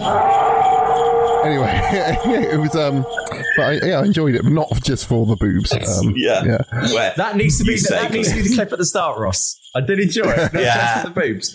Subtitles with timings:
[0.00, 1.70] Anyway,
[2.52, 3.04] it was um,
[3.56, 5.72] but I, yeah, I enjoyed it, not just for the boobs.
[5.72, 6.42] Um, yeah.
[6.44, 6.58] yeah.
[6.92, 8.78] Where That needs to be you the, say- that needs to be the clip at
[8.78, 9.60] the start, Ross.
[9.74, 10.52] I did enjoy it.
[10.52, 10.74] Not Yeah.
[10.74, 11.54] just for the boobs.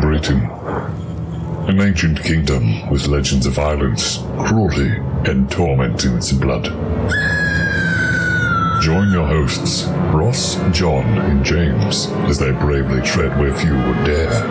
[0.00, 0.50] Britain.
[1.68, 4.96] An ancient kingdom with legends of violence, cruelty,
[5.30, 6.66] and torment in its blood.
[8.80, 14.46] Join your hosts, Ross, John, and James, as they bravely tread where few would dare.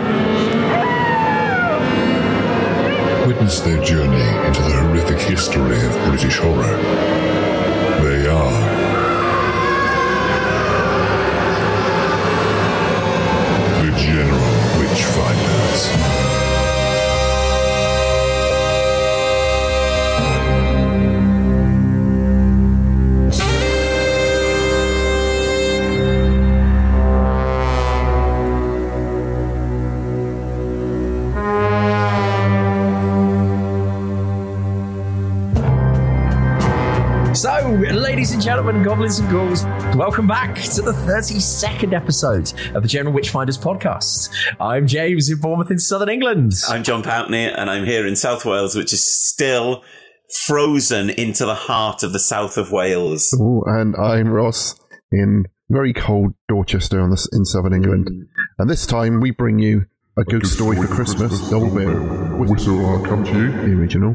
[3.26, 6.76] Witness their journey into the horrific history of British horror.
[8.02, 8.67] They are
[38.38, 39.64] and gentlemen, goblins and ghouls,
[39.96, 44.30] welcome back to the 32nd episode of the General Witchfinders podcast.
[44.60, 46.52] I'm James in Bournemouth in southern England.
[46.68, 49.82] I'm John Pountney, and I'm here in South Wales, which is still
[50.46, 53.34] frozen into the heart of the south of Wales.
[53.40, 54.78] Ooh, and I'm Ross
[55.10, 58.08] in very cold Dorchester on this, in southern England.
[58.60, 63.04] And this time we bring you a ghost story for Christmas, double bill, Whistle, I'll
[63.04, 64.10] come to you, the original.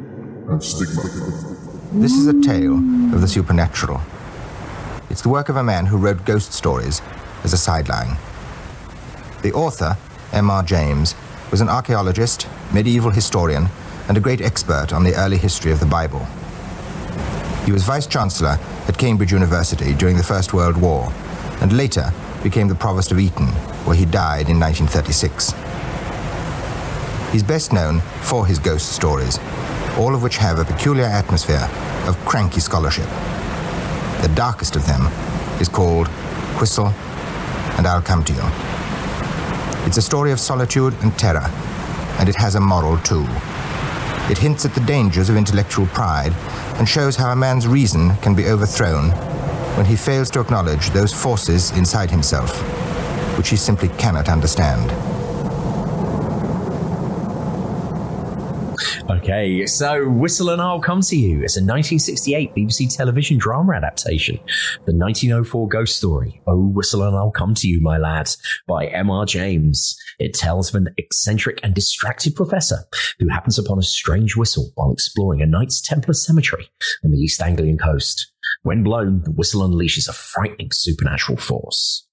[0.50, 1.53] and stigma.
[1.95, 2.73] This is a tale
[3.13, 4.01] of the supernatural.
[5.11, 7.03] It's the work of a man who wrote ghost stories
[7.43, 8.17] as a sideline.
[9.43, 9.95] The author,
[10.31, 10.63] M.R.
[10.63, 11.13] James,
[11.51, 13.67] was an archaeologist, medieval historian,
[14.07, 16.25] and a great expert on the early history of the Bible.
[17.63, 21.13] He was vice chancellor at Cambridge University during the First World War,
[21.61, 22.11] and later
[22.41, 23.49] became the provost of Eton,
[23.85, 25.53] where he died in 1936.
[27.31, 29.37] He's best known for his ghost stories,
[29.97, 31.69] all of which have a peculiar atmosphere
[32.07, 33.07] of cranky scholarship.
[34.21, 35.01] The darkest of them
[35.61, 36.07] is called
[36.59, 36.87] Whistle
[37.77, 38.41] and I'll Come to You.
[39.85, 41.47] It's a story of solitude and terror,
[42.19, 43.25] and it has a moral too.
[44.31, 46.31] It hints at the dangers of intellectual pride
[46.77, 49.09] and shows how a man's reason can be overthrown
[49.75, 52.61] when he fails to acknowledge those forces inside himself,
[53.37, 55.12] which he simply cannot understand.
[59.09, 61.44] Okay, so Whistle and I'll Come to You.
[61.44, 64.38] It's a 1968 BBC television drama adaptation.
[64.86, 68.30] The 1904 ghost story, Oh, Whistle and I'll Come to You, my lad,
[68.66, 69.25] by M.R.
[69.25, 69.97] James.
[70.19, 72.78] It tells of an eccentric and distracted professor
[73.19, 76.70] who happens upon a strange whistle while exploring a Knights Templar cemetery
[77.03, 78.32] on the East Anglian coast.
[78.61, 82.08] When blown, the whistle unleashes a frightening supernatural force.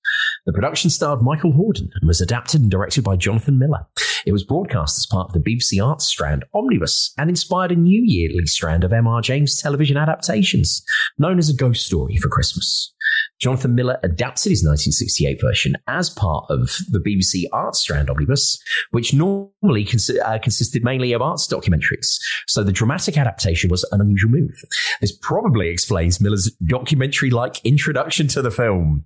[0.47, 3.87] The production starred Michael Hordern and was adapted and directed by Jonathan Miller.
[4.27, 8.03] It was broadcast as part of the BBC Arts Strand Omnibus and inspired a new
[8.05, 9.21] yearly strand of M.R.
[9.23, 10.83] James television adaptations,
[11.19, 12.93] known as A Ghost Story for Christmas.
[13.41, 19.15] Jonathan Miller adapted his 1968 version as part of the BBC Arts Strand omnibus, which
[19.15, 22.19] normally cons- uh, consisted mainly of arts documentaries.
[22.47, 24.63] So the dramatic adaptation was an unusual move.
[25.01, 29.05] This probably explains Miller's documentary like introduction to the film.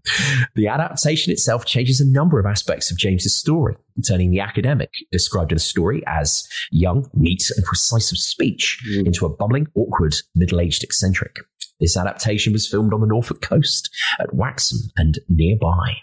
[0.56, 3.76] The adaptation itself changes a number of aspects of James's story,
[4.06, 9.26] turning the academic, described in the story as young, neat, and precise of speech, into
[9.26, 11.38] a bubbling, awkward, middle aged eccentric.
[11.80, 15.96] This adaptation was filmed on the Norfolk coast at Waxham and nearby.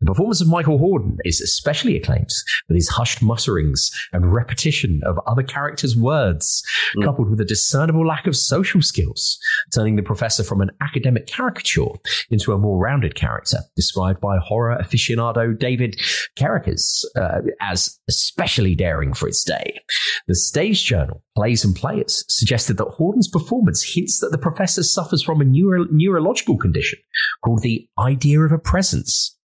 [0.00, 2.30] The performance of Michael Hordern is especially acclaimed
[2.68, 6.64] with his hushed mutterings and repetition of other characters' words,
[7.04, 9.38] coupled with a discernible lack of social skills,
[9.74, 11.82] turning the professor from an academic caricature
[12.30, 16.00] into a more rounded character, described by horror aficionado David
[16.38, 19.78] Carrickas uh, as especially daring for its day.
[20.26, 25.22] The stage journal, Plays and Players, suggested that Hordern's performance hints that the professor suffers
[25.22, 26.98] from a neuro- neurological condition
[27.44, 29.38] called the idea of a presence.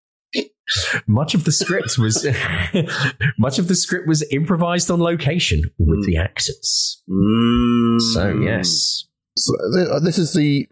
[1.08, 2.26] Much of the script was
[3.38, 7.02] much of the script was improvised on location with the actors.
[8.14, 9.06] So yes,
[9.38, 10.68] So th- uh, this is the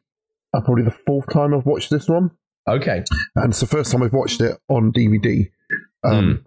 [0.54, 2.32] uh, probably the fourth time I've watched this one,
[2.68, 3.04] okay,
[3.36, 5.50] and it's the first time I've watched it on DVD.
[6.04, 6.46] Um,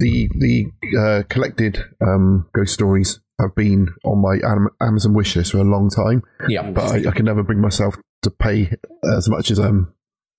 [0.00, 0.66] The the
[0.96, 4.38] uh, collected um, ghost stories have been on my
[4.80, 7.96] Amazon wish list for a long time, yeah, but I, I can never bring myself
[8.22, 8.72] to pay
[9.16, 9.92] as much as um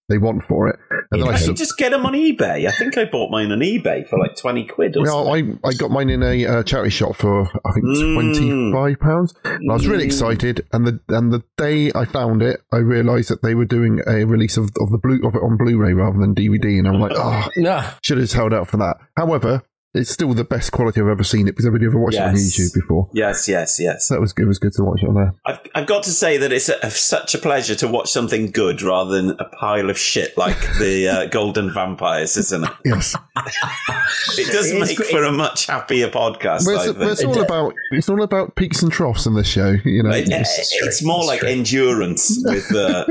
[0.07, 0.79] they want for it.
[1.11, 2.67] And I, I s- can just get them on eBay.
[2.67, 5.59] I think I bought mine on eBay for like 20 quid or well, something.
[5.63, 8.13] I, I got mine in a uh, charity shop for I think Mm.
[8.13, 9.33] twenty five pounds.
[9.43, 10.07] And I was really Mm.
[10.07, 14.01] excited, and the and the day I found it, I realised that they were doing
[14.07, 16.99] a release of, of the blue of it on Blu-ray rather than DVD, and I'm
[16.99, 17.89] like, oh, Nah.
[18.03, 18.97] should have just held out for that.
[19.17, 19.63] However,
[19.93, 22.35] it's still the best quality I've ever seen it because I've ever watched it on
[22.35, 23.09] YouTube before.
[23.13, 24.07] Yes, yes, yes.
[24.07, 24.43] So that was good.
[24.43, 25.33] It was good to watch it on there.
[25.45, 28.51] I've, I've got to say that it's a, a- such a pleasure to watch something
[28.51, 32.69] good rather than a pile of shit like the uh, Golden Vampires, isn't it?
[32.85, 33.15] Yes,
[34.37, 35.09] It does It's make great.
[35.09, 36.65] for a much happier podcast.
[36.65, 37.35] but it's, but it's think.
[37.35, 39.75] all about it's all about peaks and troughs in this show.
[39.85, 41.49] You know, It- it's it's more It's like true.
[41.49, 43.05] endurance with uh,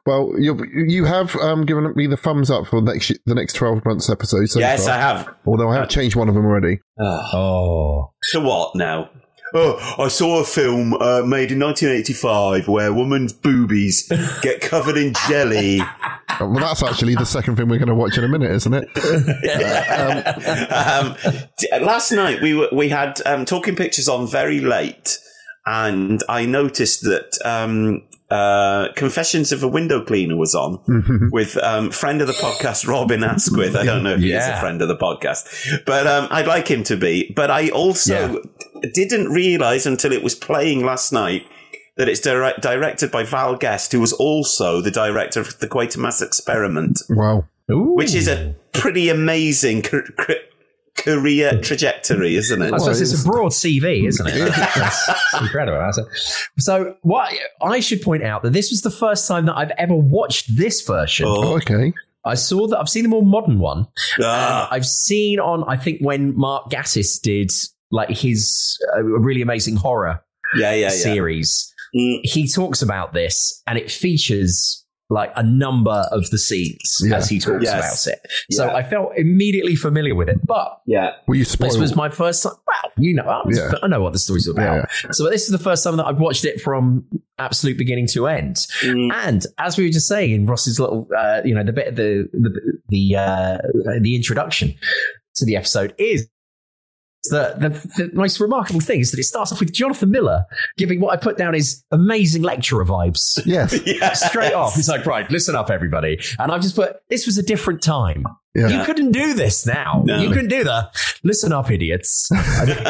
[0.06, 3.84] well, you you have um, given me the thumbs up for next the next twelve
[3.84, 4.48] months episode.
[4.48, 4.94] So yes, far.
[4.94, 5.34] I have.
[5.46, 6.80] Although I have changed one of them already.
[7.00, 9.08] Oh, So what now?
[9.56, 14.08] Oh, I saw a film uh, made in 1985 where a woman's boobies
[14.42, 15.80] get covered in jelly.
[15.80, 15.86] Uh,
[16.40, 18.88] Well, that's actually the second thing we're going to watch in a minute, isn't it?
[20.72, 21.14] um,
[21.58, 25.18] t- last night we were, we had um, talking pictures on very late,
[25.66, 30.80] and I noticed that um, uh, Confessions of a Window Cleaner was on
[31.32, 33.76] with um, friend of the podcast Robin Asquith.
[33.76, 36.68] I don't know if he is a friend of the podcast, but um, I'd like
[36.68, 37.32] him to be.
[37.36, 38.42] But I also
[38.94, 41.42] didn't realize until it was playing last night.
[41.96, 46.20] That it's direct, directed by Val Guest, who was also the director of the Quatermass
[46.20, 47.46] Experiment Wow.
[47.68, 50.42] which is a pretty amazing ca- ca-
[50.96, 52.72] career trajectory, isn't it?
[52.72, 54.34] I suppose it's a broad CV, isn't it?
[54.34, 54.50] Yeah.
[54.50, 55.78] That's incredible.
[55.78, 56.06] That's it.
[56.58, 57.32] So, what
[57.62, 60.82] I should point out that this was the first time that I've ever watched this
[60.82, 61.26] version.
[61.28, 61.92] Oh, okay.
[62.24, 63.86] I saw that I've seen the more modern one.
[64.20, 64.68] Ah.
[64.70, 67.50] I've seen on I think when Mark Gatiss did
[67.90, 70.24] like his uh, really amazing horror
[70.56, 70.88] yeah, yeah, yeah.
[70.90, 71.72] series.
[71.94, 72.20] Mm.
[72.24, 74.83] He talks about this, and it features
[75.14, 77.16] like a number of the scenes Yeah.
[77.16, 78.06] as he talks Yes.
[78.06, 78.20] about it.
[78.50, 78.74] So Yeah.
[78.74, 80.80] I felt immediately familiar with it, but.
[80.86, 81.10] Yeah.
[81.28, 81.72] Were you spoiled?
[81.72, 82.52] This was my first time.
[82.66, 83.72] Well, you know, I, was- Yeah.
[83.82, 84.88] I know what the story's about.
[85.12, 87.04] So this is the first time that I've watched it from
[87.38, 88.56] absolute beginning to end.
[88.82, 89.12] Mm.
[89.12, 92.28] And as we were just saying in Ross's little, uh, you know, the bit, the
[92.32, 92.50] the
[92.88, 93.58] the, uh,
[94.00, 94.74] the introduction
[95.36, 96.28] to the episode is.
[97.30, 100.44] The, the, the most remarkable thing is that it starts off with Jonathan Miller
[100.76, 103.40] giving what I put down is amazing lecturer vibes.
[103.46, 103.78] yes.
[103.86, 104.24] Yes.
[104.28, 106.18] Straight off, he's like, right, listen up, everybody.
[106.38, 108.24] And I've just put, this was a different time.
[108.54, 108.68] Yeah.
[108.68, 110.02] You couldn't do this now.
[110.06, 110.20] No.
[110.20, 110.88] You couldn't do the
[111.24, 112.28] listen up, idiots.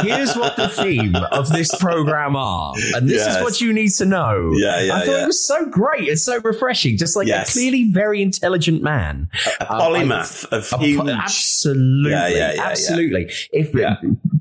[0.02, 3.36] Here's what the theme of this program are, and this Yes.
[3.38, 4.52] is what you need to know.
[4.56, 5.22] Yeah, yeah, I thought yeah.
[5.24, 6.98] it was so great and so refreshing.
[6.98, 7.48] Just like Yes.
[7.48, 9.28] a clearly very intelligent man,
[9.60, 11.08] A Um, polymath I- of a huge.
[11.08, 12.62] absolutely, Yeah, yeah, yeah, yeah.
[12.66, 13.30] absolutely.
[13.52, 13.96] If Yeah.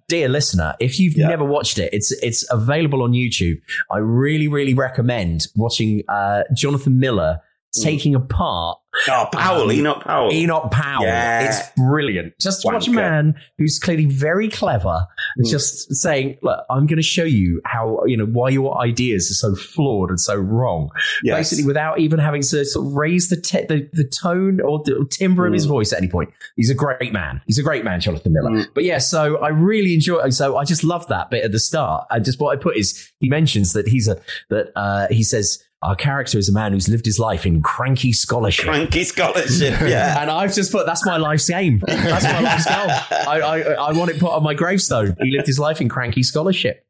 [0.10, 1.30] dear listener, if you've Yeah.
[1.30, 3.62] never watched it, it's it's available on YouTube.
[3.90, 7.40] I really, really recommend watching uh, Jonathan Miller
[7.78, 7.84] Mm.
[7.84, 8.78] taking apart
[9.10, 10.32] oh, Powell, Um, Enoch Powell.
[10.34, 11.04] Enoch Powell.
[11.06, 11.48] Yeah.
[11.48, 12.34] It's brilliant.
[12.40, 15.06] Just watch a man who's clearly very clever,
[15.40, 15.50] Mm.
[15.50, 19.34] just saying, "Look, I'm going to show you how you know why your ideas are
[19.34, 20.90] so flawed and so wrong."
[21.24, 21.38] Yes.
[21.38, 25.06] Basically, without even having to sort of raise the te- the, the tone or the
[25.10, 25.70] timbre of his Mm.
[25.70, 26.30] voice at any point.
[26.56, 27.42] He's a great man.
[27.48, 28.52] He's a great man, Jonathan Miller.
[28.52, 28.68] Mm.
[28.76, 30.30] But yeah, so I really enjoy.
[30.30, 32.06] So I just love that bit at the start.
[32.12, 34.18] I just what I put is he mentions that he's a
[34.50, 35.64] that uh, he says.
[35.84, 38.66] Our character is a man who's lived his life in cranky scholarship.
[38.66, 40.22] Cranky scholarship, yeah.
[40.22, 41.80] and I've just put that's my life's aim.
[41.86, 42.90] That's my life's goal.
[43.28, 45.16] I, I, I want it put on my gravestone.
[45.22, 46.86] He lived his life in cranky scholarship.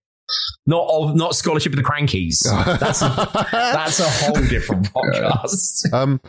[0.65, 2.37] Not of, not scholarship of the crankies.
[2.79, 3.07] That's a,
[3.51, 5.91] that's a whole different podcast.
[5.91, 6.21] Um,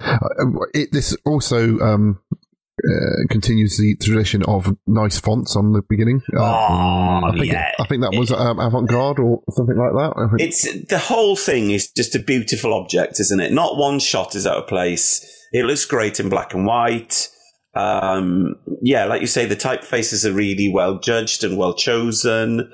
[0.74, 2.18] it, this also um,
[2.82, 6.20] uh, continues the tradition of nice fonts on the beginning.
[6.36, 7.72] Uh, Oh, I think yeah.
[7.78, 10.12] I think that was um, avant garde or something like that.
[10.16, 10.40] I think.
[10.48, 13.52] It's the whole thing is just a beautiful object, isn't it?
[13.52, 15.24] Not one shot is out of place.
[15.52, 17.28] It looks great in black and white.
[17.76, 22.70] Um, yeah, like you say, the typefaces are really well judged and well chosen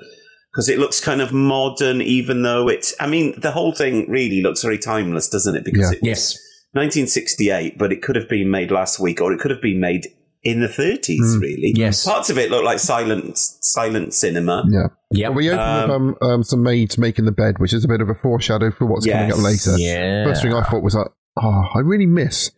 [0.51, 2.93] because it looks kind of modern, even though it's.
[2.99, 5.63] I mean, the whole thing really looks very timeless, doesn't it?
[5.63, 5.97] Because Yeah.
[6.01, 6.39] it was
[6.73, 10.07] 1968, but it could have been made last week, or it could have been made
[10.43, 11.19] in the 30s.
[11.19, 11.41] Mm.
[11.41, 12.03] Really, Yes.
[12.05, 14.63] Parts of it look like silent, silent cinema.
[14.69, 14.87] yeah.
[15.11, 15.27] Yeah.
[15.29, 18.01] Well, we open with um, um, some maids making the bed, which is a bit
[18.01, 19.77] of a foreshadow for what's coming up later.
[19.77, 20.23] Yeah.
[20.25, 21.07] First thing I thought was like,
[21.41, 22.51] oh, I really miss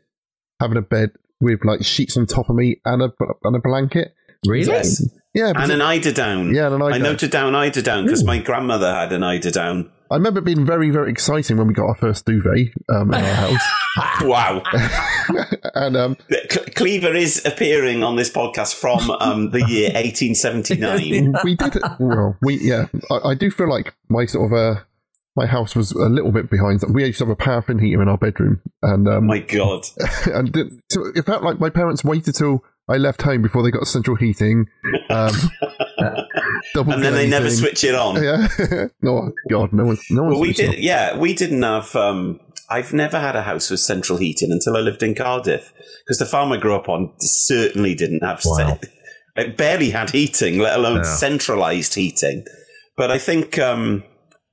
[0.62, 1.10] having a bed
[1.41, 3.10] with like sheets on top of me and a
[3.43, 4.13] and a blanket.
[4.48, 4.67] Really?
[4.67, 5.03] Yes.
[5.34, 6.53] Yeah, And an eider down.
[6.53, 9.91] Yeah, and an I noted down eider down because my grandmother had an eider down.
[10.13, 13.24] I remember it being very very exciting when we got our first duvet um, in
[13.24, 13.62] our house,
[14.22, 14.62] Wow.
[15.74, 16.17] and um,
[16.75, 21.34] Cleaver is appearing on this podcast from um, the year 1879.
[21.43, 22.38] we did well.
[22.43, 24.82] We yeah, I, I do feel like my sort of uh,
[25.36, 26.82] my house was a little bit behind.
[26.93, 29.88] We used to have a paraffin heater in our bedroom, and um, my God.
[30.27, 33.72] and did, so it felt like my parents waited till I left home before they
[33.72, 34.67] got central heating.
[35.10, 35.92] Um, double
[36.75, 38.22] And then they never switch it on.
[38.24, 38.48] Yeah,
[39.01, 40.31] no, God, no one, no one.
[40.31, 41.95] Well, we switched it did, yeah, we didn't have.
[41.95, 45.74] Um, I've never had a house with central heating until I lived in Cardiff
[46.05, 48.41] because the farm I grew up on certainly didn't have.
[48.45, 48.79] Wow.
[49.36, 51.03] it barely had heating, let alone Yeah.
[51.03, 52.45] centralized heating.
[52.98, 54.03] But I think um,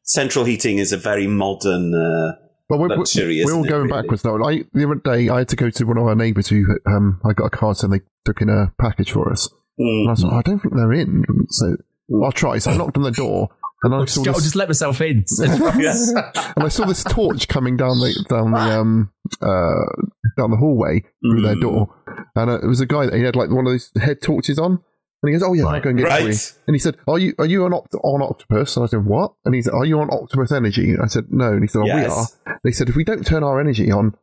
[0.02, 1.94] central heating is a very modern.
[1.94, 2.32] Uh,
[2.68, 4.02] But we're, luxury, we're all isn't it, going really?
[4.02, 4.36] backwards now.
[4.44, 7.20] I, the other day, I had to go to one of our neighbours who um,
[7.28, 9.48] I got a card and they took in a package for us.
[9.80, 11.24] Mm, And I was like, I don't think they're in.
[11.48, 11.76] So
[12.22, 12.58] I'll try.
[12.58, 13.48] So I knocked on the door
[13.82, 15.24] and I I'll saw just, I'll just let myself in.
[15.40, 20.06] and I saw this torch coming down the down the um uh
[20.36, 21.60] down the hallway through their Mm.
[21.62, 21.94] door,
[22.36, 24.58] and uh, it was a guy that he had like one of those head torches
[24.58, 24.80] on.
[25.22, 26.96] And he goes, "Oh yeah, I'll go and get it for you." And he said,
[27.06, 29.74] "Are you are you on, opt- on Octopus?" And I said, "What?" And he said,
[29.74, 32.36] "Are you on Octopus Energy?" And I said, "No." And he said, "Oh, we Yes.
[32.46, 34.14] are." They said, "If we don't turn our energy on,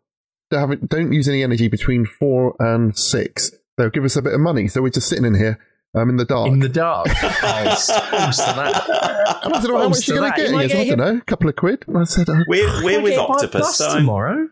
[0.49, 3.51] don't, don't use any energy between four and six.
[3.77, 5.59] They'll give us a bit of money." So we're just sitting in here,
[5.95, 6.47] um, in the dark.
[6.49, 7.07] In the dark.
[7.23, 9.39] I close to that.
[9.43, 10.85] and I said, "Well, how much to are you going to get?" He goes, "I
[10.95, 13.27] don't know, a couple of quid." And I said, uh, We're, we're with get it
[13.27, 13.77] by Octopus.
[13.77, 14.47] so I'm- tomorrow.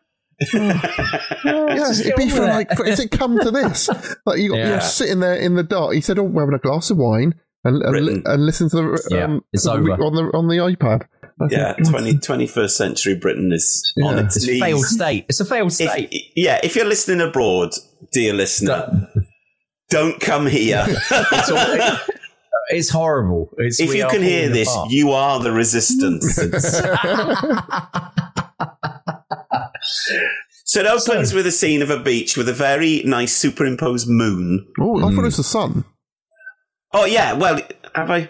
[0.54, 2.50] Yeah, it'd be on for it.
[2.50, 3.90] like, for, is it come to this?
[4.26, 4.68] Like you, Yeah.
[4.70, 5.94] you're sitting there in the dark.
[5.94, 8.76] He said, "Oh, we're having a glass of wine and and, li- and listen to
[8.78, 9.92] the Yeah, um, it's the- over.
[9.94, 11.04] on the on the iPad."
[11.42, 14.26] I Yeah, said, 20, 21st century Britain is on Yeah.
[14.26, 14.62] its It's a knees.
[14.62, 15.26] failed state.
[15.28, 16.10] It's a failed state.
[16.12, 17.72] If, yeah, if you're listening abroad,
[18.14, 19.10] dear listener,
[19.90, 20.86] don't come here.
[21.12, 21.98] It's, all,
[22.70, 23.50] it's horrible.
[23.58, 24.92] It's, if you can hear falling this, apart.
[24.92, 26.36] you are the resistance.
[30.66, 34.66] so it opens with a scene of a beach with a very nice superimposed moon.
[34.80, 35.22] "Oh, I thought it hmm.
[35.24, 35.86] was the sun."
[36.94, 37.60] Oh yeah, well,
[37.94, 38.30] have I?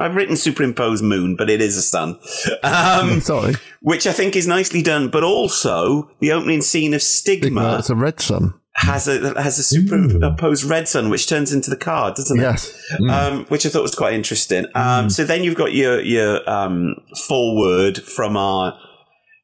[0.00, 2.18] I've written superimposed moon, but it is a sun,
[2.62, 5.08] um, Sorry, which I think is nicely done.
[5.10, 8.54] But also the opening scene of Stigma, it's a red sun.
[8.76, 12.42] has a has a superimposed red sun, which turns into the card, doesn't it?
[12.42, 12.74] Yes,
[13.10, 14.64] um, which I thought was quite interesting.
[14.74, 16.96] Um, So then you've got your your um,
[17.28, 18.78] forward from our.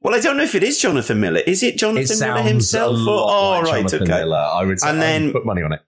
[0.02, 1.40] Well, I don't know if it is Jonathan Miller.
[1.46, 2.92] Is it It Jonathan Miller himself?
[2.92, 4.18] a or, lot oh, like right, Jonathan okay.
[4.22, 4.36] Miller.
[4.38, 5.80] I would say, And then- put money on it.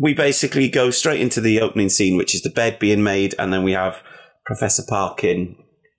[0.00, 3.52] We basically go straight into the opening scene, which is the bed being made, and
[3.52, 4.02] then we have
[4.46, 5.56] Professor Parkin,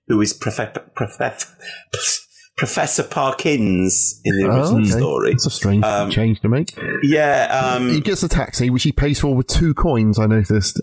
[0.08, 1.48] who is Profe- Profe-
[2.56, 4.90] Professor Parkins in the Oh, original okay.
[4.90, 5.30] story.
[5.32, 6.76] It's a strange Um, change to make.
[7.02, 10.18] Yeah, he um, gets a taxi, which he pays for with two coins.
[10.18, 10.80] I noticed.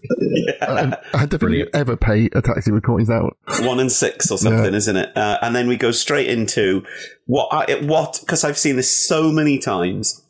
[0.62, 3.38] I, I don't think you ever pay a taxi with coins out.
[3.62, 5.16] one and six or something, isn't it?
[5.16, 6.84] Uh, and then we go straight into
[7.28, 10.26] what I, what because I've seen this so many times.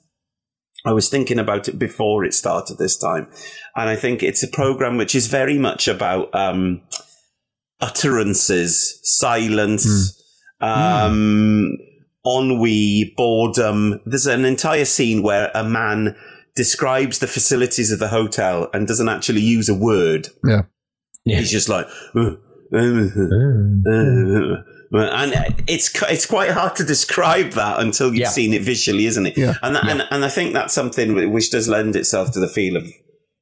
[0.85, 3.27] I was thinking about it before it started this time,
[3.75, 6.81] and I think it's a program which is very much about um,
[7.81, 10.23] utterances, silence,
[10.61, 11.77] um,
[12.25, 13.99] ennui, boredom.
[14.05, 16.15] There's an entire scene where a man
[16.55, 20.29] describes the facilities of the hotel and doesn't actually use a word.
[20.43, 20.63] Yeah.
[21.23, 22.35] He's just like, "Uh,
[22.73, 25.33] uh, uh, uh," and
[25.67, 28.29] it's it's quite hard to describe that until you've Yeah.
[28.29, 29.37] seen it visually, isn't it?
[29.37, 29.53] Yeah.
[29.61, 32.75] And, that, and and I think that's something which does lend itself to the feel
[32.77, 32.87] of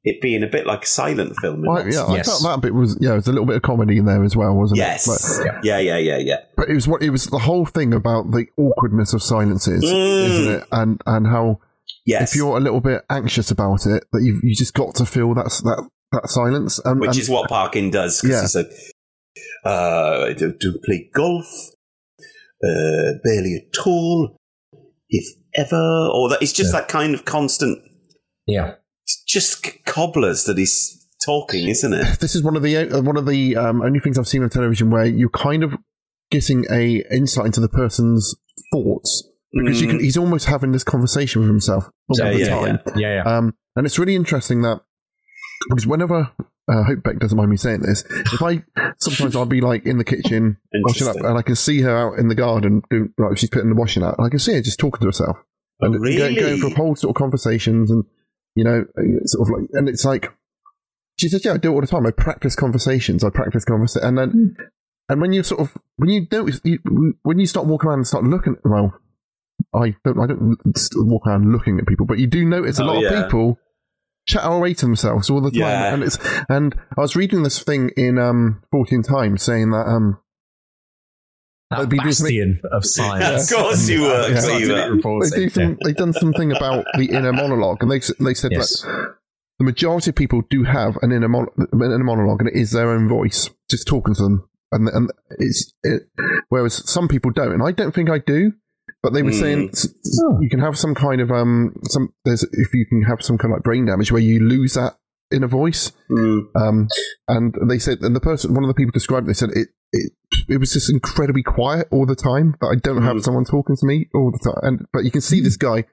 [0.04, 1.56] it being a bit like a silent film.
[1.56, 2.10] in Well, yeah, sense.
[2.10, 4.24] I felt that bit was yeah, it was a little bit of comedy in there
[4.24, 5.08] as well, wasn't Yes.
[5.08, 5.46] it?
[5.46, 6.38] But, Yeah, yeah, yeah, yeah.
[6.56, 10.25] but it was what it was the whole thing about the awkwardness of silences, Mm.
[10.30, 10.63] isn't it?
[10.72, 11.60] And and how
[12.06, 12.32] Yes.
[12.32, 15.34] if you're a little bit anxious about it, that you you just got to feel
[15.36, 18.22] that that that silence, and, Which and- is what Parkin does.
[18.22, 18.42] Because Yeah.
[18.44, 18.68] he's like,
[19.65, 21.46] uh, I do, do play golf,
[22.63, 24.38] uh, barely at all,
[25.10, 25.25] if
[25.56, 25.75] ever.
[26.13, 27.79] Or that it's just that kind of constant,
[28.46, 28.75] Yeah.
[29.03, 32.20] it's just cobblers that he's talking, isn't it?
[32.20, 34.50] this is one of the uh, one of the um, only things I've seen on
[34.50, 35.74] television where you're kind of
[36.32, 38.36] getting a insight into the person's
[38.74, 39.91] thoughts because you Mm.
[39.91, 42.79] can, he's almost having this conversation with himself all Yeah, the yeah, time.
[42.98, 43.38] Yeah, yeah.
[43.38, 44.82] Um, and it's really interesting that
[45.70, 46.32] because whenever
[46.70, 48.64] uh, I hope Beck doesn't mind me saying this, if I
[48.98, 52.20] sometimes I'll be like in the kitchen washing up, and I can see her out
[52.20, 54.62] in the garden doing like she's putting the washing out, and I can see her
[54.62, 55.38] just talking to herself,
[55.82, 56.36] Oh, and going, really?
[56.36, 58.04] going for whole sort of conversations, and
[58.56, 58.86] you know,
[59.26, 60.32] sort of like, and it's like
[61.20, 62.06] she says, "Yeah, I do it all the time.
[62.06, 63.24] I practice conversations.
[63.24, 64.58] I practice conversation, and then."
[65.10, 66.80] And when you sort of when you notice you,
[67.24, 68.94] when you start walking around and start looking well,
[69.74, 70.58] I don't I don't
[70.98, 73.10] walk around looking at people, but you do notice a Oh, lot yeah.
[73.14, 73.58] of people
[74.27, 75.60] chat away to themselves all the time.
[75.60, 75.93] Yeah.
[75.93, 76.17] And it's
[76.50, 80.19] and I was reading this thing in um 14 times saying that um
[81.69, 83.51] That they'd be doing something- bastion of science.
[83.51, 84.25] Of course you were, Yeah.
[84.27, 84.41] Cleaver.
[84.41, 85.29] Scientific reporting.
[85.31, 88.81] they do some they've done something about the inner monologue and they they said Yes.
[88.81, 89.15] that
[89.60, 92.72] the majority of people do have an inner, mon- an inner monologue and it is
[92.72, 96.03] their own voice just talking to them and and it's it,
[96.50, 98.51] whereas some people don't and I don't think I do
[99.08, 99.40] but they were Hmm.
[99.40, 99.88] saying s-
[100.42, 103.54] you can have some kind of um some there's if you can have some kind
[103.54, 104.94] of like brain damage where you lose that
[105.32, 106.48] inner voice Mm.
[106.56, 106.88] um
[107.28, 109.68] and they said and the person one of the people described it, they said it
[109.94, 110.12] it,
[110.50, 113.24] it was just incredibly quiet all the time that I don't have Mm.
[113.24, 115.86] someone talking to me all the time and but you can see this guy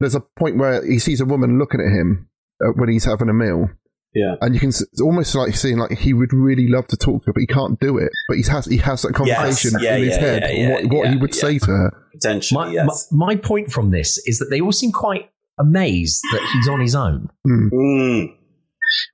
[0.00, 2.28] there's a point where he sees a woman looking at him
[2.64, 3.68] uh, when he's having a meal
[4.16, 4.36] Yeah.
[4.40, 7.26] and you can it's almost like seeing like he would really love to talk to
[7.26, 10.04] her but he can't do it but he has he has that conversation yeah, in
[10.04, 11.40] his yeah, head yeah, yeah, what, what he would yeah.
[11.40, 13.08] say to her Potentially, My, yes.
[13.12, 16.80] my, my point from this is that they all seem quite amazed that he's on
[16.80, 18.34] his own, Mm.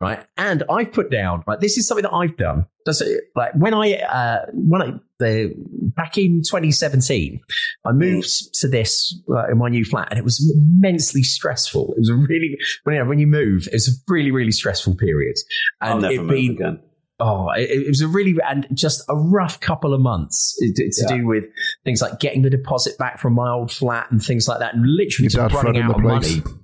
[0.00, 0.24] Right?
[0.36, 2.66] And I've put down, right, this is something that I've done.
[2.84, 5.54] Does it, like when I, uh, when I, the,
[5.94, 7.40] back in 2017,
[7.84, 8.28] I moved
[8.60, 11.94] to this uh, in my new flat and it was immensely stressful.
[11.96, 14.52] It was a really, when, you know, when you move, it was a really, really
[14.52, 15.36] stressful period.
[15.80, 16.80] And I'll never it'd move been, again.
[17.20, 21.06] Oh, it, it was a really and just a rough couple of months to, to
[21.08, 21.16] Yeah.
[21.18, 21.44] do with
[21.84, 24.84] things like getting the deposit back from my old flat and things like that, and
[24.84, 26.36] literally Your just dad running flooding out the of place.
[26.44, 26.56] money.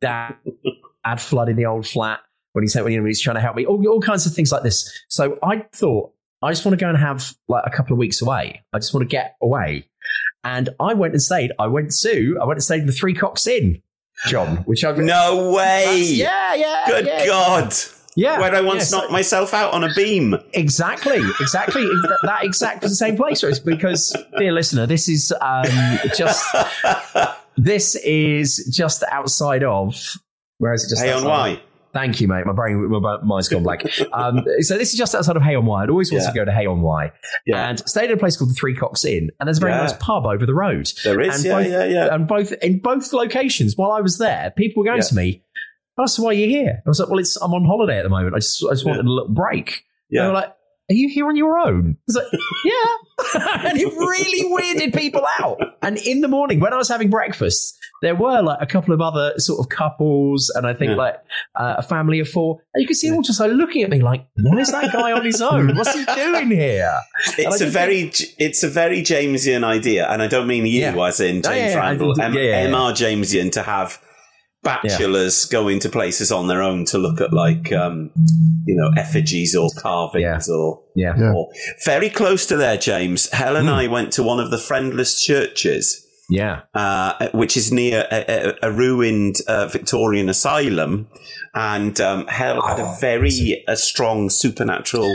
[0.00, 0.34] Dad
[1.04, 2.20] had flood in the old flat
[2.54, 4.32] when he said when you know, he's trying to help me, all, all kinds of
[4.34, 4.90] things like this.
[5.08, 6.12] So I thought
[6.42, 8.64] I just want to go and have like a couple of weeks away.
[8.72, 9.88] I just want to get away,
[10.42, 11.52] and I went and stayed.
[11.58, 13.82] I went to I went and stayed in the Three Cocks Inn,
[14.26, 16.02] John, which I've No way!
[16.04, 17.26] yeah yeah Good yeah.
[17.26, 17.74] God!
[18.16, 20.36] yeah Where I once yeah, so- knocked myself out on a beam.
[20.52, 21.84] Exactly, exactly.
[21.84, 23.42] that, that exactly the same place.
[23.42, 25.64] It's because, dear listener, this is um,
[26.16, 26.46] just
[27.56, 29.96] this is just outside of.
[30.58, 30.90] Where is it?
[30.90, 31.60] Just Hay on Wye?
[31.94, 32.44] Thank you, mate.
[32.44, 33.84] My brain, my mind's gone blank.
[34.12, 35.84] Um, so this is just outside of Hay on Wye.
[35.84, 36.30] I'd always wanted Yeah.
[36.30, 37.12] to go to Hay on Wye,
[37.46, 37.68] Yeah.
[37.70, 39.82] and stayed in a place called the Three Cocks Inn, and there's a very Yeah.
[39.82, 40.92] nice pub over the road.
[41.04, 42.14] There is, and yeah, both, yeah, yeah.
[42.14, 45.42] And both in both locations, while I was there, people were going to me.
[45.96, 46.82] Oh, so why are you here?
[46.84, 48.34] I was like, well, it's I'm on holiday at the moment.
[48.34, 49.84] I just I just wanted a little break.
[50.10, 50.26] They Yeah.
[50.26, 50.52] were like,
[50.90, 52.26] "Are you here on your own?" I like,
[52.64, 55.58] "Yeah," and it really weirded people out.
[55.82, 59.00] And in the morning, when I was having breakfast, there were like a couple of
[59.00, 60.96] other sort of couples, and I think Yeah.
[60.96, 61.16] like
[61.56, 62.60] uh, a family of four.
[62.74, 64.92] And you could see them all just like looking at me, like, "Why is that
[64.92, 65.76] guy on his own?
[65.76, 66.92] What's he doing here?"
[67.38, 70.94] It's a just very, it's a very Jamesian idea, and I don't mean you Yeah.
[71.06, 72.70] as in Oh, James yeah, yeah, I Randall, did- M- yeah, yeah, yeah.
[72.70, 74.00] MR Jamesian to have
[74.64, 78.10] bachelors go into places on their own to look at like, um,
[78.66, 81.14] you know, effigies or carvings or, Yeah.
[81.16, 81.32] Yeah.
[81.34, 81.50] or
[81.84, 83.30] very close to there, James.
[83.30, 86.00] Helen and I went to one of the friendless churches.
[86.30, 86.62] Yeah.
[86.74, 88.24] uh, which is near a,
[88.62, 91.06] a, a ruined uh, Victorian asylum,
[91.54, 95.14] and um, Hel had Oh, a very a strong supernatural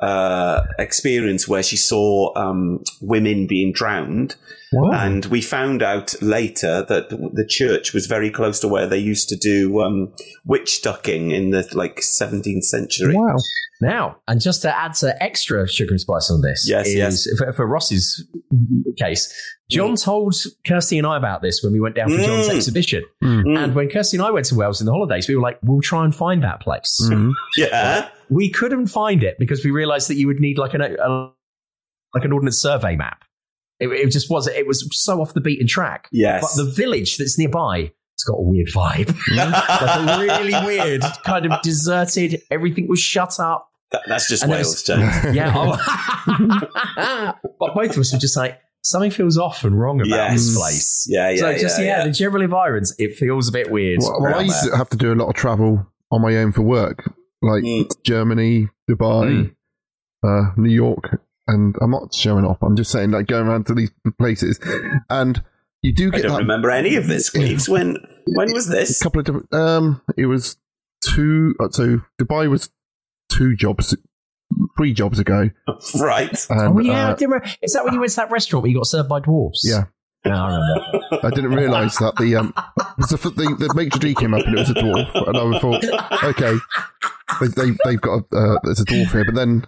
[0.00, 4.36] uh, experience where she saw um, women being drowned.
[4.72, 9.28] And we found out later that the church was very close to where they used
[9.28, 10.12] to do um,
[10.44, 13.14] witch ducking in the like 17th century.
[13.14, 13.36] wow
[13.80, 17.26] Now, and just to add some extra sugar and spice on this, Yes, is, yes.
[17.38, 18.26] For, for Ross's
[18.98, 19.32] case,
[19.70, 20.34] John told
[20.66, 22.56] Kirsty and I about this when we went down for John's Mm.
[22.56, 23.04] exhibition.
[23.22, 23.58] Mm.
[23.58, 25.80] And when Kirsty and I went to Wales in the holidays, we were like, we'll
[25.80, 26.98] try and find that place.
[27.10, 27.32] Mhm.
[27.56, 28.08] Yeah.
[28.30, 31.30] We couldn't find it because we realized that you would need like an, a,
[32.14, 33.22] like an ordnance survey map.
[33.80, 36.08] It, it just was, it was so off the beaten track.
[36.12, 36.42] Yes.
[36.56, 39.08] But the village that's nearby It's got a weird vibe.
[39.36, 42.40] like a really weird, kind of deserted.
[42.50, 43.70] Everything was shut up.
[43.92, 45.24] That, that's just And there Wales, was- James.
[45.36, 45.52] Yeah.
[45.54, 47.32] oh.
[47.60, 50.32] but both of us were just like, something feels off and wrong about Yes.
[50.46, 51.06] this place.
[51.08, 52.04] Yeah, yeah, So just, yeah, yeah, yeah.
[52.06, 53.98] the general environment, it feels a bit weird.
[54.00, 54.70] Well, well, I used there.
[54.72, 57.12] to have to do a lot of travel on my own for work,
[57.42, 57.90] like Mm.
[58.04, 59.52] Germany, Dubai,
[60.24, 62.58] uh, New York, and I'm not showing off.
[62.62, 64.58] I'm just saying, like going around to these places,
[65.10, 65.42] and
[65.82, 66.20] you do get.
[66.20, 67.68] I don't that remember any of this, Cleves.
[67.68, 69.00] When when was this?
[69.00, 69.52] a couple of different.
[69.52, 70.56] Um, it was
[71.04, 71.54] two.
[71.60, 72.70] Uh, so Dubai was
[73.30, 73.96] two jobs,
[74.76, 75.50] three jobs ago.
[76.00, 76.46] Right.
[76.48, 77.08] And, oh, yeah.
[77.08, 77.46] I uh, did remember.
[77.62, 79.60] Is that when you went to that restaurant where you got served by dwarves?
[79.62, 79.84] yeah.
[80.24, 81.26] Yeah, I remember.
[81.26, 82.52] I didn't realise that the um
[82.98, 86.24] the, the, the maitre d came up and it was a dwarf, and I thought,
[86.24, 86.58] okay,
[87.40, 89.66] they, they they've got a, uh, there's a dwarf here, but then.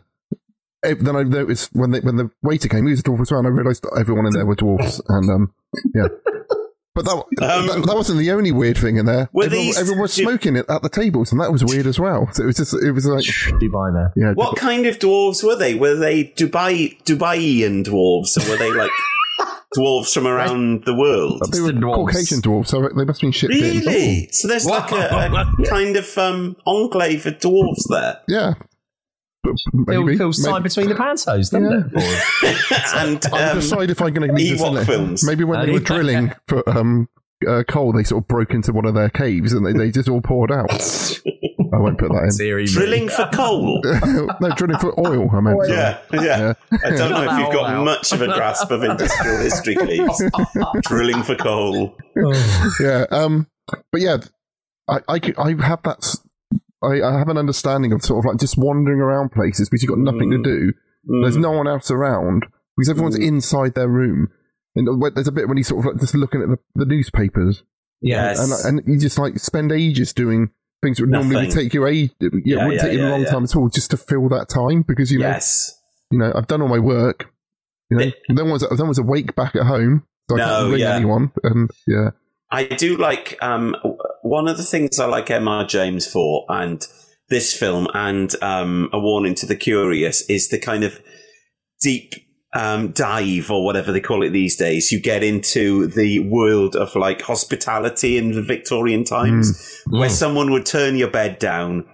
[0.85, 3.31] Eh, Then I noticed when they, when the waiter came, he was a dwarf as
[3.31, 5.55] well, and I realised that everyone in there were dwarfs, and um,
[5.95, 6.09] yeah.
[6.95, 9.29] But that, that, that wasn't the only weird thing in there.
[9.35, 12.01] Um, Everyone, these- everyone was smoking it at the tables, and that was weird as
[12.01, 12.29] well.
[12.33, 14.11] So it was just, it was like, Dubai, man.
[14.17, 14.33] yeah.
[14.33, 15.75] What kind of dwarves were they?
[15.77, 18.91] Were they Dubai Dubaian dwarves, or were they like
[19.77, 21.41] dwarves from around the world?
[21.53, 21.95] They were the dwarves.
[21.95, 23.61] Caucasian dwarves, so they must have been shipped in.
[23.61, 24.29] Really?
[24.33, 28.21] So there's like a, a kind of um, enclave of dwarves there.
[28.27, 28.55] Yeah.
[29.45, 29.55] But
[29.89, 31.79] Feel, maybe- feels maybe- between the pantos, doesn't Yeah.
[31.87, 31.91] it?
[31.93, 33.11] for them?
[33.11, 34.85] and I'll um, decide if I'm going to need this Ewok in it.
[34.85, 35.25] films.
[35.25, 37.09] Maybe when they were drilling for um,
[37.47, 40.09] uh, coal, they sort of broke into one of their caves and they, they just
[40.09, 40.71] all poured out.
[41.71, 42.71] I won't put that Theory, mate.
[42.73, 43.81] drilling for coal.
[44.41, 45.29] no, drilling for oil.
[45.33, 45.59] I meant.
[45.69, 46.55] Yeah, yeah.
[46.85, 50.23] I don't know if you've got much of a grasp of industrial history, Cleves.
[50.87, 51.95] drilling for coal.
[52.81, 53.05] yeah.
[53.11, 53.47] Um.
[53.93, 54.17] But yeah,
[54.89, 56.17] I I, I have that.
[56.83, 59.83] S- I, I have an understanding of sort of like just wandering around places because
[59.83, 60.45] you've got nothing to mm.
[60.45, 60.73] do.
[61.11, 61.23] Mm.
[61.23, 63.27] There's no one else around because everyone's mm.
[63.27, 64.29] inside their room.
[64.77, 67.63] And there's a bit when he's sort of like just looking at the, the newspapers.
[68.01, 68.39] Yes.
[68.65, 70.51] and, and you just like spend ages doing
[70.83, 72.13] things that would normally would take you age.
[72.21, 73.31] Yeah, Yeah, wouldn't yeah, take you yeah, a long yeah.
[73.31, 75.77] time at all just to fill that time because you know, yes.
[76.11, 77.33] you know, I've done all my work.
[77.91, 80.81] You know, no one's no one's awake back at home, so I No, can't ring
[80.81, 80.95] yeah.
[80.95, 81.33] anyone.
[81.43, 82.11] And yeah,
[82.51, 83.77] I do like um,
[84.23, 85.69] one of the things I like Mr.
[85.69, 86.85] James for, and
[87.29, 90.99] this film, and um, A Warning to the Curious, is the kind of
[91.83, 92.15] deep
[92.55, 94.91] um, dive or whatever they call it these days.
[94.91, 100.65] You get into the world of like hospitality in the Victorian times, where someone would
[100.65, 101.85] turn your bed down.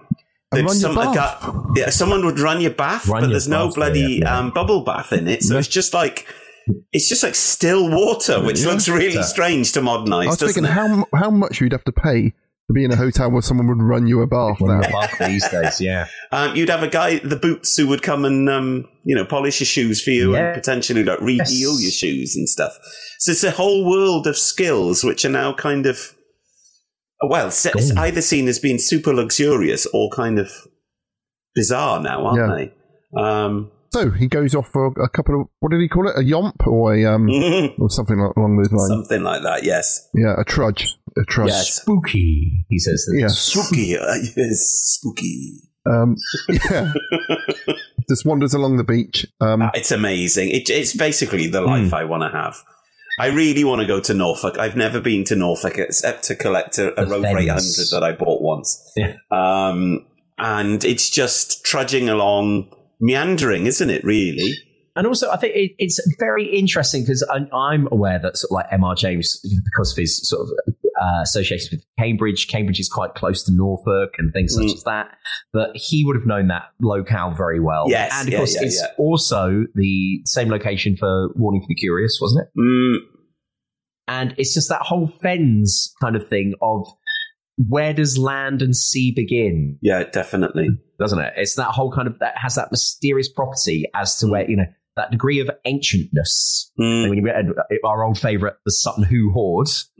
[0.51, 3.49] And There'd your some- guy- yeah, someone would run your bath, Run but your there's
[3.49, 4.37] no bloody yeah, yeah.
[4.39, 5.43] Um, bubble bath in it.
[5.43, 6.25] So it's just like.
[6.91, 8.69] It's just like still water, which Yeah.
[8.71, 9.21] looks really Yeah.
[9.23, 10.27] strange to modernize.
[10.27, 10.73] I modernise, was thinking it?
[10.73, 12.29] how how much you'd have to pay
[12.67, 14.59] to be in a hotel where someone would run you a bath.
[14.59, 14.79] One Now.
[14.79, 16.07] of the bath these days, yeah.
[16.31, 19.59] Um, you'd have a guy, the boots, who would come and um, you know polish
[19.59, 20.39] your shoes for you Yeah.
[20.47, 21.81] and potentially like re-heel Yes.
[21.83, 22.73] your shoes and stuff.
[23.19, 26.13] So it's a whole world of skills which are now kind of
[27.29, 30.51] well, se- either seen as being super luxurious or kind of
[31.55, 32.55] bizarre now, aren't Yeah.
[32.57, 33.21] they?
[33.21, 36.15] Um, So he goes off for a couple of what did he call it?
[36.17, 37.29] A yomp or a um
[37.79, 38.89] or something like, along those lines.
[38.89, 39.63] something like that.
[39.63, 41.47] Yes, Yeah, a trudge, a trudge.
[41.51, 41.81] yes.
[41.81, 43.07] Spooky, he says.
[43.17, 43.27] Yeah.
[43.29, 45.61] Spooky, uh, yes, spooky.
[45.89, 46.15] Um,
[46.69, 46.91] yeah.
[48.09, 49.25] Just wanders along the beach.
[49.39, 50.49] Um, Uh, It's amazing.
[50.49, 52.57] It, it's basically the life I want to have.
[53.17, 54.57] I really want to go to Norfolk.
[54.59, 57.47] I've never been to Norfolk except to collect a, a The Rover 800
[57.91, 58.91] that I bought once.
[58.97, 59.15] Yeah.
[59.31, 60.05] Um,
[60.37, 64.53] and it's just trudging along, meandering, isn't it, really?
[64.97, 67.21] And also, I think it, it's very interesting because
[67.53, 68.97] I'm aware that sort of like Mr.
[68.97, 73.51] James, because of his sort of uh, associations with Cambridge, Cambridge is quite close to
[73.53, 74.73] Norfolk and things such Mm.
[74.73, 75.17] as that,
[75.53, 77.87] that he would have known that locale very well.
[77.89, 78.87] Yes, and of yeah, course, yeah, it's yeah.
[78.97, 82.57] also the same location for Warning for the Curious, wasn't it?
[82.57, 82.97] Mm,
[84.07, 86.87] And it's just that whole fens kind of thing of
[87.57, 89.77] where does land and sea begin?
[89.81, 90.69] yeah, definitely.
[90.99, 91.33] Doesn't it?
[91.37, 94.65] It's that whole kind of that has that mysterious property as to where you know
[94.95, 96.71] that degree of ancientness.
[96.79, 97.05] Mm.
[97.05, 99.67] I mean, we our old favorite, the Sutton Hoo Hoard.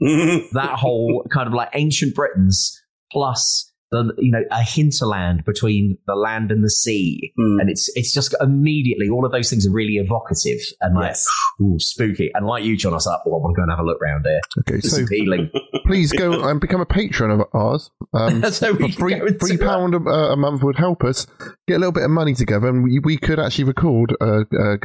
[0.52, 2.80] That whole kind of like ancient Britons
[3.12, 7.60] plus the you know a hinterland between the land and the sea, Mm.
[7.60, 11.28] and it's it's just immediately all of those things are really evocative and like Yes.
[11.60, 12.30] ooh spooky.
[12.34, 13.84] And like you, John, I was like, oh, I want to go and have a
[13.84, 14.40] look round here.
[14.60, 15.50] okay, It's so appealing.
[15.86, 17.90] please go and become a patron of ours.
[18.12, 21.26] Um, So we three, go three into- pound a, a month would help us
[21.68, 24.76] get a little bit of money together, and we, we could actually record uh, uh,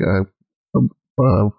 [0.76, 0.82] uh,
[1.24, 1.50] uh,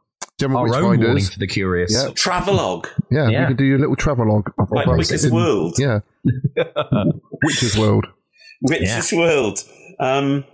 [0.40, 1.92] General Our own warning for the curious.
[1.92, 2.11] Yeah.
[2.14, 3.40] Travelogue, Yeah, Yeah.
[3.42, 5.74] we could do a little travelogue of like of Witch's World.
[5.78, 6.00] Yeah,
[7.44, 8.07] Witch's World.
[8.62, 9.59] Witch's World.
[10.00, 10.44] Um,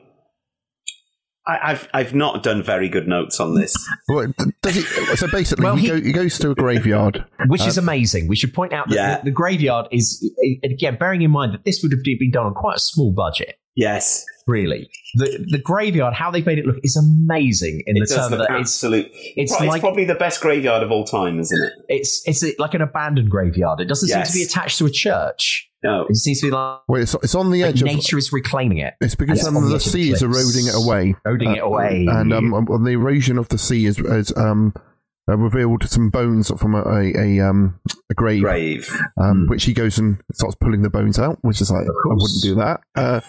[1.48, 3.74] I, I've I've not done very good notes on this.
[4.08, 4.26] Well,
[4.62, 4.82] does he,
[5.16, 7.24] so basically, Well, he, he- go, he goes to a graveyard.
[7.46, 8.28] which is Um, amazing.
[8.28, 9.16] We should point out that Yeah.
[9.18, 10.30] the, the graveyard is,
[10.62, 13.56] again, bearing in mind that this would have been done on quite a small budget.
[13.74, 18.06] Yes, Really, the the graveyard, how they've made it look, is amazing in it the
[18.06, 19.06] does term look that it's absolute.
[19.12, 21.72] it's It's, like- probably the best graveyard of all time, isn't it?
[21.88, 23.80] it's it's like an abandoned graveyard.
[23.80, 24.30] It doesn't Yes.
[24.30, 25.67] seem to be attached to a church.
[25.84, 27.86] No, It seems to be like, Well, it's, it's on the like edge of.
[27.86, 28.94] nature is reclaiming it.
[29.00, 31.14] It's because And um, on the the edge of sea is eroding it away.
[31.24, 32.06] Eroding it away.
[32.08, 34.74] And um, on the erosion of the sea is, is um,
[35.28, 37.78] uh, revealed some bones from a, a, a, um,
[38.10, 38.90] a grave, grave.
[39.22, 42.42] Um, which he goes and starts pulling the bones out, which is like, I wouldn't
[42.42, 42.80] do that.
[42.96, 43.20] Uh,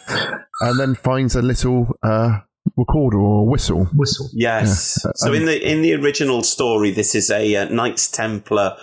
[0.62, 2.39] and then finds a little uh,
[2.77, 3.85] recorder or whistle.
[3.93, 4.27] Whistle.
[4.33, 4.99] Yes.
[5.05, 5.12] Yeah.
[5.15, 8.75] So Um, in the in the original story, this is a uh, Knights Templar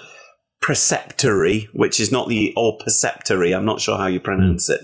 [0.66, 3.56] preceptory, which is not the or preceptory.
[3.56, 4.80] I'm not sure how you pronounce it.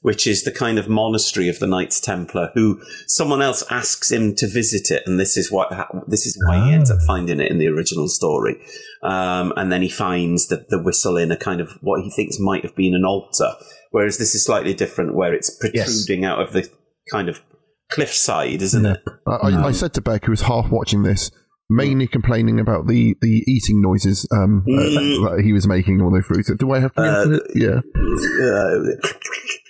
[0.00, 4.34] Which is the kind of monastery of the Knights Templar, who someone else asks him
[4.36, 5.70] to visit it, and this is what
[6.06, 8.56] this is why he ends up finding it in the original story.
[9.02, 12.38] Um, and then he finds the, the whistle in a kind of what he thinks
[12.38, 13.52] might have been an altar,
[13.90, 16.70] whereas this is slightly different, where it's protruding out of the
[17.10, 17.42] kind of
[17.90, 19.02] cliffside, isn't it?
[19.26, 21.30] I, I, I said to Beck, who was half watching this,
[21.68, 25.36] mainly complaining about the, the eating noises um, uh, Mm.
[25.36, 26.22] that he was making all the.
[26.44, 27.02] So, do I have to?
[27.02, 27.80] Uh, yeah.
[27.80, 28.96] Uh,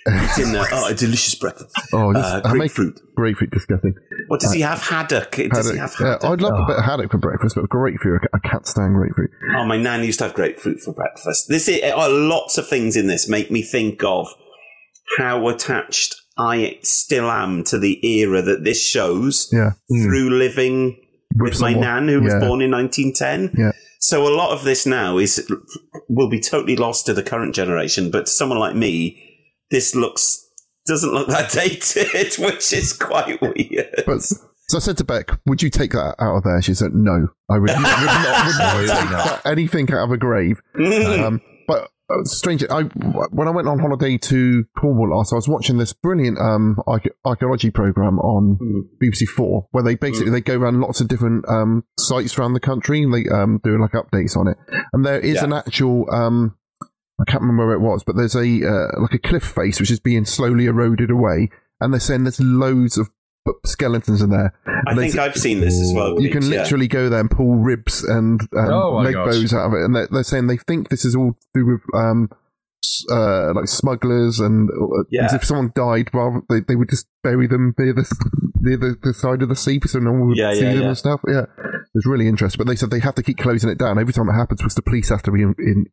[0.09, 0.65] it's in there.
[0.71, 1.75] Oh, a delicious breakfast.
[1.93, 2.99] Oh, this, Uh, grapefruit.
[3.15, 3.93] grapefruit disgusting.
[4.27, 4.81] What does he have?
[4.81, 5.31] Haddock.
[5.31, 5.77] Does he Haddock.
[5.77, 6.23] have Yeah, haddock?
[6.25, 9.31] I'd love a bit of haddock for breakfast, but grapefruit, I can't stand grapefruit.
[9.57, 11.47] Oh, my nan used to have grapefruit for breakfast.
[11.49, 14.27] This is oh, lots of things in this make me think of
[15.17, 19.71] how attached I still am to the era that this shows Yeah.
[19.89, 20.97] through living
[21.39, 23.55] with, With my nan who was born in 1910.
[23.57, 23.71] Yeah.
[23.99, 25.51] So a lot of this now is
[26.07, 29.23] will be totally lost to the current generation, but to someone like me,
[29.71, 30.43] this looks
[30.85, 34.03] doesn't look that dated, which is quite weird.
[34.05, 36.93] But so I said to Beck, "Would you take that out of there?" She said,
[36.93, 41.41] "No, I would, would not, would not take that- anything out of a grave." um,
[41.67, 41.89] but
[42.23, 46.37] strange, I when I went on holiday to Cornwall last, I was watching this brilliant
[46.39, 46.77] um,
[47.25, 48.57] archaeology program on
[49.01, 52.59] BBC Four, where they basically they go around lots of different um, sites around the
[52.59, 54.57] country and they um, do like updates on it.
[54.93, 55.45] And there is Yeah.
[55.45, 56.05] an actual.
[56.11, 56.55] Um,
[57.19, 59.89] I can't remember where it was, but there's a uh, like a cliff face which
[59.91, 61.49] is being slowly eroded away,
[61.81, 63.09] and they're saying there's loads of
[63.65, 64.53] skeletons in there.
[64.65, 66.21] I And think I've seen this as well.
[66.21, 66.61] you can Bleach, yeah.
[66.63, 69.33] literally go there and pull ribs and um, Oh leg gosh.
[69.33, 71.65] bones out of it, and they're, they're saying they think this is all to do
[71.65, 72.29] with um,
[73.11, 75.25] uh, like smugglers, and uh, Yeah.
[75.25, 78.05] as if someone died, rather they, they would just bury them near the
[78.61, 80.81] near the, the side of the sea so no one would Yeah, see yeah, them
[80.83, 80.87] yeah.
[80.89, 81.21] and stuff.
[81.27, 82.57] Yeah, it was really interesting.
[82.59, 84.75] But they said they have to keep closing it down every time it happens because
[84.75, 85.85] the police have to be in, in,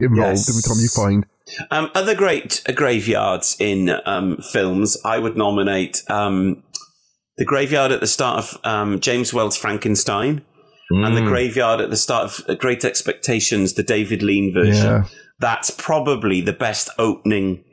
[0.00, 0.48] involved Yes.
[0.50, 1.26] every time you find.
[1.70, 6.62] Um, other great uh, graveyards in um, films, I would nominate um,
[7.36, 10.42] the graveyard at the start of um, James Whale's Frankenstein
[10.90, 11.26] and the Mm.
[11.28, 14.74] graveyard at the start of uh, Great Expectations, the David Lean version.
[14.84, 15.04] Yeah.
[15.40, 17.64] That's probably the best opening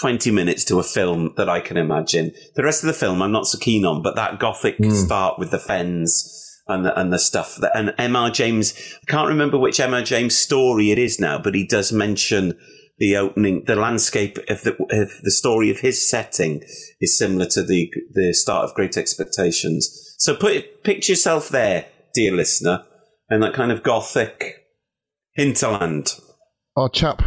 [0.00, 2.32] 20 minutes to a film that I can imagine.
[2.54, 4.92] The rest of the film I'm not so keen on, but that gothic Mm.
[5.04, 6.32] start with the fens
[6.68, 8.30] and the, and the stuff that, and M.R.
[8.30, 8.74] James,
[9.06, 10.02] I can't remember which M.R.
[10.02, 12.54] James story it is now, but he does mention
[12.98, 16.62] the opening, the landscape of the, of the story of his setting
[17.00, 20.14] is similar to the, the start of Great Expectations.
[20.18, 22.84] So put, picture yourself there, dear listener,
[23.28, 24.64] and that kind of gothic
[25.34, 26.18] hinterland.
[26.76, 27.22] Our chap,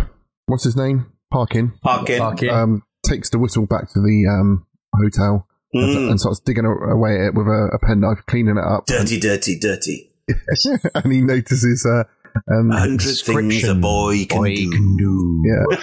[0.47, 1.12] what's his name?
[1.32, 1.73] Parkin.
[1.84, 2.19] Parkin.
[2.19, 2.49] Parkin.
[2.49, 6.10] Um, takes the whistle back to the um, hotel and, Mm.
[6.12, 8.88] and starts digging away at it with a, a penknife, cleaning it up.
[8.88, 10.12] Dirty, dirty, dirty.
[10.95, 12.03] and he notices uh,
[12.52, 14.72] um, hundred things a boy can Boy do.
[14.72, 15.44] can do.
[15.46, 15.78] yeah.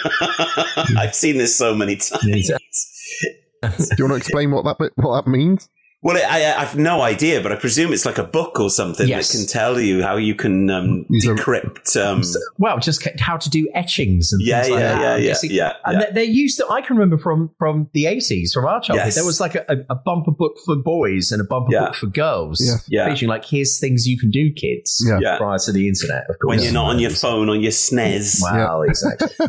[0.99, 2.51] I've seen this so many times.
[2.51, 2.59] Yeah.
[3.63, 5.69] Do you want to explain what that what that means?
[6.03, 9.09] Well, I, I- I've no idea, but I presume it's like a book or something
[9.09, 9.33] Yes.
[9.33, 11.97] that can tell you how you can um, decrypt.
[11.97, 12.23] Um,
[12.59, 15.01] Well, just how to do etchings and yeah, things like yeah, that.
[15.01, 16.07] yeah, I'm yeah, guessing- yeah, And yeah.
[16.07, 19.15] they- they used to, I can remember from from the 80s, from our childhood, Yes.
[19.17, 21.87] there was like a, a, a bumper book for boys and a bumper Yeah.
[21.87, 22.61] book for girls.
[22.65, 22.77] Yeah.
[22.89, 23.11] Yeah.
[23.13, 25.05] Featuring like, here's things you can do, kids.
[25.09, 25.19] Yeah.
[25.21, 25.39] Yeah.
[25.39, 26.57] Prior to the internet, of course.
[26.57, 28.39] When you're not on your phone on your SNES.
[28.43, 29.29] Wow, exactly.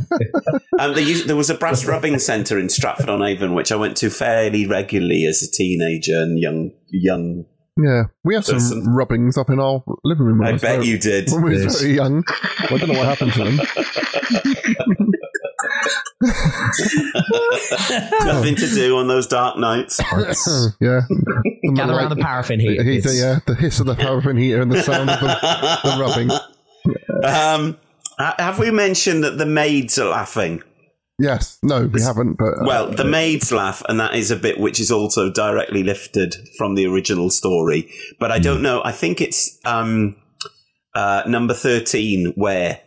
[0.80, 3.76] Um, they used, there was a brass rubbing centre in Stratford on Avon, which I
[3.76, 6.72] went to fairly regularly as a teenager and young.
[6.90, 7.46] young.
[7.80, 8.86] Yeah, we have some Listen.
[8.96, 10.40] rubbings up in our living room.
[10.40, 11.30] when I was bet very- you did.
[11.32, 11.80] When we were Yes.
[11.80, 12.24] very young.
[12.72, 13.60] Well, I don't know what happened to them.
[18.26, 20.00] Nothing to do on those dark nights.
[20.82, 21.02] yeah.
[21.76, 22.82] Gather around the paraffin heat.
[22.82, 25.98] Heat, It's- yeah, the hiss of the paraffin heater and the sound of the, the
[26.00, 26.30] rubbing.
[27.24, 27.78] Um,
[28.18, 30.64] have we mentioned that the maids are laughing?
[31.20, 32.36] Yes, no, we haven't.
[32.38, 35.84] But uh, Well, the maids laugh, and that is a bit which is also directly
[35.84, 37.92] lifted from the original story.
[38.20, 38.84] But I don't know.
[38.86, 40.16] I think it's um,
[40.94, 42.82] uh, number thirteen where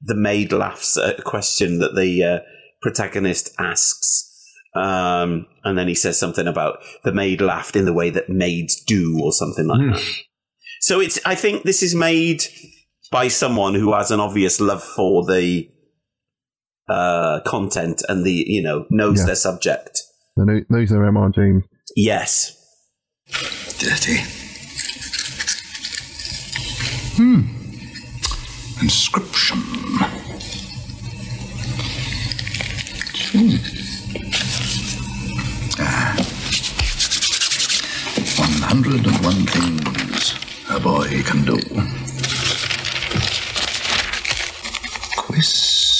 [0.00, 2.38] the maid laughs at a question that the uh,
[2.80, 4.30] protagonist asks.
[4.74, 8.82] Um, and then he says something about the maid laughed in the way that maids
[8.82, 10.02] do, or something like that.
[10.80, 11.20] So it's.
[11.26, 12.44] I think this is made
[13.10, 15.68] by someone who has an obvious love for the
[16.88, 19.26] uh, content and the you know knows Yeah.
[19.26, 20.02] their subject.
[20.36, 21.30] the no- those are M.R.
[21.30, 21.64] James.
[21.96, 22.56] Yes.
[23.78, 24.18] Dirty.
[27.16, 27.42] Hmm.
[28.82, 29.58] Inscription.
[33.32, 33.56] Hmm.
[35.80, 36.14] Ah.
[38.36, 40.34] 101 things
[40.70, 41.58] a boy can do.
[45.16, 45.93] Quiz.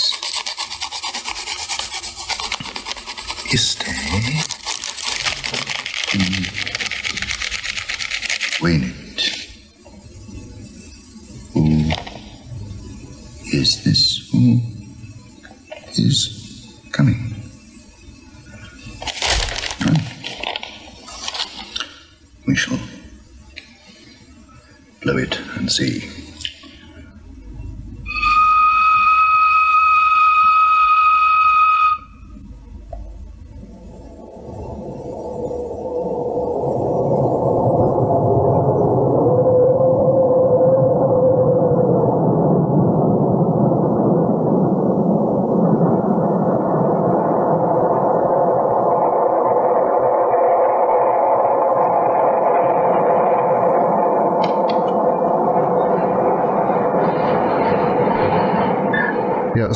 [3.55, 3.86] is.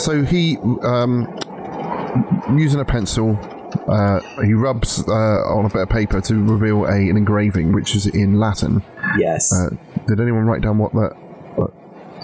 [0.00, 1.26] So he, um,
[2.58, 3.38] using a pencil,
[3.88, 7.94] uh, he rubs uh, on a bit of paper to reveal a, an engraving, which
[7.94, 8.82] is in Latin.
[9.18, 9.52] Yes.
[9.52, 9.70] Uh,
[10.08, 11.12] did anyone write down what that?
[11.56, 11.70] What,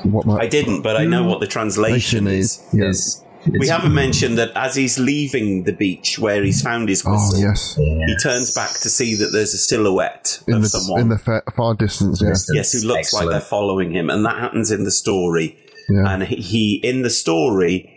[0.04, 2.64] what that I didn't, but I know what the translation is.
[2.72, 3.22] Yes.
[3.48, 7.38] We haven't mentioned that as he's leaving the beach where he's found his whistle, Oh
[7.38, 7.76] yes.
[7.76, 11.00] he turns back to see that there's a silhouette In of the someone.
[11.02, 12.20] in the fa- far distance.
[12.20, 12.30] Yeah.
[12.56, 15.56] yes, who looks like they're following him, and that happens in the story.
[15.88, 16.12] Yeah.
[16.12, 17.92] And he, he in the story,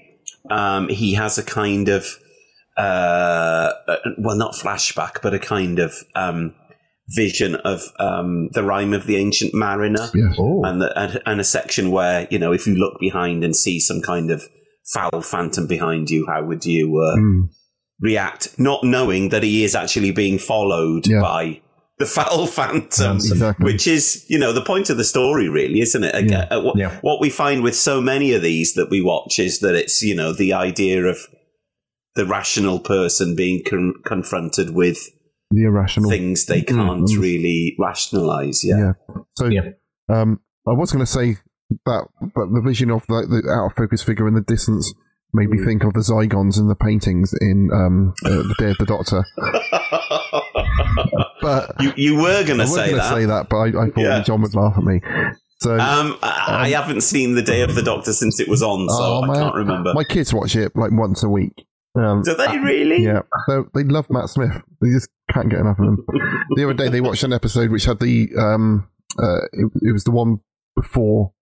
[0.49, 2.06] um, he has a kind of,
[2.78, 6.54] uh, uh, well, not flashback, but a kind of um,
[7.10, 10.36] vision of um, the rhyme of the ancient mariner, Yes.
[10.38, 13.80] and, the, and and a section where you know if you look behind and see
[13.80, 14.43] some kind of
[14.93, 17.49] foul phantom behind you, how would you uh, Mm.
[17.99, 18.58] react?
[18.60, 21.21] Not knowing that he is actually being followed Yeah.
[21.21, 21.62] by
[22.00, 23.64] the foul phantom, Exactly.
[23.66, 26.16] which is you know the point of the story, really, isn't it?
[26.16, 26.98] Again, uh, what, Yeah.
[27.02, 30.16] what we find with so many of these that we watch is that it's you
[30.16, 31.18] know the idea of
[32.16, 34.98] the rational person being con- confronted with
[35.52, 36.10] The irrational.
[36.10, 37.20] things they can't Mm.
[37.22, 38.64] really rationalize.
[38.64, 38.78] Yeah.
[38.78, 38.94] Yeah.
[39.38, 39.70] So, Yeah.
[40.10, 41.38] um, I was going to say
[41.86, 44.92] that, but the vision of the, the out of focus figure in the distance
[45.34, 48.78] made me think of the Zygons in the paintings in um, uh, the Day of
[48.80, 49.24] the Doctor.
[51.42, 53.13] But you you were going I to was say that.
[53.13, 54.22] say that, but I, I thought Yeah.
[54.24, 55.02] John would laugh at me.
[55.62, 58.88] So, Um, I, I haven't seen the Day of the Doctor since it was on,
[58.89, 59.36] so oh, I man.
[59.36, 59.94] can't remember.
[59.94, 61.65] My kids watch it like once a week.
[61.98, 63.04] Um, Do they really?
[63.04, 64.62] Yeah, so they love Matt Smith.
[64.82, 66.06] They just can't get enough of him.
[66.56, 68.88] the other day they watched an episode which had the um,
[69.22, 70.39] uh, it, it was the one
[70.76, 71.34] before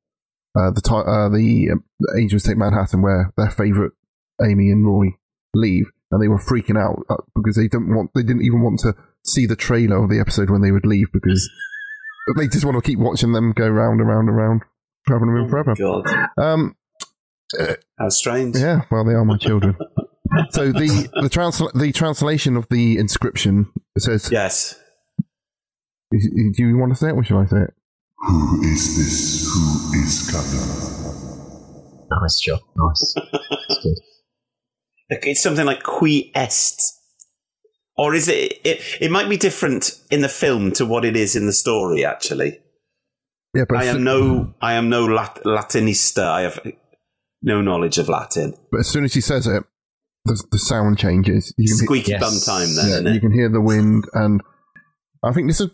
[0.58, 1.84] uh, the time uh, the um,
[2.17, 3.91] Angels Take Manhattan where their favourite
[4.43, 5.17] Amy and Rory
[5.54, 8.80] leave, and they were freaking out uh, because they didn't want they didn't even want
[8.80, 8.95] to
[9.28, 11.50] see the trailer of the episode when they would leave because
[12.38, 14.62] they just want to keep watching them go round and round and round,
[15.08, 15.76] traveling with them forever.
[15.82, 16.76] Oh God, Um,
[18.00, 18.56] how strange.
[18.58, 19.76] yeah, well, they are my children.
[20.52, 24.30] so the the transla- the translation of the inscription says.
[24.32, 24.80] Yes.
[26.12, 26.18] Do
[26.63, 27.74] you want to say it, or shall I say it?
[28.28, 29.46] Who is this?
[29.54, 32.08] Who is coming?
[32.10, 32.60] Nice job.
[32.76, 33.13] Nice.
[33.16, 33.98] That's good.
[35.10, 36.78] It's something like qui est.
[37.97, 38.81] Or is it, it?
[39.01, 42.05] It might be different in the film to what it is in the story.
[42.05, 42.60] Actually,
[43.55, 46.23] Yeah, but I am no, I am no Lat- Latinista.
[46.27, 46.60] I have
[47.41, 48.53] no knowledge of Latin.
[48.71, 49.63] but as soon as he says it,
[50.25, 51.53] the, the sound changes.
[51.57, 52.21] You can, Squeaky Yes.
[52.21, 54.41] bum time, then, hear, isn't yeah, you can hear the wind, and
[55.23, 55.69] I think this is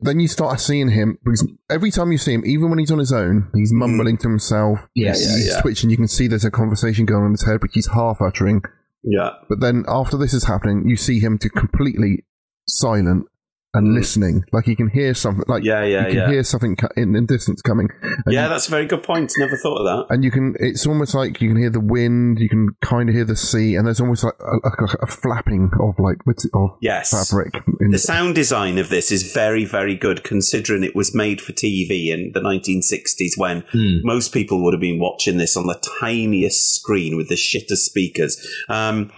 [0.00, 2.98] then you start seeing him because every time you see him, even when he's on
[3.00, 4.78] his own, he's mumbling to himself.
[4.94, 5.18] Yes.
[5.18, 5.30] he's, Mm.
[5.30, 5.60] Yeah, he's yeah.
[5.60, 5.90] twitching.
[5.90, 8.62] You can see there's a conversation going on in his head, but he's half uttering.
[9.02, 9.30] Yeah.
[9.48, 12.24] But then after this is happening, you see him to completely
[12.68, 13.26] silent
[13.74, 15.44] and listening, like he can hear something.
[15.48, 15.66] Like Mm.
[15.66, 16.28] Yeah, yeah, you can yeah.
[16.30, 17.88] hear something in, in distance coming.
[18.02, 19.32] And Yeah, that's a very good point.
[19.38, 20.14] Never thought of that.
[20.14, 23.14] and you can it's almost like you can hear the wind you can kind of
[23.14, 26.50] hear the sea and there's almost like a, a, a flapping of like what's it-
[26.54, 27.10] of Yes.
[27.30, 31.40] fabric in The sound design of this is very, very good considering it was made
[31.40, 33.64] for TV in the 1960s when
[34.04, 38.36] most people would have been watching this on the tiniest screen with the shittest speakers.
[38.68, 39.10] Um,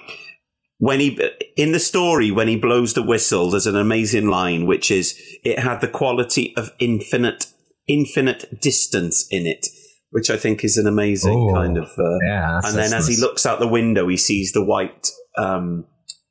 [0.79, 1.19] when he,
[1.57, 5.59] in the story, when he blows the whistle, there's an amazing line, which is, it
[5.59, 7.47] had the quality of infinite,
[7.87, 9.67] infinite distance in it,
[10.11, 13.17] which I think is an amazing Oh, kind of, uh, yeah, and then as he
[13.17, 15.87] looks out the window, he sees the white, um,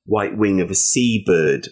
[0.05, 1.69] white wing of a seabird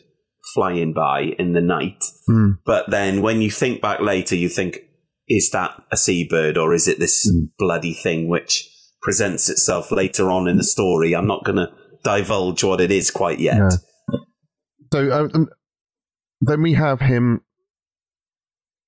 [0.54, 2.04] flying by in the night.
[2.28, 2.52] Hmm.
[2.66, 4.80] But then when you think back later, you think,
[5.28, 7.46] is that a seabird or is it this Hmm.
[7.58, 8.70] bloody thing which
[9.02, 11.14] presents itself later on in the story?
[11.14, 11.70] I'm not going to
[12.04, 13.58] divulge what it is quite yet.
[13.58, 14.18] Yeah.
[14.94, 15.48] so um,
[16.42, 17.42] then we have him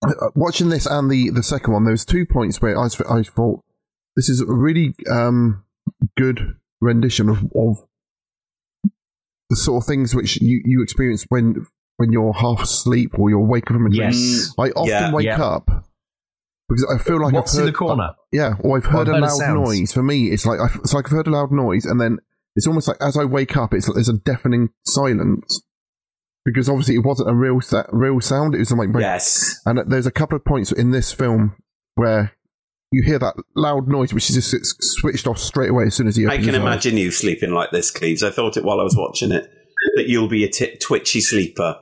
[0.06, 3.62] uh, watching this and the the second one there's two points where i, I thought
[4.16, 5.64] this is a really um,
[6.18, 7.78] good rendition of, of
[9.50, 11.66] the sort of things which you, you experience when
[11.98, 14.54] when you're half asleep or you're waking from a dream Yes.
[14.60, 15.14] i often Yeah.
[15.14, 15.42] wake Yeah.
[15.44, 15.66] up
[16.70, 18.10] because I feel like What's I've in heard, the corner?
[18.32, 19.92] yeah, or I've Or heard I've a heard a loud noise.
[19.94, 22.20] For me, it's like I've, it's like I've heard a loud noise, and then
[22.56, 25.62] it's almost like as I wake up, it's there's a deafening silence
[26.46, 28.56] because obviously it wasn't a real sa- real sound.
[28.56, 31.56] It was like yes, and there's a couple of points in this film
[31.96, 32.34] where
[32.92, 36.08] you hear that loud noise, which is just it's switched off straight away as soon
[36.08, 36.30] as you.
[36.30, 38.24] I can imagine you sleeping like this, Cleves.
[38.24, 39.50] I thought it while I was watching it
[39.96, 41.80] that you'll be a t- twitchy sleeper.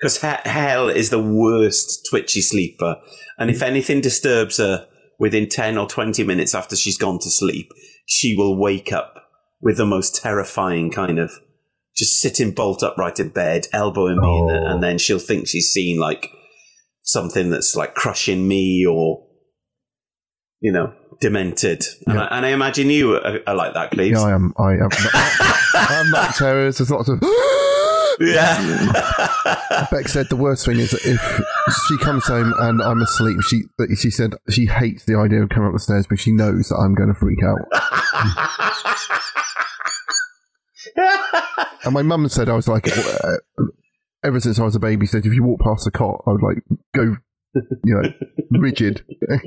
[0.00, 2.96] Because he- hell is the worst twitchy sleeper.
[3.38, 4.86] And if anything disturbs her
[5.18, 7.68] within 10 or 20 minutes after she's gone to sleep,
[8.06, 9.14] she will wake up
[9.62, 11.32] with the most terrifying kind of
[11.96, 14.80] just sitting bolt upright in bed, elbowing me, in the, and oh.
[14.80, 16.30] then she'll think she's seen like
[17.02, 19.26] something that's like crushing me or,
[20.60, 21.84] you know, demented.
[22.06, 24.18] And, I, and I imagine you are, are like that, Cleves.
[24.18, 24.52] Yeah, I am.
[24.58, 24.88] I am.
[25.74, 26.78] I'm not terrorist.
[26.78, 27.22] There's lots of.
[28.20, 28.56] Yeah.
[29.90, 31.40] Beck said the worst thing is that if
[31.88, 33.62] she comes home and I'm asleep, she
[33.96, 36.76] she said she hates the idea of coming up the stairs because she knows that
[36.76, 37.58] I'm going to freak out.
[40.96, 43.36] and my mum said I was like, uh,
[44.24, 46.42] ever since I was a baby, said if you walk past the cot, I would
[46.42, 46.58] like
[46.94, 47.16] go,
[47.84, 48.12] you know,
[48.60, 49.04] rigid.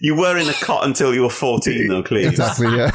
[0.00, 2.28] You were in a cot until you were 14, though, Cleves.
[2.30, 2.68] exactly.
[2.76, 2.92] Yeah.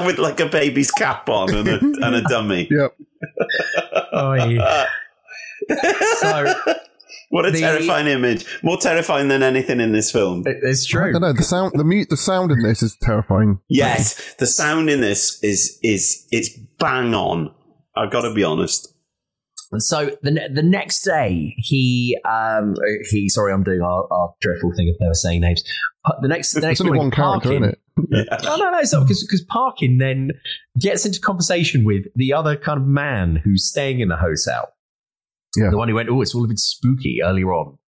[0.06, 2.66] With like a baby's cap on and a, and a dummy.
[2.70, 2.96] Yep.
[4.12, 4.86] Oh, yeah.
[6.20, 6.54] so,
[7.30, 8.44] what a the- terrifying image.
[8.62, 10.44] More terrifying than anything in this film.
[10.46, 11.00] It's true.
[11.00, 11.12] I true.
[11.14, 11.32] don't know.
[11.32, 13.58] The sound, the mute, the sound in this is terrifying.
[13.68, 17.54] Yes, the sound in this is is it's bang on.
[17.96, 18.92] I've got to be honest.
[19.72, 22.74] And so the the next day, he um
[23.10, 25.62] he sorry, I'm doing our, our dreadful thing of never saying names.
[26.04, 27.80] But the next the next morning, one character, Parkin, isn't it?
[28.44, 30.30] No, no, no, it's not because because Parkin then
[30.78, 34.68] gets into conversation with the other kind of man who's staying in the hotel.
[35.56, 35.70] Yeah.
[35.70, 37.78] The one who went, oh, it's all a bit spooky earlier on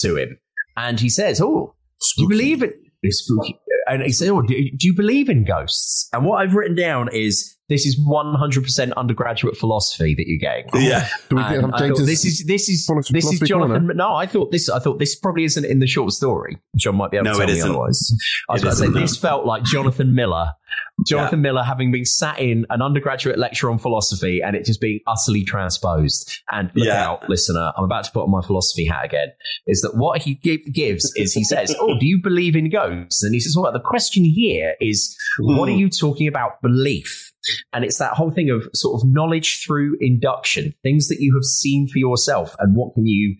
[0.00, 0.38] to him.
[0.76, 1.74] And he says, oh,
[2.16, 2.74] do you believe it?
[3.02, 3.58] It's spooky.
[3.86, 6.08] And he said, oh, do, do you believe in ghosts?
[6.12, 10.68] And what I've written down is this is 100% undergraduate philosophy that you're getting.
[10.82, 11.08] Yeah.
[11.30, 11.40] And
[11.74, 13.82] I thought this is this is this is Jonathan.
[13.86, 13.94] corner?
[13.94, 14.68] No, I thought this.
[14.68, 16.58] I thought this probably isn't in the short story.
[16.76, 17.70] John might be able No, to tell it me isn't.
[17.70, 18.14] otherwise.
[18.48, 19.00] I was It about to say no.
[19.00, 20.52] this felt like Jonathan Miller.
[21.06, 25.00] Jonathan Miller having been sat in an undergraduate lecture on philosophy and it just being
[25.06, 26.40] utterly transposed.
[26.50, 27.04] And look Yeah.
[27.08, 29.28] out, listener, I'm about to put on my philosophy hat again.
[29.66, 31.12] Is that what he gi- gives?
[31.16, 34.24] Is he says, "Oh, do you believe in ghosts?" And he says, "Well, the question
[34.24, 37.31] here is, what are you talking about belief?"
[37.72, 41.44] And it's that whole thing of sort of knowledge through induction, things that you have
[41.44, 43.36] seen for yourself, and what can you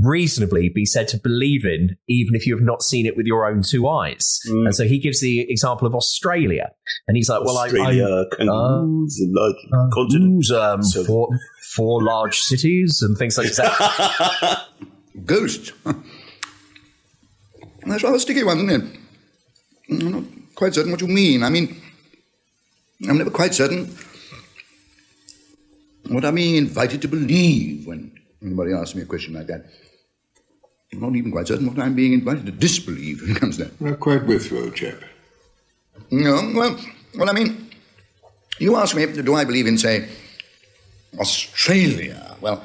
[0.00, 3.48] reasonably be said to believe in, even if you have not seen it with your
[3.48, 4.40] own two eyes.
[4.48, 4.66] Mm.
[4.66, 6.72] And so he gives the example of Australia,
[7.06, 9.56] and he's like, "Well, I, Australia, I kangaroos, a large
[9.92, 10.50] continent.
[10.50, 11.28] um, So- four,
[11.76, 14.64] four large cities and things like that."
[15.24, 15.72] Ghost.
[17.86, 18.98] That's rather a sticky one, isn't it?
[19.90, 20.24] I'm not
[20.54, 21.42] quite certain what you mean.
[21.42, 21.80] I mean,
[23.08, 23.94] I'm never quite certain
[26.08, 29.66] what I'm being invited to believe when anybody asks me a question like that.
[30.92, 33.64] I'm not even quite certain what I'm being invited to disbelieve when it comes to
[33.64, 33.80] that.
[33.80, 34.96] Not quite with you, old chap.
[36.10, 36.78] No, well,
[37.16, 37.70] well, I mean,
[38.58, 40.08] you ask me, do I believe in, say,
[41.18, 42.36] Australia.
[42.40, 42.64] Well,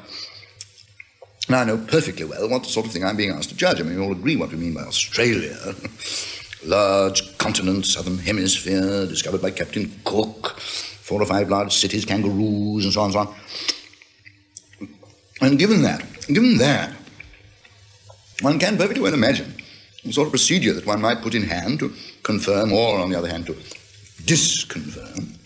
[1.48, 3.80] now I know perfectly well what sort of thing I'm being asked to judge.
[3.80, 5.56] I mean, we all agree what we mean by Australia.
[6.64, 12.92] Large continent, southern hemisphere, discovered by Captain Cook, four or five large cities, kangaroos, and
[12.92, 13.34] so on and so on.
[15.40, 16.92] And given that, given that,
[18.42, 19.54] one can perfectly well imagine
[20.04, 23.18] the sort of procedure that one might put in hand to confirm or, on the
[23.18, 23.54] other hand, to
[24.24, 25.38] disconfirm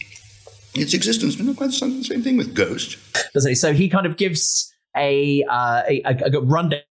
[0.75, 1.37] its existence.
[1.37, 2.97] But not quite the same thing with ghosts.
[3.33, 3.55] Doesn't?
[3.55, 6.83] So he kind of gives a, uh, a, a rundown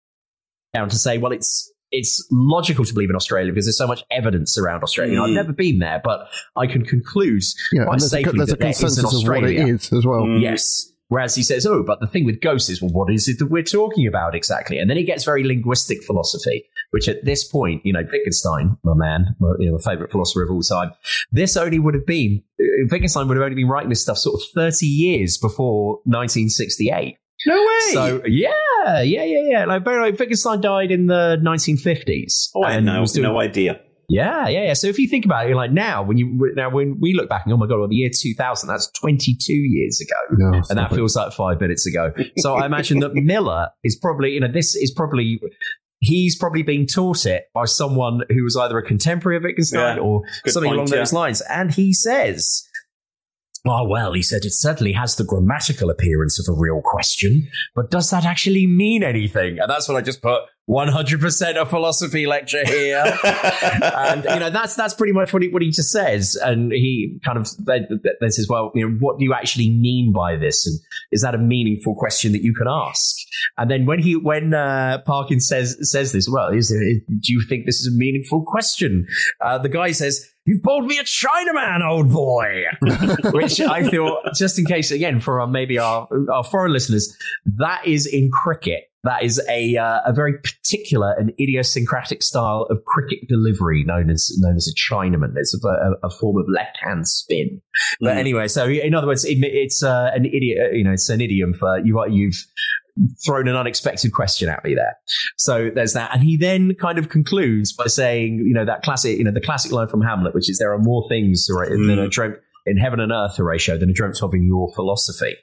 [0.74, 4.58] to say, well, it's it's logical to believe in Australia because there's so much evidence
[4.58, 5.18] around Australia.
[5.18, 5.24] Mm.
[5.28, 6.26] I've never been there, but
[6.56, 8.98] I can conclude Yeah, quite and there's a- safely there's a that there is consensus
[8.98, 9.74] in of what it Australia.
[9.74, 10.22] as well.
[10.22, 10.40] Mm.
[10.42, 10.88] Yes.
[11.08, 13.48] Whereas he says, oh, but the thing with ghosts is, well, what is it that
[13.50, 14.78] we're talking about exactly?
[14.78, 18.94] And then he gets very linguistic philosophy, which at this point, you know, Wittgenstein, my
[18.94, 20.92] man, my, you know, my favorite philosopher of all time,
[21.30, 24.40] this only would have been, uh, Wittgenstein would have only been writing this stuff sort
[24.40, 27.18] of 30 years before 1968.
[27.46, 27.92] No way.
[27.92, 28.50] So yeah,
[29.02, 29.64] yeah, yeah, yeah.
[29.64, 32.48] Like, but, like Wittgenstein died in the 1950s.
[32.54, 33.80] Oh, I had and no, was doing- no idea.
[34.08, 34.72] Yeah, yeah, yeah.
[34.74, 37.30] So if you think about it, you're like now when you now when we look
[37.30, 40.78] back, and oh my god, well, the year 2000, that's 22 years ago, No, and
[40.78, 40.94] that it.
[40.94, 42.12] feels like five minutes ago.
[42.38, 45.40] So I imagine that Miller is probably, you know, this is probably.
[46.04, 50.02] He's probably being taught it by someone who was either a contemporary of Wittgenstein Yeah.
[50.02, 50.96] or something point, along yeah.
[50.96, 51.40] those lines.
[51.48, 52.68] And he says,
[53.64, 57.92] Oh, well, he said it certainly has the grammatical appearance of a real question, but
[57.92, 59.60] does that actually mean anything?
[59.60, 63.04] And that's what I just put 100% a philosophy lecture here.
[63.24, 66.36] and, you know, that's, that's pretty much what he, what he just says.
[66.42, 70.66] And he kind of says, well, you know, what do you actually mean by this?
[70.66, 70.80] And
[71.12, 73.14] is that a meaningful question that you can ask?
[73.58, 77.42] And then when he, when, uh, Parkin says, says this, well, is it, do you
[77.48, 79.06] think this is a meaningful question?
[79.40, 82.64] Uh, the guy says, You've pulled me a Chinaman, old boy.
[83.32, 87.16] Which I feel, just in case, again, for our, maybe our, our foreign listeners,
[87.58, 88.84] that is in cricket.
[89.04, 94.32] That is a uh, a very particular and idiosyncratic style of cricket delivery known as
[94.38, 95.32] known as a Chinaman.
[95.34, 97.60] It's a, a, a form of left hand spin.
[98.00, 98.18] But Mm.
[98.18, 100.74] anyway, so in other words, it, it's uh, an idiot.
[100.74, 102.00] You know, it's an idiom for you.
[102.08, 102.46] You've
[103.24, 104.96] thrown an unexpected question at me there.
[105.36, 106.14] So there's that.
[106.14, 109.40] And he then kind of concludes by saying, you know, that classic, you know, the
[109.40, 112.36] classic line from Hamlet, which is there are more things that are dreamt
[112.66, 115.36] in heaven and earth, Horatio, than are dreamt of in your philosophy.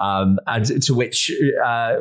[0.00, 1.30] Um, and to which,
[1.64, 1.96] uh,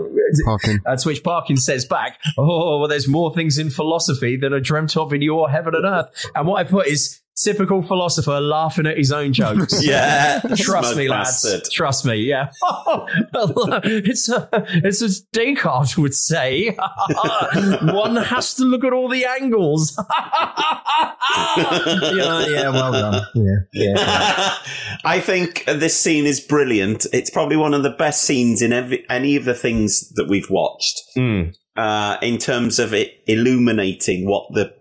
[0.45, 0.81] Parkin.
[0.85, 4.61] uh, to which Parkin says back, "Oh, well, there's more things in philosophy than are
[4.61, 8.85] dreamt of in your heaven and earth." And what I put is typical philosopher laughing
[8.87, 9.83] at his own jokes.
[9.87, 10.41] Yeah.
[10.55, 11.43] trust me, lads.
[11.43, 11.71] bastard.
[11.71, 12.15] Trust me.
[12.15, 14.49] Yeah, it's a,
[14.83, 16.71] it's as Descartes would say.
[17.81, 19.97] One has to look at all the angles.
[21.57, 23.21] yeah, yeah, well done.
[23.35, 24.53] Yeah, yeah.
[25.05, 27.05] I think this scene is brilliant.
[27.13, 30.49] It's probably one of the best scenes in every, any of the things that we've
[30.49, 31.01] watched.
[31.77, 34.73] Uh, in terms of it illuminating what the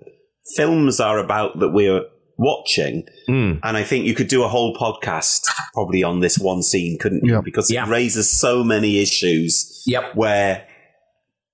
[0.56, 2.02] films are about that we're
[2.38, 3.04] watching.
[3.28, 5.42] And I think you could do a whole podcast
[5.74, 7.40] probably on this one scene, couldn't you?
[7.42, 10.14] Because it raises so many issues yep.
[10.14, 10.66] where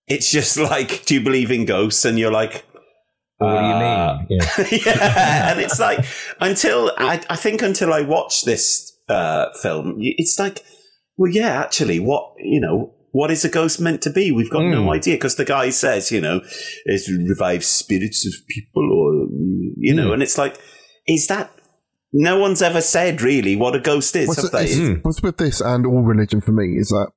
[0.08, 2.04] it's just like, do you believe in ghosts?
[2.04, 2.64] And you're like,
[3.38, 4.26] what do you uh, mean?
[4.40, 4.66] Yeah.
[4.86, 6.04] yeah, and it's like
[6.40, 10.64] until I, I think until I watch this uh, film, it's like,
[11.16, 14.30] well, yeah, actually, what you know, what is a ghost meant to be?
[14.30, 14.94] We've got no Mm.
[14.94, 16.40] idea because the guy says, you know,
[16.84, 19.26] it's to revive spirits of people, or
[19.76, 20.14] you know, Mm.
[20.14, 20.56] and it's like,
[21.06, 21.50] is that?
[22.12, 24.64] No one's ever said really what a ghost is, What's, have they?
[24.64, 27.08] it's- what's with this and all religion for me is that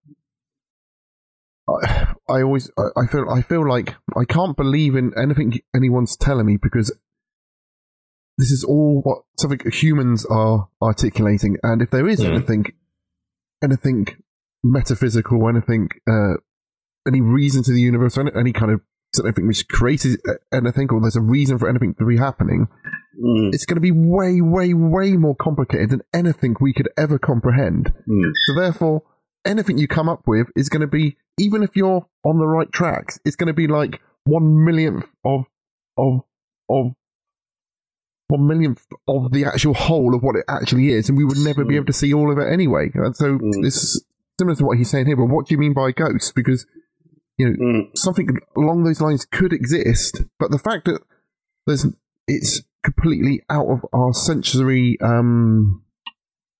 [1.68, 6.16] I, I always I, I feel I feel like I can't believe in anything anyone's
[6.16, 6.96] telling me because
[8.38, 12.34] this is all what something humans are articulating, and if there is Mm.
[12.36, 12.66] anything
[13.64, 14.08] anything
[14.64, 16.34] metaphysical, anything uh,
[17.08, 18.82] any reason to the universe, any, any kind of
[19.24, 20.20] anything which created
[20.54, 22.68] anything, or there's a reason for anything to be happening,
[23.24, 23.54] Mm.
[23.54, 27.94] it's going to be way, way, way more complicated than anything we could ever comprehend.
[28.08, 28.32] Mm.
[28.48, 29.04] So therefore,
[29.46, 32.72] anything you come up with is going to be, even if you're on the right
[32.72, 35.46] tracks, it's going to be like one millionth of
[35.98, 36.22] of
[36.70, 36.92] of
[38.28, 41.64] one millionth of the actual whole of what it actually is, and we would never
[41.64, 42.90] be able to see all of it anyway.
[42.94, 44.02] And so it's
[44.40, 45.16] similar to what he's saying here.
[45.16, 46.32] But what do you mean by ghosts?
[46.32, 46.66] Because
[47.38, 51.02] you know something along those lines could exist, but the fact that
[51.68, 51.86] there's
[52.28, 55.84] it's completely out of our sensory um,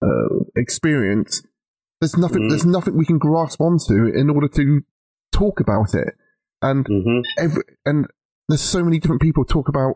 [0.02, 1.44] uh, experience.
[2.02, 2.50] There's nothing.
[2.50, 4.82] There's nothing we can grasp onto in order to
[5.32, 6.16] talk about it,
[6.62, 6.86] and
[7.38, 8.08] every, and
[8.50, 9.96] there's so many different people talk about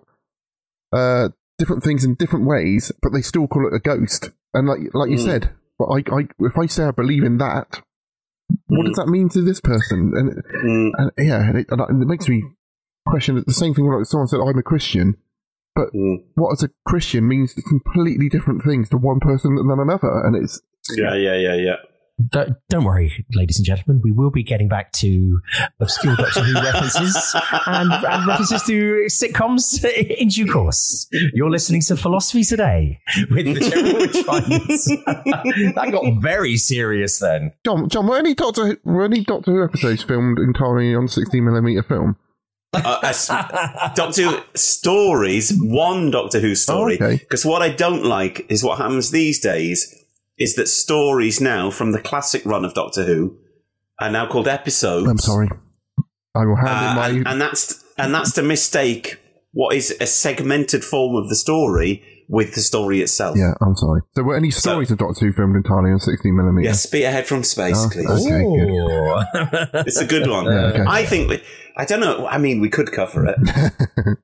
[0.93, 4.31] uh, different things in different ways, but they still call it a ghost.
[4.53, 5.25] And like like you Mm.
[5.25, 7.81] said, but I, I if I say I believe in that,
[8.67, 10.13] what does that mean to this person?
[10.15, 10.41] And,
[10.97, 12.43] and yeah, and it, and it makes me
[13.07, 13.85] question the same thing.
[13.85, 15.17] Like someone said, I'm a Christian,
[15.79, 16.15] but hmm.
[16.35, 20.61] what as a Christian means completely different things to one person than another, and it's
[20.95, 21.75] Yeah, yeah, yeah, yeah.
[22.27, 24.01] Don't, don't worry, ladies and gentlemen.
[24.03, 25.39] We will be getting back to
[25.79, 27.33] obscure Doctor Who references
[27.65, 31.07] and, and references to sitcoms in due course.
[31.33, 32.99] You're listening to Philosophy Today
[33.31, 37.53] with the General Witch that got very serious then.
[37.63, 37.87] John.
[37.87, 42.17] John, were any Doctor were any Doctor Who episodes filmed entirely on 16 millimeter film?
[42.73, 43.27] Uh, as-
[43.95, 46.97] Doctor Who stories, one Doctor Who story.
[47.01, 47.17] Oh, okay.
[47.17, 49.95] Because what I don't like is what happens these days
[50.37, 53.37] is that stories now from the classic run of Doctor Who
[53.99, 55.09] are now called episodes.
[55.09, 55.49] I'm sorry.
[56.35, 57.07] I will hand Uh, in my.
[57.09, 59.19] and, and that's and that's to mistake
[59.51, 63.35] what is a segmented form of the story with the story itself.
[63.37, 64.01] yeah, I'm sorry.
[64.15, 66.67] So, were any stories of Doctor Who filmed entirely on 16 millimeter?
[66.67, 68.07] Yeah, Spearhead from Space, Oh, please.
[68.07, 69.87] okay, good.
[69.87, 70.45] It's a good one.
[70.45, 70.85] Yeah, okay.
[70.87, 71.43] I think we,
[71.75, 72.27] I don't know.
[72.27, 73.35] I mean, we could cover it.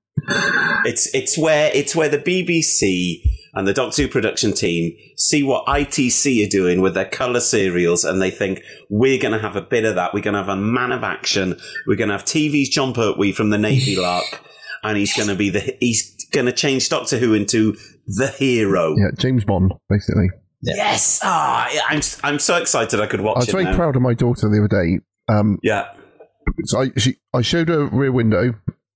[0.85, 3.21] it's it's where it's where the BBC
[3.53, 8.03] and the Doctor Who production team see what ITC are doing with their colour serials,
[8.03, 10.13] and they think we're going to have a bit of that.
[10.13, 11.57] We're going to have a man of action.
[11.87, 14.41] We're going to have TV's Jon Pertwee from the Navy Lark,
[14.83, 17.77] and he's going to be the he's going to change Doctor Who into
[18.07, 18.95] the hero.
[18.97, 20.29] Yeah, James Bond, basically.
[20.61, 23.75] Yes, ah, yeah, I'm I'm so excited I could watch I was very now.
[23.75, 24.99] proud of my daughter the other day.
[25.27, 25.89] Um, Yeah.
[26.65, 28.53] So I, she, I showed her Rear Window,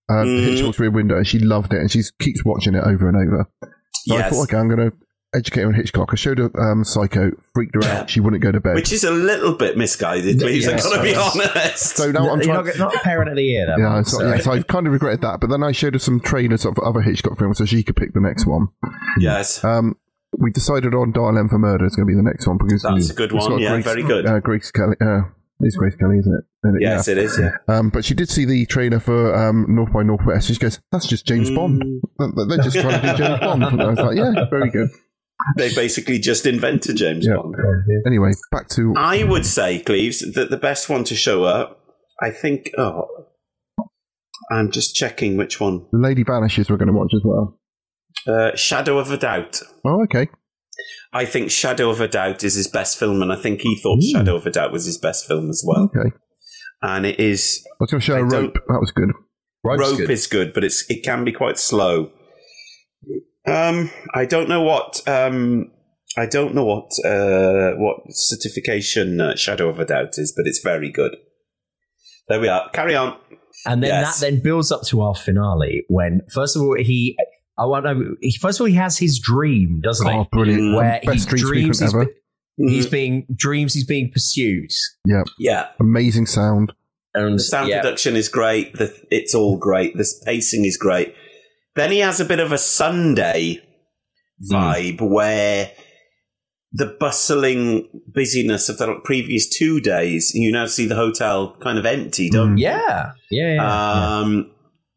[0.09, 0.43] uh, Mhm.
[0.43, 3.47] Hitchcock's Rear Window, and she loved it, and she keeps watching it over and over.
[3.93, 4.29] So I Yes.
[4.31, 4.97] thought, okay, I'm going to
[5.33, 6.09] educate her on Hitchcock.
[6.11, 8.09] I showed her um, Psycho, freaked her out.
[8.09, 8.75] She wouldn't go to bed.
[8.75, 10.65] Which is a little bit misguided, please.
[10.65, 11.97] Yeah, I've got to be honest.
[11.97, 12.65] So now I'm trying.
[12.65, 13.79] not, not a parent of the year, then.
[13.79, 15.39] Yeah, Mark, so, so- yeah, so I kind of regretted that.
[15.39, 18.13] But then I showed her some trailers of other Hitchcock films so she could pick
[18.13, 18.67] the next one.
[19.19, 19.63] Yes.
[19.63, 19.95] Um,
[20.37, 22.83] we decided on Dial M for Murder is going to be the next one because
[22.83, 24.25] That's a good one, got yeah, very good.
[24.27, 24.95] Uh, Grace Kelly.
[25.01, 25.21] Uh,
[25.61, 26.43] it's Grace Kelly, isn't it?
[26.63, 27.57] And Yes, it is, yeah.
[27.67, 30.47] Um, but she did see the trailer for um, North by Northwest.
[30.47, 31.81] She goes, "That's just James Bond.
[31.83, 32.35] Mm.
[32.35, 34.89] They- They're just trying to do James Bond." And I was like, "Yeah, very good."
[35.57, 37.35] They basically just invented James Yeah.
[37.35, 37.55] Bond.
[38.05, 41.79] Anyway, back to I would say, Cleves, that the best one to show up,
[42.21, 43.05] I think, oh,
[44.51, 45.85] I'm just checking which one.
[45.91, 46.69] The Lady Vanishes.
[46.69, 47.57] We're going to watch as well.
[48.27, 49.61] Uh, Shadow of a Doubt.
[49.85, 50.27] Oh, okay.
[51.13, 54.03] I think Shadow of a Doubt is his best film, and I think he thought
[54.03, 55.89] Shadow of a Doubt was his best film as well.
[55.95, 56.11] Okay.
[56.81, 57.65] And it is.
[57.71, 58.53] I was going to show rope.
[58.67, 59.11] That was good.
[59.63, 62.11] Rope is good, but it's it can be quite slow.
[63.49, 65.71] Um, I don't know what um,
[66.17, 70.59] I don't know what uh, what certification uh, Shadow of a Doubt is, but it's
[70.63, 71.15] very good.
[72.27, 72.69] There we are.
[72.71, 73.17] Carry on.
[73.65, 74.19] And then Yes.
[74.19, 77.17] that then builds up to our finale when, first of all, he.
[77.57, 78.15] I want to.
[78.21, 80.13] he- First of all, he has his dream, doesn't he?
[80.13, 80.75] Oh, brilliant.
[80.75, 82.13] Where Best he dream dreams he's, sequence ever.
[82.57, 84.69] be- he's being dreams he's being pursued.
[85.05, 85.23] Yeah.
[85.37, 85.67] Yeah.
[85.79, 86.71] Amazing sound.
[87.13, 87.81] And The sound yeah.
[87.81, 88.75] production is great.
[88.75, 89.97] The, it's all great.
[89.97, 91.13] The pacing is great.
[91.75, 93.61] Then he has a bit of a Sunday
[94.51, 95.71] vibe where
[96.71, 101.85] the bustling busyness of the previous two days, you now see the hotel kind of
[101.85, 102.65] empty, don't you?
[102.65, 104.19] Yeah, yeah, yeah.
[104.19, 104.51] Um,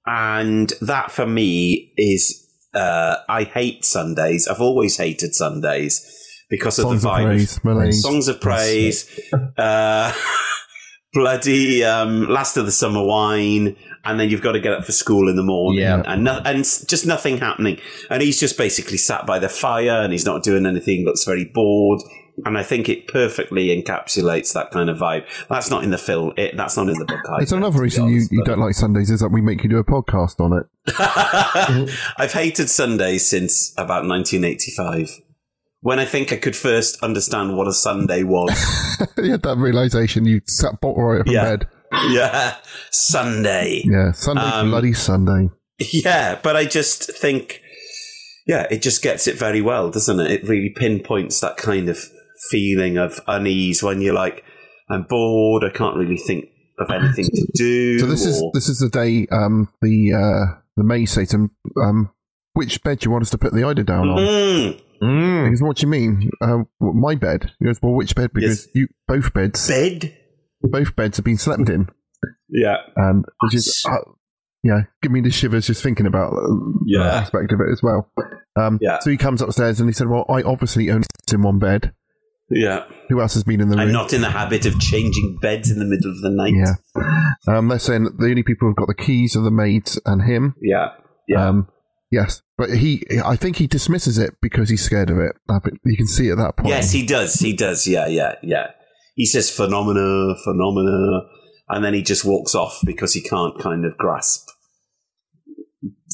[0.04, 4.48] and that for me is, uh, I hate Sundays.
[4.48, 6.06] I've always hated Sundays
[6.50, 8.02] because of Songs the of praise, Malaise.
[8.02, 9.20] Songs of praise,
[9.56, 10.12] uh,
[11.14, 14.92] bloody um, last of the summer wine, and then you've got to get up for
[14.92, 16.02] school in the morning, Yeah.
[16.06, 17.78] and no, and just nothing happening.
[18.10, 21.04] And he's just basically sat by the fire, and he's not doing anything.
[21.04, 22.00] Looks very bored.
[22.46, 25.26] And I think it perfectly encapsulates that kind of vibe.
[25.50, 26.32] That's not in the film.
[26.38, 27.20] It, that's not in the book.
[27.28, 29.62] Either, It's another reason you, honest, you but- don't like Sundays is that we make
[29.62, 30.66] you do a podcast on it.
[32.18, 35.10] I've hated Sundays since about 1985,
[35.80, 38.50] when I think I could first understand what a Sunday was.
[39.18, 40.24] you had that realization.
[40.24, 41.44] You sat bolt right up in Yeah.
[41.56, 41.68] bed.
[42.10, 42.56] yeah,
[42.90, 43.82] Sunday.
[43.84, 45.50] Yeah, Sunday, Um, bloody Sunday.
[45.92, 47.60] Yeah, but I just think,
[48.46, 50.30] yeah, it just gets it very well, doesn't it?
[50.30, 51.98] It really pinpoints that kind of
[52.50, 54.44] feeling of unease when you're like,
[54.90, 56.46] I'm bored, I can't really think
[56.78, 57.98] of anything to do.
[57.98, 61.50] So this is this is the day um, the uh, the say to
[61.82, 62.10] um,
[62.54, 64.18] which bed do you want us to put the eider down on?
[65.02, 66.30] Mm, He goes, what do you mean?
[66.40, 67.50] Uh, my bed.
[67.58, 68.30] He goes, well, which bed?
[68.32, 70.16] Because you both beds, bed?
[70.62, 71.88] Both beds have been slept in,
[72.48, 72.76] Yeah.
[72.96, 73.96] and which is uh,
[74.62, 76.54] yeah, give me the shivers just thinking about uh,
[76.86, 77.04] Yeah.
[77.04, 78.10] that aspect of it as well.
[78.56, 78.98] Um, Yeah.
[79.00, 81.92] So he comes upstairs and he said, well, I obviously only sit in one bed.
[82.50, 82.84] Yeah.
[83.08, 83.86] Who else has been in the room?
[83.88, 86.52] I'm not in the habit of changing beds in the middle of the night.
[86.54, 87.56] Yeah.
[87.56, 90.54] Um, they're saying the only people who've got the keys are the maids and him.
[90.60, 90.90] Yeah.
[91.26, 91.48] Yeah.
[91.48, 91.68] Um,
[92.10, 95.32] yes, but he, I think he dismisses it because he's scared of it.
[95.48, 96.68] I You can see at that point.
[96.68, 97.34] Yes, he does.
[97.40, 97.86] He does.
[97.86, 98.72] Yeah, yeah, yeah.
[99.14, 101.22] He says phenomena, phenomena,
[101.68, 104.48] and then he just walks off because he can't kind of grasp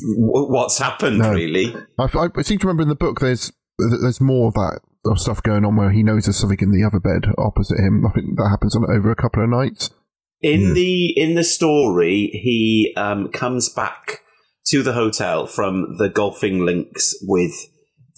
[0.00, 1.18] w- what's happened.
[1.18, 1.32] No.
[1.32, 2.04] Really, I,
[2.36, 5.64] I, seem to remember in the book there's there's more of that of stuff going
[5.64, 8.04] on where he knows there's something in the other bed opposite him.
[8.06, 9.90] I think that happens on over a couple of nights.
[10.40, 14.20] in the in the story, he um, comes back
[14.66, 17.54] to the hotel from the golfing links with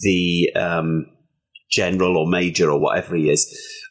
[0.01, 1.07] the um,
[1.71, 3.47] general or major or whatever he is,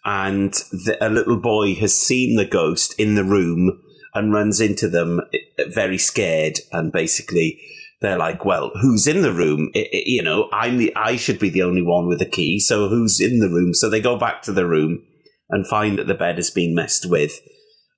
[0.09, 3.79] and the, a little boy has seen the ghost in the room
[4.15, 6.57] and runs into them eh, very scared.
[6.71, 7.61] And basically
[8.01, 9.69] they're like well who's in the room?
[9.75, 12.59] I- I- you know i'm the i should be the only one with a key
[12.59, 13.73] so who's in the room?
[13.75, 15.03] So they go back to the room
[15.49, 17.33] and find that the bed has been messed with.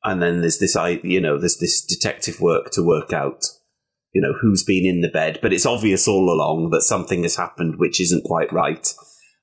[0.04, 3.46] And then there's this i you know there's this detective work to work out
[4.14, 5.40] you know who's been in the bed.
[5.42, 8.86] But it's obvious all along that something has happened which isn't quite right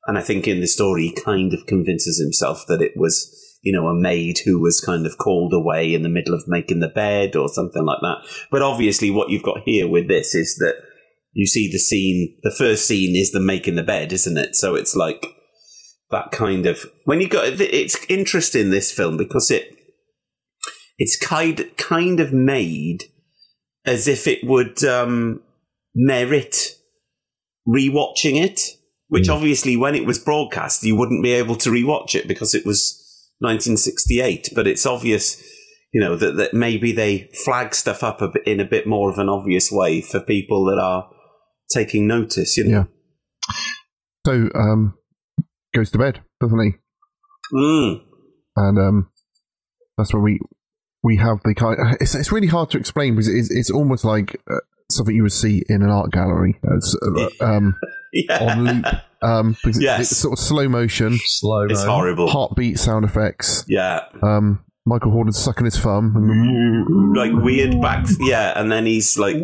[0.08, 3.32] and i think in the story he kind of convinces himself that it was
[3.62, 6.80] you know a maid who was kind of called away in the middle of making
[6.80, 8.16] the bed or something like that
[8.50, 10.74] but obviously what you've got here with this is that
[11.32, 14.74] you see the scene the first scene is the making the bed isn't it so
[14.74, 15.34] it's like
[16.10, 19.78] that kind of when you got it's interesting this film because it
[20.98, 23.04] it's kind kind of made
[23.88, 25.40] as if it would um,
[25.94, 26.76] merit
[27.66, 28.77] rewatching it.
[29.08, 32.66] Which obviously, when it was broadcast, you wouldn't be able to rewatch it because it
[32.66, 33.02] was
[33.38, 34.50] 1968.
[34.54, 35.42] But it's obvious,
[35.92, 39.10] you know, that, that maybe they flag stuff up a bit, in a bit more
[39.10, 41.08] of an obvious way for people that are
[41.72, 42.56] taking notice.
[42.58, 42.88] You know,
[44.26, 44.94] So um,
[45.74, 46.72] goes to bed, doesn't he?
[47.54, 48.02] Mm.
[48.56, 49.10] And um,
[49.96, 50.38] that's where we
[51.02, 51.96] we have the kind.
[52.00, 54.56] It's it's really hard to explain because it's it's almost like uh,
[54.90, 56.58] something you would see in an art gallery.
[56.66, 57.76] Uh, um,
[58.12, 58.38] Yeah.
[58.40, 58.86] on loop.
[59.20, 60.12] Um, because Yes.
[60.12, 61.62] it's sort of slow motion, slow.
[61.68, 62.28] It's horrible.
[62.28, 63.64] heartbeat sound effects.
[63.68, 64.00] yeah.
[64.22, 66.14] Um, Michael Hordern sucking his thumb.
[66.16, 69.42] And, Like weird back, yeah, and then he's like, yeah,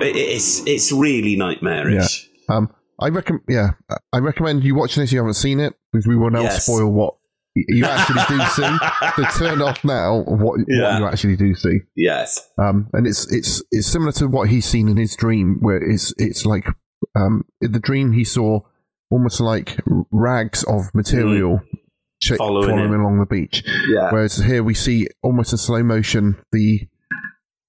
[0.00, 2.28] it, it's it's really nightmarish.
[2.48, 2.70] Um,
[3.00, 3.42] I recommend.
[3.48, 3.70] Yeah,
[4.12, 5.10] I recommend you watching this.
[5.10, 6.64] if You haven't seen it because we will now Yes.
[6.64, 7.14] spoil what
[7.68, 8.62] you actually do see.
[8.62, 10.92] the turn off now of what, Yeah.
[10.94, 11.78] what you actually do see.
[11.96, 15.78] Yes, Um, and it's it's it's similar to what he's seen in his dream, where
[15.78, 16.66] it's it's like
[17.14, 18.60] um, in the dream he saw
[19.10, 19.78] almost like
[20.10, 21.60] rags of material
[22.22, 22.36] ch- Mm.
[22.38, 23.00] Following following him.
[23.00, 23.62] along the beach.
[23.88, 24.10] Yeah.
[24.10, 26.80] Whereas here we see almost in slow motion the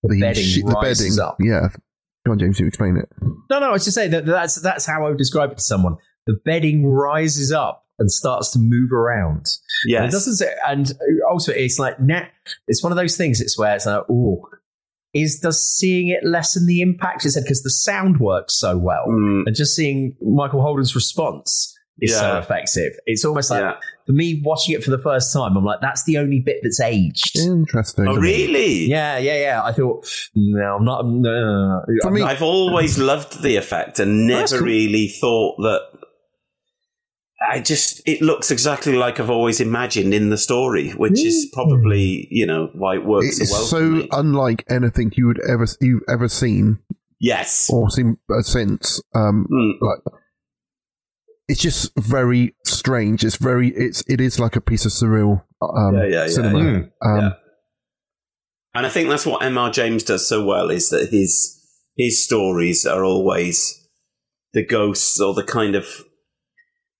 [0.03, 1.19] The bedding she- the bedding.
[1.19, 1.37] up.
[1.39, 1.67] Yeah.
[2.25, 2.59] Go on, James.
[2.59, 3.07] You explain it.
[3.49, 5.63] No, no, I was just saying that that's that's how I would describe it to
[5.63, 5.95] someone.
[6.25, 9.45] The bedding rises up and starts to move around.
[9.85, 10.91] Yeah, it doesn't say, and
[11.29, 12.29] also it's like net.
[12.67, 13.41] It's one of those things.
[13.41, 14.41] It's where it's like, oh,
[15.13, 17.23] is does seeing it lessen the impact?
[17.23, 19.43] She said because the sound works so well, Mm.
[19.47, 22.93] and just seeing Michael Hordern's response is so effective.
[23.07, 23.73] It's almost like Yeah.
[24.05, 25.57] for me watching it for the first time.
[25.57, 27.35] I'm like, that's the only bit that's aged.
[27.39, 28.07] Interesting.
[28.07, 28.85] Oh, really?
[28.87, 29.61] Yeah, yeah, yeah.
[29.63, 31.07] I thought, no, I'm not.
[31.07, 34.67] No, For me- I've always loved the effect and never cool.
[34.67, 35.79] really thought that.
[37.39, 42.27] I just it looks exactly like I've always imagined in the story, which is probably
[42.31, 43.63] you know why it works It's so well.
[43.63, 44.09] for so me.
[44.11, 46.79] unlike anything you would ever you've ever seen
[47.19, 49.01] yes, or seen uh, since.
[49.13, 49.73] Um, Mm.
[49.81, 49.99] like
[51.47, 53.23] it's just very strange.
[53.23, 56.59] It's very it's it is like a piece of surreal um, Yeah, yeah, yeah, cinema.
[56.59, 56.77] yeah.
[57.03, 57.29] Um, Yeah.
[58.73, 59.69] and I think that's what M.R.
[59.71, 61.53] James does so well is that his
[61.95, 63.87] his stories are always
[64.53, 65.85] the ghosts or the kind of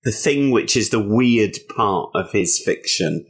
[0.04, 3.26] the thing which is the weird part of his fiction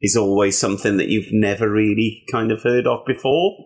[0.00, 3.56] is always something that you've never really kind of heard of before.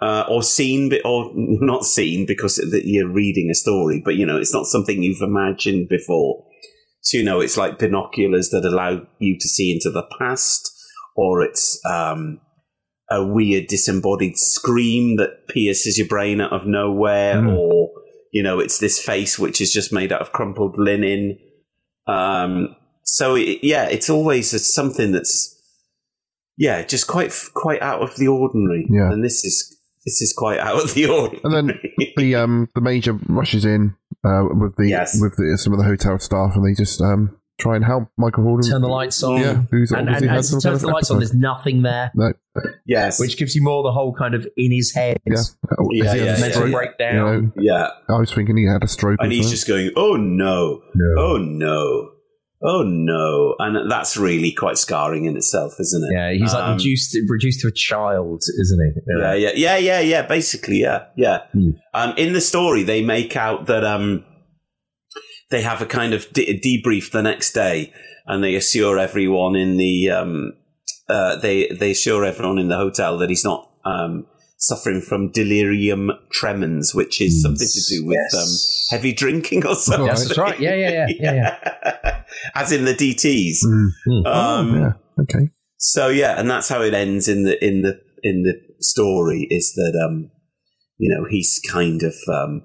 [0.00, 4.36] Uh, or seen or not seen because that you're reading a story but you know
[4.36, 6.44] it's not something you've imagined before.
[7.02, 10.68] So you know it's like binoculars that allow you to see into the past
[11.14, 12.40] or it's um,
[13.10, 17.90] a weird disembodied scream that pierces your brain out of nowhere or
[18.32, 21.38] you know it's this face which is just made out of crumpled linen
[22.06, 25.60] um, so it, yeah it's always something that's
[26.56, 29.10] yeah just quite quite out of the ordinary Yeah.
[29.12, 31.78] and this is this is quite out of the ordinary and then
[32.16, 33.94] the um the major rushes in
[34.24, 35.18] uh, with the Yes.
[35.20, 38.44] with the, some of the hotel staff, and they just um try and help Michael
[38.44, 39.40] Hordern turn the lights on.
[39.40, 41.34] Yeah, who's and, and, obviously had as some he kind turns the lights on, there's
[41.34, 42.32] nothing there, No,
[42.86, 45.18] yes which gives you more the whole kind of in his head.
[45.26, 45.36] yeah,
[45.92, 46.72] Yeah, Has he had yeah, mental stroke?
[46.72, 47.14] breakdown.
[47.14, 49.54] You know, yeah I was thinking he had a stroke, and he's something.
[49.56, 51.14] just going, "Oh no, No.
[51.22, 52.10] oh no,
[52.64, 56.14] oh no," and that's really quite scarring in itself, isn't it?
[56.14, 59.00] Yeah, he's like Um, reduced reduced to a child, isn't he?
[59.20, 60.22] Yeah, yeah, yeah, yeah, yeah.
[60.26, 61.40] Basically, yeah, yeah.
[61.52, 61.70] Hmm.
[61.94, 64.24] Um, in the story, they make out that um,
[65.52, 67.92] they have a kind of de- debrief the next day,
[68.26, 70.54] and they assure everyone in the um,
[71.08, 74.26] uh, they they assure everyone in the hotel that he's not um,
[74.58, 78.34] suffering from delirium tremens, which is something to do with Yes.
[78.90, 80.06] um, heavy drinking or something.
[80.06, 80.58] Yes, that's right.
[80.58, 82.22] Yeah, yeah, yeah, yeah, yeah.
[82.54, 83.58] As in the DTS.
[83.66, 84.26] Mm.
[84.26, 84.92] Um, oh, yeah.
[85.22, 85.50] Okay.
[85.76, 89.74] So yeah, and that's how it ends in the in the in the story is
[89.74, 90.30] that um
[90.98, 92.62] you know he's kind of um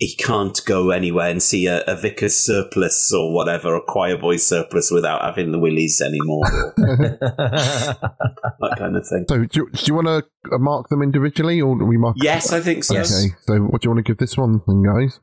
[0.00, 4.46] he can't go anywhere and see a, a vicar's surplice or whatever, a choir boy's
[4.46, 6.40] surplice without having the willies anymore,
[6.78, 9.26] that kind of thing.
[9.28, 10.24] So, do you, do you want to
[10.54, 12.16] uh, mark them individually, or do we mark?
[12.18, 12.96] Yes, I think so.
[12.96, 13.04] Okay.
[13.42, 15.20] So, what do you want to give this one, then, guys?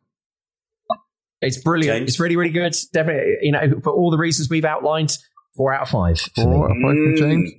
[1.42, 2.04] It's brilliant.
[2.04, 2.76] It's really, really good.
[2.94, 5.18] Definitely, you know, for all the reasons we've outlined,
[5.56, 6.20] four out of five.
[6.20, 6.58] for Four me.
[6.58, 7.52] out of five for James.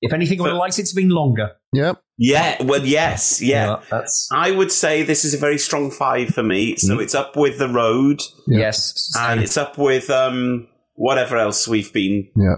[0.00, 1.50] If anything, I would have liked it to be longer.
[1.74, 2.00] Yep.
[2.16, 3.66] Yeah, well, yes, yeah.
[3.66, 6.76] Yeah, that's- I would say this is a very strong five for me.
[6.76, 9.12] So it's up with the road, Yes.
[9.18, 12.28] and it's up with um whatever else we've been.
[12.36, 12.54] Yeah.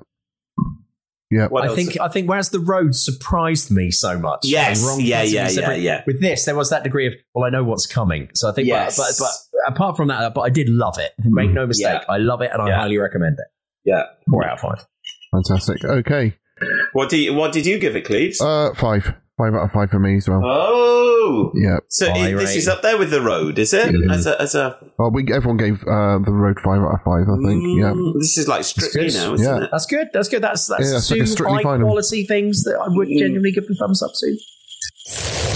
[1.31, 1.49] Yeah.
[1.49, 1.77] What I else?
[1.77, 4.41] think I think whereas the road surprised me so much.
[4.45, 5.81] Yes, wrong yeah, yeah, yeah, separate.
[5.81, 6.03] yeah.
[6.07, 8.29] With this, there was that degree of well, I know what's coming.
[8.35, 8.97] So I think, Yes.
[8.97, 11.13] but, but but apart from that, but I did love it.
[11.25, 12.15] Make no mistake, Yeah.
[12.15, 13.47] I love it, and I highly recommend it.
[13.85, 14.03] Yeah.
[14.31, 14.87] Four out of five.
[15.33, 15.85] Fantastic.
[15.85, 16.37] Okay.
[16.93, 18.41] What do you, What did you give it, Cleves?
[18.41, 19.13] Uh, five.
[19.39, 20.41] Five out of five for me as well.
[20.43, 21.77] oh, Yeah.
[21.89, 23.93] so it, this is up there with the road, is it?
[23.95, 24.15] Yeah.
[24.15, 27.29] As a as a Well, we everyone gave uh, the road five out of five.
[27.29, 27.63] I think.
[27.79, 27.93] Yeah.
[27.93, 29.65] Mm, this is like strictly now, isn't Yeah.
[29.65, 29.69] it?
[29.71, 30.09] That's good.
[30.15, 30.41] That's good.
[30.43, 31.87] That's that's Yeah, it's like a two Strictly high final.
[31.87, 35.56] quality things that I would genuinely give the thumbs up to.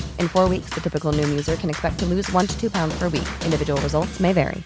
[0.21, 2.93] In four weeks, the typical Noom user can expect to lose one to two pounds
[2.99, 3.27] per week.
[3.43, 4.63] Individual results may vary.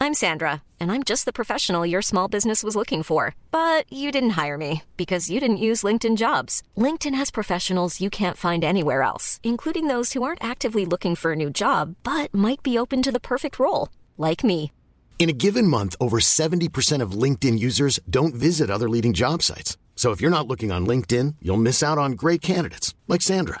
[0.00, 3.34] I'm Sandra, and I'm just the professional your small business was looking for.
[3.50, 6.62] But you didn't hire me because you didn't use LinkedIn jobs.
[6.78, 11.32] LinkedIn has professionals you can't find anywhere else, including those who aren't actively looking for
[11.32, 14.72] a new job but might be open to the perfect role, like me.
[15.18, 19.76] In a given month, over 70% of LinkedIn users don't visit other leading job sites.
[19.96, 23.60] So if you're not looking on LinkedIn, you'll miss out on great candidates like Sandra.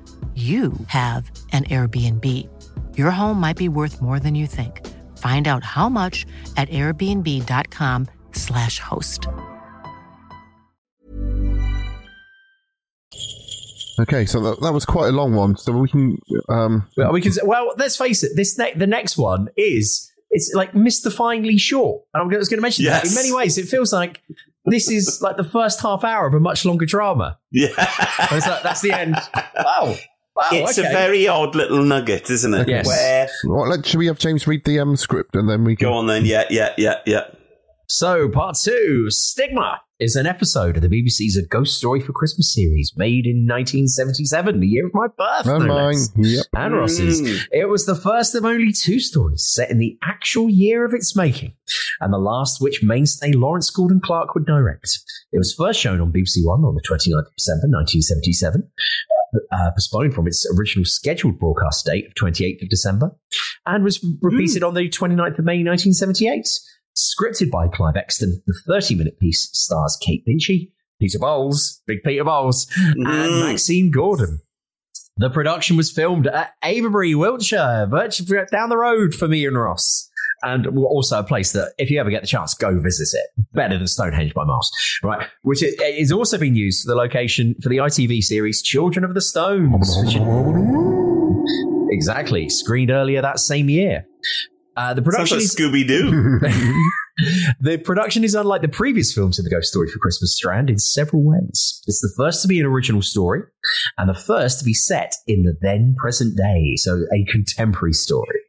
[0.35, 2.47] you have an Airbnb.
[2.97, 4.87] Your home might be worth more than you think.
[5.17, 6.25] Find out how much
[6.55, 9.27] at airbnb.com/slash host.
[13.99, 15.57] Okay, so that, that was quite a long one.
[15.57, 16.17] So we can.
[16.49, 17.33] Um, Well, we can.
[17.43, 18.31] Well, let's face it.
[18.35, 22.85] This ne- the next one is it's like mystifyingly short, and I'm going to mention
[22.85, 23.57] that in many ways.
[23.57, 24.21] It feels like
[24.65, 27.37] this is like the first half hour of a much longer drama.
[27.51, 27.67] Yeah.
[28.31, 29.17] It's like, that's the end.
[29.63, 29.95] Wow.
[30.41, 30.47] Wow.
[30.51, 30.87] it's okay.
[30.87, 32.67] a very odd little nugget, isn't it?
[32.67, 32.87] Yes.
[32.87, 35.87] Where Well, let, should we have James read the um, script and then we can.
[35.87, 36.25] go on then?
[36.25, 37.25] Yeah, yeah, yeah, yeah.
[37.87, 42.51] So, part two Stigma is an episode of the BBC's A Ghost Story for Christmas
[42.51, 45.45] series made in 1977, the year of my birth.
[45.45, 45.93] And no mine.
[45.93, 46.09] less.
[46.15, 46.45] Yep.
[46.53, 47.21] And Ross's.
[47.21, 47.47] Mm.
[47.51, 51.15] It was the first of only two stories set in the actual year of its
[51.15, 51.53] making,
[51.99, 54.99] and the last which mainstay Lawrence Gordon Clark would direct.
[55.31, 58.71] It was first shown on BBC One on the 29th of December 1977,
[59.51, 63.11] uh, postponed from its original scheduled broadcast date of 28th of December,
[63.65, 66.47] and was repeated on the 29th of May 1978.
[66.97, 72.23] Scripted by Clive Exton, the 30 minute piece stars Kate Binchy, Peter Bowles, Big Peter
[72.25, 73.47] Bowles, and Mm.
[73.47, 74.41] Maxine Gordon.
[75.17, 80.09] The production was filmed at Avebury, Wiltshire, virtually down the road for me and Ross.
[80.43, 83.45] And also a place that, if you ever get the chance, go visit it.
[83.53, 84.71] Better than Stonehenge by miles,
[85.03, 85.27] right?
[85.43, 89.13] Which is, is also been used for the location for the ITV series Children of
[89.13, 89.95] the Stones.
[91.91, 94.07] exactly, screened earlier that same year.
[94.75, 96.39] Uh, the production Sounds is Scooby Doo.
[97.59, 100.77] the production is unlike the previous films in the Ghost Story for Christmas strand in
[100.77, 101.81] several ways.
[101.87, 103.41] It's the first to be an original story,
[103.97, 108.39] and the first to be set in the then present day, so a contemporary story.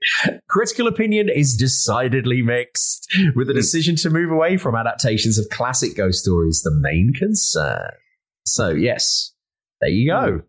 [0.49, 5.97] Critical opinion is decidedly mixed, with the decision to move away from adaptations of classic
[5.97, 7.91] ghost stories the main concern.
[8.45, 9.33] So, yes,
[9.81, 10.43] there you go.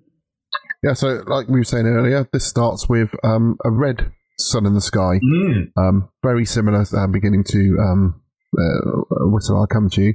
[0.83, 4.11] Yeah, so like we were saying earlier, this starts with um, a red
[4.51, 5.19] sun in the sky.
[5.77, 8.21] Um, very similar, uh, beginning to um,
[8.57, 10.13] uh, Whistle I'll Come to You,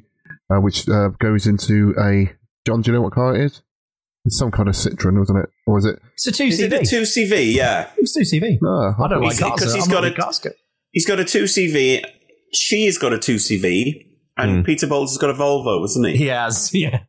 [0.51, 2.33] uh, which uh, goes into a.
[2.67, 3.63] John, do you know what car it is?
[4.25, 5.49] It's some kind of Citroen, wasn't it?
[5.67, 5.99] Or was it?
[6.15, 6.49] It's a 2CV.
[6.49, 7.55] Is it a 2CV?
[7.55, 7.89] Yeah.
[7.97, 8.59] It's 2CV.
[8.61, 9.53] No, I don't like He's- cars.
[9.61, 10.55] because he's I'm got a casket.
[10.93, 12.05] He's got a 2CV.
[12.53, 14.05] She's got a 2CV.
[14.37, 16.17] And Peter Bowles has got a Volvo, hasn't he?
[16.17, 17.01] He has, yeah.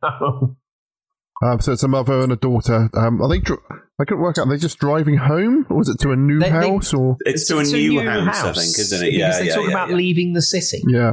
[1.42, 2.90] Um, so it's a mother and a daughter.
[2.94, 3.38] Um, are they?
[3.40, 3.62] Dr-
[3.98, 4.46] I couldn't work out.
[4.46, 6.92] Are they just driving home, or was it to a new They- they- house?
[6.94, 9.10] or It's to a new, house, I think, isn't it?
[9.12, 9.96] Because Yeah, they yeah, talk yeah, about yeah.
[9.96, 10.82] leaving the city.
[10.88, 11.12] yeah,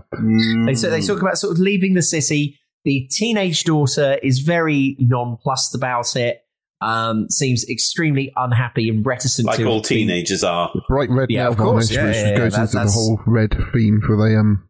[0.66, 2.58] They, so they talk about sort of leaving the city.
[2.86, 6.42] The teenage daughter is very nonplussed about it.
[6.80, 9.48] Um, seems extremely unhappy and reticent.
[9.48, 10.72] Like to all be- teenagers are.
[10.88, 11.90] bright red Yeah, of course.
[11.92, 12.38] Yeah, yeah, yeah.
[12.38, 14.64] goes That- into the whole red theme for the um.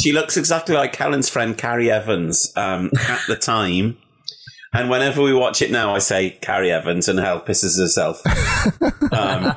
[0.00, 3.96] She looks exactly like Helen's friend Carrie Evans um, at the time.
[4.72, 8.22] And whenever we watch it now, I say Carrie Evans, and hell pisses herself.
[9.12, 9.52] um,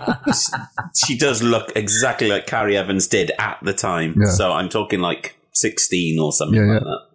[1.05, 4.15] she does look exactly like Carrie Evans did at the time.
[4.19, 4.31] Yeah.
[4.31, 6.89] So I'm talking like 16 or something Yeah, like yeah.
[6.89, 7.07] that.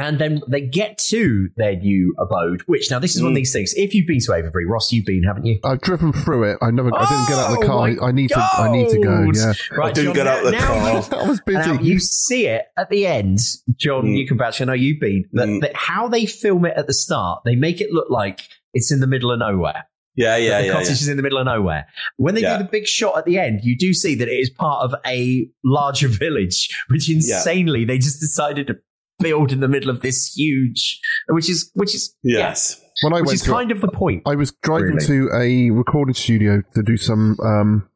[0.00, 3.40] And then they get to their new abode, which now this is one of Mm.
[3.40, 3.74] these things.
[3.76, 5.58] If you've been to Avebury, Ross, you've been, haven't you?
[5.62, 6.58] I've driven through it.
[6.62, 6.90] I never.
[6.94, 7.88] I didn't get out of the Oh, car.
[7.88, 8.38] I, I need to.
[8.38, 9.30] I need to go.
[9.34, 9.52] Yeah.
[9.76, 10.76] Right, I didn't John, get out now- the now car.
[10.76, 11.58] you- I was busy.
[11.58, 13.40] Now you see it at the end,
[13.76, 14.04] John.
[14.06, 14.16] Mm.
[14.16, 14.60] You can vouch.
[14.62, 15.24] I know you've been.
[15.34, 15.60] That, Mm.
[15.60, 18.40] that how they film it at the start, they make it look like
[18.72, 19.84] it's in the middle of nowhere.
[20.16, 20.72] Yeah, yeah, the yeah.
[20.72, 20.92] cottage yeah.
[20.94, 21.86] is in the middle of nowhere.
[22.16, 22.56] When they Yeah.
[22.58, 24.94] do the big shot at the end, you do see that it is part of
[25.06, 28.76] a larger village, which insanely they just decided to
[29.20, 32.80] build in the middle of this huge, which is which is Yes.
[33.02, 34.22] When I which went is to, kind of the point.
[34.26, 35.06] I was driving really.
[35.06, 37.88] to a recording studio to do some um,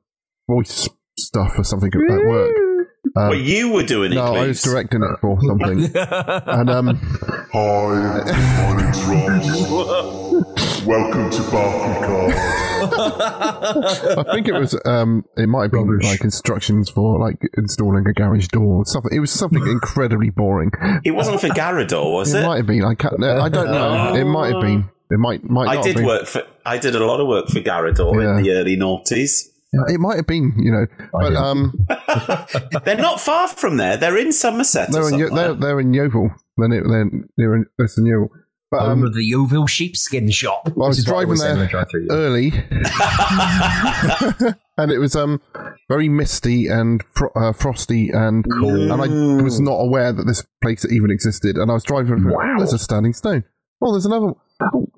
[0.49, 2.55] voice stuff or something at work.
[3.17, 6.97] Um, well, you were doing it, no, I was directing it for something, and um,
[7.53, 8.25] Hi,
[8.73, 9.01] my name's
[9.71, 10.83] Ross.
[10.85, 12.29] Welcome to Barclay Car.
[14.19, 18.13] I think it was um, it might have been like instructions for like installing a
[18.13, 19.17] garage door or something.
[19.17, 20.73] It was something incredibly boring.
[21.05, 22.47] It wasn't for Garador, was it, it?
[22.47, 22.85] might have been.
[22.85, 23.23] I can't.
[23.23, 24.15] I don't know.
[24.17, 24.91] It might have been.
[25.13, 25.69] It might might.
[25.69, 26.07] I did have been.
[26.07, 26.43] work for.
[26.67, 28.37] I did a lot of work for Garador Yeah.
[28.39, 29.51] in the early noughties.
[29.89, 30.53] It might have been.
[30.59, 31.73] You know, but um,
[32.85, 33.97] They're not far from there.
[33.97, 34.91] They're in Somerset.
[34.93, 36.31] they're or in Yo- they're they're in Yeovil.
[36.57, 38.31] They're near, they're near in, that's in Yeovil.
[38.71, 40.63] But Home um, of the Yeovil sheepskin shop.
[40.67, 42.49] I was driving always say when I there early,
[44.79, 45.41] and it was um
[45.89, 48.91] very misty and fro- uh, frosty, and Cool.
[48.93, 51.57] and I was not aware that this place even existed.
[51.57, 52.23] And I was driving.
[52.23, 52.55] through, Wow.
[52.59, 53.45] There's a standing stone.
[53.83, 54.33] Oh, there's another.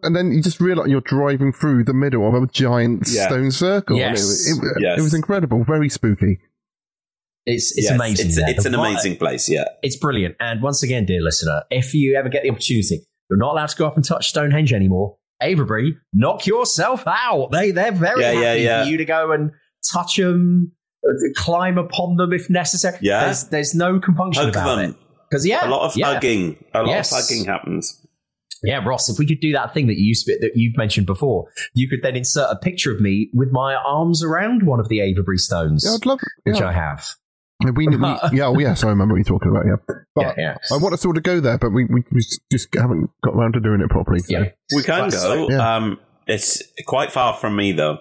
[0.03, 3.27] And then you just realise you're driving through the middle of a giant Yeah.
[3.27, 3.97] stone circle.
[3.97, 4.49] Yes.
[4.49, 4.99] it, it, Yes.
[4.99, 6.39] it was incredible, very spooky.
[7.45, 8.27] It's it's Yes, amazing.
[8.27, 9.49] It's, it's an vi- amazing place.
[9.49, 9.65] Yeah.
[9.83, 10.37] It's brilliant.
[10.41, 13.77] And once again, dear listener, if you ever get the opportunity, you're not allowed to
[13.77, 15.17] go up and touch Stonehenge anymore.
[15.41, 17.51] Avebury, knock yourself out.
[17.53, 18.83] They they're very Yeah, yeah, happy yeah.
[18.85, 19.51] for you to go and
[19.93, 20.73] touch them,
[21.09, 22.99] uh, climb upon them if necessary.
[23.03, 23.25] Yeah.
[23.27, 24.91] there's there's no compunction Hug about them.
[24.91, 24.97] it.
[25.31, 26.15] Because yeah, a lot of yeah.
[26.15, 26.57] hugging.
[26.73, 27.13] A lot Yes.
[27.13, 28.01] of hugging happens.
[28.67, 31.47] Yeah, Ross, if we could do that thing that you sp- that you've mentioned before,
[31.75, 35.01] you could then insert a picture of me with my arms around one of the
[35.01, 36.21] Avebury stones, Yeah, I'd love.
[36.45, 36.69] which yeah.
[36.69, 37.07] I have.
[37.65, 37.97] We, we,
[38.33, 39.65] yeah, oh, yes, I remember what you're talking about.
[39.67, 40.57] Yeah, but Yeah, yeah.
[40.71, 42.21] I want us all to go there, but we, we, we
[42.53, 44.19] just haven't got around to doing it properly.
[44.21, 44.51] so- Yeah.
[44.75, 45.49] We can go.
[45.49, 45.77] Yeah.
[45.77, 47.99] Um, it's quite far from me though.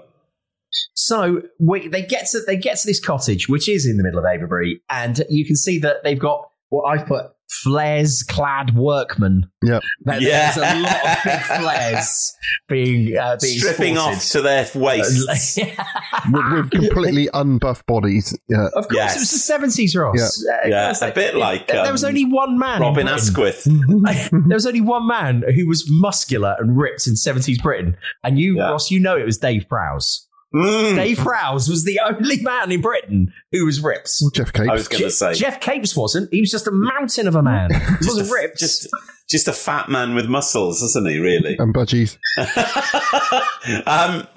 [0.94, 4.20] So we, they get to they get to this cottage, which is in the middle
[4.20, 7.28] of Avebury, and you can see that they've got well, I've put
[7.64, 9.50] flares clad workmen.
[9.64, 9.84] Yep.
[10.04, 10.52] There- Yeah.
[10.54, 12.34] There's a lot of big flares
[12.70, 14.18] being uh, being Stripping sported.
[14.18, 15.58] off to their waists.
[16.32, 18.38] with, with completely unbuffed bodies.
[18.50, 18.68] Yeah.
[18.76, 20.44] Of course, it was the seventies, Ross.
[20.46, 20.54] Yeah.
[20.54, 22.82] Uh, Yeah, it's a bit like, there was um, only one man.
[22.82, 23.64] Robin Asquith.
[23.66, 28.60] there was only one man who was muscular and ripped in seventies Britain, and you,
[28.60, 30.28] Ross, you know it was Dave Prowse.
[30.56, 30.96] Mm.
[30.96, 34.10] Dave Prowse was the only man in Britain who was ripped.
[34.34, 34.70] Geoff Capes.
[34.70, 35.34] I was going to say.
[35.34, 36.32] Geoff Capes wasn't.
[36.32, 37.70] He was just a mountain of a man.
[38.00, 38.60] He wasn't ripped.
[38.60, 38.88] Just,
[39.30, 41.58] just a fat man with muscles, isn't he, really?
[41.58, 42.18] And budgies.
[43.88, 44.28] um,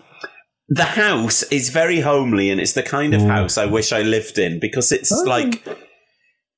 [0.69, 4.39] the house is very homely, and it's the kind of house I wish I lived
[4.39, 5.23] in because it's Oh.
[5.25, 5.65] like,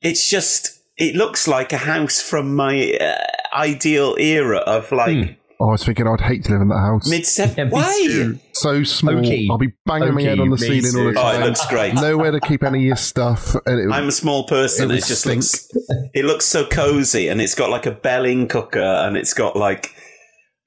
[0.03, 3.17] it's just, it looks like a house from my uh,
[3.57, 6.79] ideal era of like Oh, Oh, I was thinking I'd hate to live in that
[6.79, 7.07] house.
[7.07, 7.71] mid 70s.
[7.71, 8.33] Why?
[8.53, 9.15] So small.
[9.17, 9.47] Oaky.
[9.51, 11.19] I'll be banging my head on the ceiling all the too.
[11.19, 11.43] Oh, it time.
[11.45, 11.95] looks great.
[11.95, 13.55] Nowhere to keep any of your stuff.
[13.67, 14.91] And it, I'm a small person.
[14.91, 15.37] it It, just stink.
[15.43, 15.69] looks.
[16.15, 19.95] It looks so cozy, and it's got like a belling cooker, and it's got like.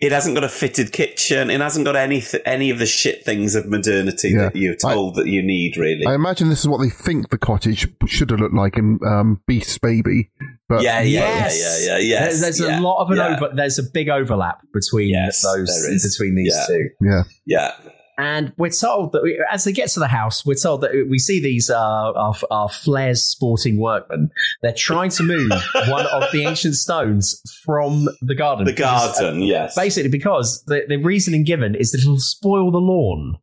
[0.04, 1.50] It hasn't got a fitted kitchen.
[1.50, 4.46] It hasn't got any any of the shit things of modernity Yeah.
[4.50, 5.78] that you're told that you need.
[5.78, 6.06] Really.
[6.06, 9.42] I imagine this is what they think the cottage should have looked like in um,
[9.48, 10.30] Beast's Baby.
[10.70, 11.60] But Yeah, yeah, Yes.
[11.60, 13.36] yeah, yeah, yeah, yes, There's, there's yeah, a lot of an yeah.
[13.38, 13.54] over.
[13.56, 16.66] There's a big overlap between those between these Yeah.
[16.68, 16.90] two.
[17.02, 17.24] Yeah.
[17.46, 17.72] Yeah.
[18.18, 21.18] And we're told that we, as they get to the house, we're told that we
[21.18, 24.30] see these uh, our, our flares sporting workmen.
[24.62, 25.52] They're trying to move
[25.88, 28.66] one of the ancient stones from the garden.
[28.66, 29.76] The garden, Because- yes.
[29.76, 33.38] Basically, because the, the reasoning given is that it'll spoil the lawn.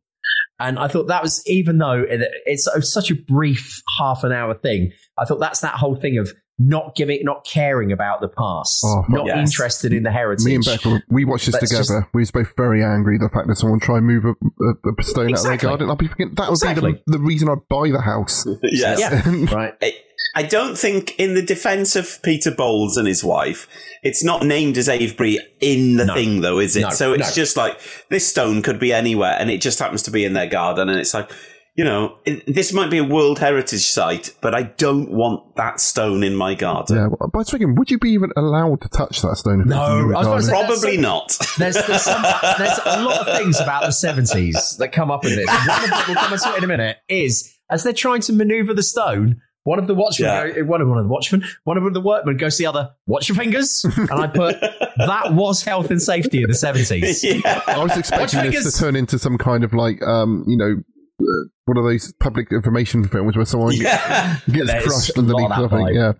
[0.59, 4.53] And I thought that was, even though it- it's such a brief half an hour
[4.53, 6.31] thing, I thought that's that whole thing of
[6.67, 9.37] not giving, not caring about the past, Oh, not yes.
[9.49, 10.45] interested in the heritage.
[10.45, 12.01] Me and Beck, were- we watched this That's together.
[12.01, 14.93] just- we was both very angry the fact that someone tried to move a, a,
[14.99, 15.89] a stone out of their garden.
[15.89, 16.93] I'll be thinking that would Exactly.
[16.93, 18.45] be the, the reason I'd buy the house.
[18.63, 19.25] Yes.
[19.51, 19.73] right.
[19.81, 19.93] I,
[20.35, 23.67] I don't think, in the defense of Peter Bowles and his wife,
[24.03, 26.13] it's not named as Avebury in the No.
[26.13, 26.81] thing, though, is it?
[26.81, 27.33] No, so it's no.
[27.41, 30.47] just like this stone could be anywhere, and it just happens to be in their
[30.47, 31.31] garden, and it's like.
[31.75, 32.17] You know,
[32.47, 36.53] this might be a World Heritage site, but I don't want that stone in my
[36.53, 36.97] garden.
[36.97, 39.63] Yeah, but I was thinking, would you be even allowed to touch that stone?
[39.67, 40.75] No, it was in your I was about to garden?
[40.75, 41.37] say- Probably not.
[41.57, 42.21] There's, there's, some,
[42.57, 45.47] there's a lot of things about the 70s that come up in this.
[45.47, 48.33] One of them, we'll come to it in a minute, is as they're trying to
[48.33, 50.63] maneuver the stone, one of the watchmen, Yeah.
[50.63, 53.29] one of one of the watchmen, one of the workmen goes to the other, watch
[53.29, 53.85] your fingers.
[53.95, 57.45] And I put, that was health and safety in the 70s.
[57.67, 60.83] I was expecting this to turn into some kind of like, um, you know,
[61.21, 64.37] uh, one of those public information films where someone Yeah.
[64.51, 65.95] gets There's crushed a lot underneath of something.
[65.95, 66.13] Yeah.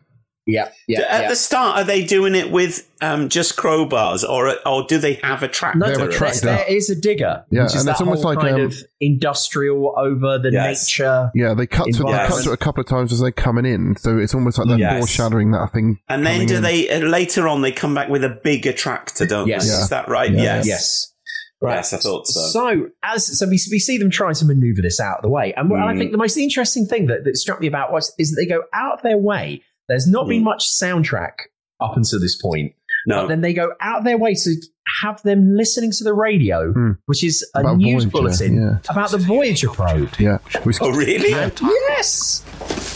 [0.47, 1.29] Yeah, yeah, At yeah.
[1.29, 5.43] the start, are they doing it with um, just crowbars, or or do they have
[5.43, 5.77] a tractor?
[5.77, 6.47] No, They have a tractor.
[6.47, 9.93] there is a digger, Yeah, which and that it's almost like, kind um, of industrial
[9.97, 10.87] over the Yes.
[10.87, 11.29] nature.
[11.35, 13.65] Yeah, they cut to, they cut to it a couple of times as they're coming
[13.65, 14.97] in, so it's almost like they're Yes.
[14.97, 15.99] foreshadowing that thing.
[16.09, 16.63] And then do in.
[16.63, 19.65] they uh, later on they come back with a bigger tractor, don't Yes.
[19.67, 19.71] they?
[19.73, 19.81] Yeah.
[19.83, 20.31] Is that right?
[20.31, 20.63] Yeah.
[20.65, 21.13] Yes.
[21.61, 21.91] Yes.
[21.91, 22.41] Yes, I thought so.
[22.47, 25.53] So as so we, we see them trying to maneuver this out of the way,
[25.55, 25.97] and, and I Mm.
[25.99, 28.63] think the most interesting thing that, that struck me about was is that they go
[28.73, 29.61] out of their way.
[29.87, 30.45] There's not been Mm.
[30.45, 31.33] much soundtrack
[31.79, 32.73] up until this point,
[33.05, 33.21] No.
[33.23, 34.55] but then they go out of their way to
[35.01, 36.97] have them listening to the radio, Mm.
[37.05, 38.77] which is a About news Voyager, bulletin yeah.
[38.89, 40.09] about the Voyager probe.
[40.19, 40.37] Yeah.
[40.81, 41.33] Oh, really?
[41.33, 41.53] And-
[41.89, 42.43] yes.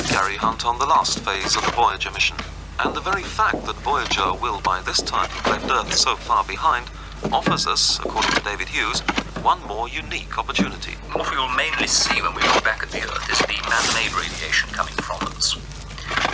[0.09, 2.37] Gary Hunt on the last phase of the Voyager mission.
[2.79, 6.43] And the very fact that Voyager will by this time have left Earth so far
[6.43, 6.87] behind
[7.31, 9.01] offers us, according to David Hughes,
[9.41, 10.93] one more unique opportunity.
[11.13, 14.13] What we will mainly see when we look back at the Earth is the man-made
[14.13, 15.55] radiation coming from us.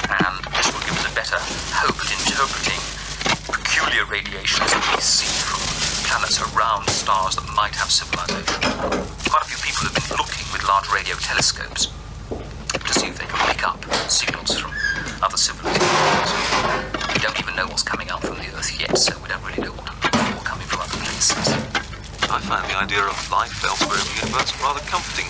[0.10, 1.40] And this will give us a better
[1.76, 2.82] hope at interpreting
[3.52, 5.62] peculiar radiations that we see from
[6.10, 8.60] planets around stars that might have civilization.
[9.30, 11.88] Quite a few people have been looking with large radio telescopes
[23.50, 25.26] elsewhere in the universe rather comforting.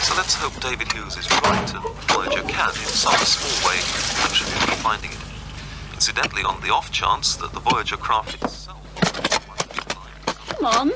[0.00, 3.76] So let's hope David Hughes is right and Voyager can, in some small way,
[4.24, 5.18] contribute to finding it.
[5.92, 8.80] Incidentally, on the off chance that the Voyager craft itself
[10.60, 10.92] Mom.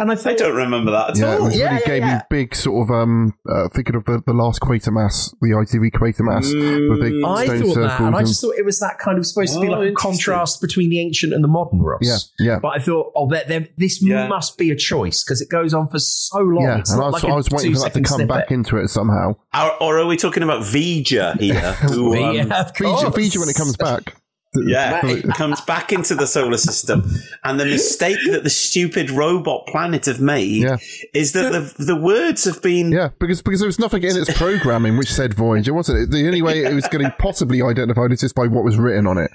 [0.00, 1.44] And I I don't remember that at Yeah, it all.
[1.46, 2.14] was Yeah, really yeah, gave yeah.
[2.16, 6.46] me big sort of um uh, thinking of the, the last Quatermass, the ITV Quatermass,
[6.90, 9.26] with big I stone thought that, and I just thought it was that kind of
[9.26, 12.00] supposed to be Oh, like a contrast between the ancient and the modern, Ross.
[12.02, 12.58] Yeah, yeah.
[12.60, 14.26] But I thought, oh, there, there, this Yeah.
[14.26, 16.64] must be a choice because it goes on for so long.
[16.64, 18.28] yeah, it's and I was, like a I was waiting for that to come snippet.
[18.34, 19.36] back into it somehow.
[19.54, 21.54] Or, or are we talking about V'Ger here?
[21.82, 23.12] Who, um, Yeah, V'Ger.
[23.12, 24.16] V'Ger when it comes back.
[24.52, 27.08] Yeah, it comes back into the solar system,
[27.44, 30.66] and the mistake that the stupid robot planet have made
[31.14, 34.32] is that the the words have been Yeah, because because there was nothing in its
[34.36, 36.10] programming which said Voyager, wasn't it?
[36.10, 39.18] The only way it was getting possibly identified is just by what was written on
[39.18, 39.30] it.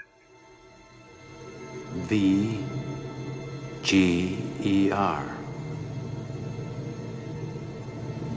[1.94, 2.60] V
[3.84, 5.24] G E R.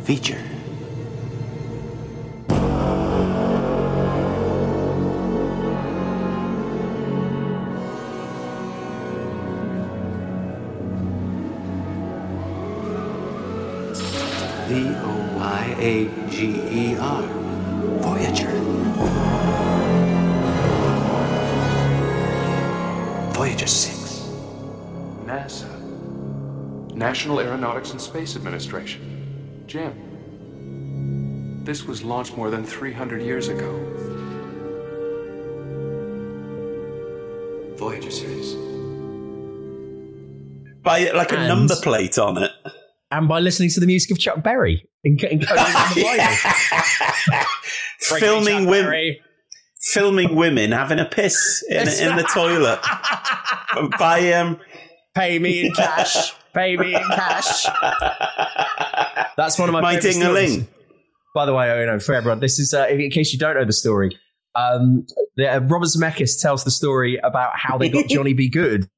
[0.05, 0.45] Feature.
[14.69, 16.36] V O Y A G
[16.70, 17.23] E R.
[18.03, 18.51] Voyager.
[23.32, 24.28] Voyager 6.
[25.24, 25.69] NASA.
[26.95, 29.62] National Aeronautics and Space Administration.
[29.66, 29.95] Jim.
[31.65, 33.70] This was launched more than 300 years ago.
[37.77, 38.55] Voyager series.
[40.82, 42.51] by like a And- number plate on it.
[43.10, 46.02] And by listening to the music of Chuck Berry in, in Conan and the
[47.30, 47.44] Bible.
[48.01, 49.20] filming Chuck women, Berry.
[49.93, 52.80] filming women having a piss in, in the toilet
[53.98, 54.59] by um.
[55.14, 56.32] Pay me in cash.
[56.55, 57.64] Pay me in cash.
[59.36, 60.48] That's one of my, My favourite ding-a-ling.
[60.51, 60.68] stories.
[61.35, 63.64] By the way, you know, for everyone, this is uh, in case you don't know
[63.64, 64.16] the story.
[64.55, 65.06] Um,
[65.36, 68.48] the, uh, Robert Zemeckis tells the story about how they got Johnny B.
[68.48, 68.89] Goode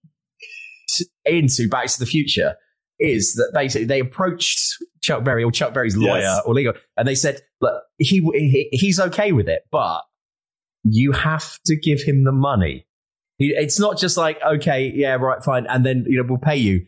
[1.24, 2.56] into Back to the Future.
[3.00, 4.60] Is that basically they approached
[5.00, 6.42] Chuck Berry or Chuck Berry's lawyer Yes.
[6.44, 10.02] or legal, and they said, "Look, he, he he's okay with it, but
[10.84, 12.86] you have to give him the money.
[13.38, 16.86] It's not just like, okay, yeah, right, fine, and then you know we'll pay you.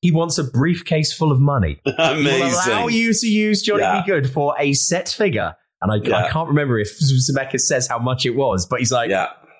[0.00, 1.80] He wants a briefcase full of money.
[1.86, 2.72] He will Amazing.
[2.72, 4.02] allow you to use Johnny Yeah.
[4.04, 4.06] B.
[4.10, 5.54] Goode for a set figure.
[5.80, 9.10] And I, I can't remember if Zemeckis says how much it was, but he's like,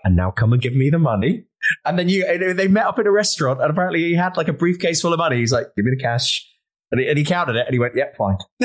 [0.05, 1.45] and now come and give me the money.
[1.85, 4.49] And then you, and they met up in a restaurant, and apparently he had like
[4.49, 5.37] a briefcase full of money.
[5.39, 6.47] He's like, give me the cash.
[6.91, 8.37] And he, and he counted it, and he went, yep, fine.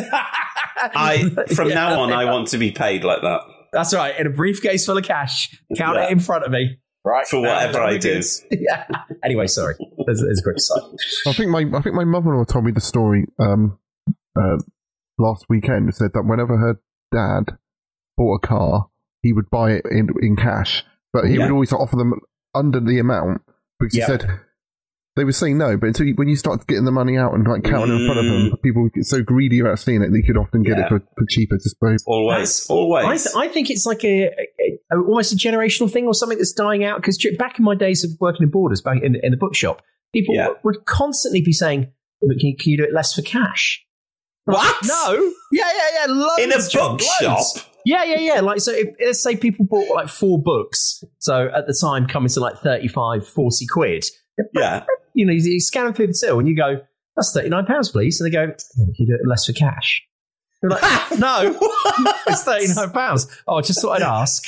[0.78, 1.76] I from Yeah.
[1.76, 3.42] now on, I want to be paid like that.
[3.74, 5.56] That's right, in a briefcase full of cash.
[5.76, 6.06] Count Yeah.
[6.08, 6.80] it in front of me.
[7.06, 7.26] Right.
[7.28, 8.22] For whatever I do.
[8.52, 8.86] yeah.
[9.24, 9.76] Anyway, sorry.
[10.06, 10.82] There's, there's a quick side.
[11.28, 13.78] I think my I think my mother-in-law told me the story um,
[14.38, 14.58] uh,
[15.18, 15.86] last weekend.
[15.86, 16.82] And said that whenever her
[17.14, 17.58] dad
[18.18, 18.88] bought a car,
[19.22, 21.44] he would buy it in in cash, but he Yeah.
[21.46, 22.14] would always offer them
[22.56, 23.42] under the amount
[23.80, 24.06] because Yeah.
[24.06, 24.40] he said
[25.16, 25.76] they were saying no.
[25.78, 28.20] But until you, when you start getting the money out and like counting in front
[28.20, 28.62] of them, mm.
[28.62, 30.86] people get so greedy about seeing it, they could often get Yeah.
[30.86, 31.58] it for, for cheaper.
[31.58, 33.24] Just by Always, I, always.
[33.24, 36.54] th- I think it's like a, a- a- almost a generational thing or something that's
[36.54, 37.02] dying out.
[37.02, 39.82] Because back in my days of working in Borders, back in, in the bookshop,
[40.14, 40.50] people Yeah.
[40.64, 41.88] would constantly be saying,
[42.22, 43.84] "But can, you- can you do it less for cash?"
[44.46, 44.76] What?
[44.86, 45.34] No.
[45.52, 46.14] Yeah, yeah, yeah.
[46.14, 47.02] Loads, In a bookshop?
[47.22, 47.66] loads.
[47.88, 48.42] Yeah, yeah, yeah.
[48.42, 51.06] Like, so if, let's say people bought like four books.
[51.20, 54.06] So at the time, coming to like 35, 40 quid.
[54.54, 54.84] Yeah.
[55.14, 56.82] You know, you, you scan them through the till and you go,
[57.16, 58.20] that's £39, please.
[58.20, 60.06] And they go, yeah, can you do it less for cash?
[60.62, 60.82] They're like,
[61.18, 61.58] no,
[62.28, 63.42] it's £39.
[63.48, 64.44] Oh, I just thought I'd ask.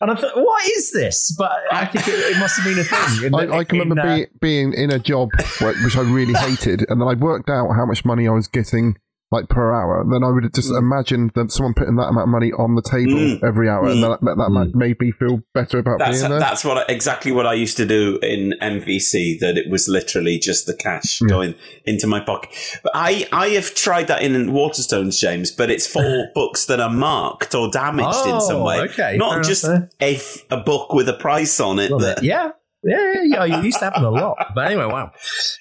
[0.00, 1.32] And I thought, what is this?
[1.38, 3.26] But I think it, it must have been a thing.
[3.26, 5.28] in- I, I can in, remember uh, being, being in a job
[5.60, 8.48] where, which I really hated, and then I worked out how much money I was
[8.48, 8.96] getting
[9.34, 10.04] like per hour.
[10.10, 13.12] Then I would just imagine that someone putting that amount of money on the table
[13.14, 13.42] Mm.
[13.46, 14.18] every hour, and Mm.
[14.20, 16.38] that, that, that made me feel better about That's being there.
[16.40, 19.38] that's what I- exactly what I used to do in MVC.
[19.40, 21.54] That it was literally just the cash going
[21.84, 22.50] into my pocket.
[22.82, 26.90] But I I have tried that in Waterstones, James, but it's for books that are
[26.90, 28.78] marked or damaged in some Oh, way.
[28.80, 29.88] okay, fair not enough just there.
[30.00, 31.90] a, f- a book with a price on it.
[31.90, 32.50] That, yeah.
[32.86, 33.58] Yeah, yeah, yeah.
[33.60, 34.36] It used to happen a lot.
[34.54, 35.10] But anyway, wow.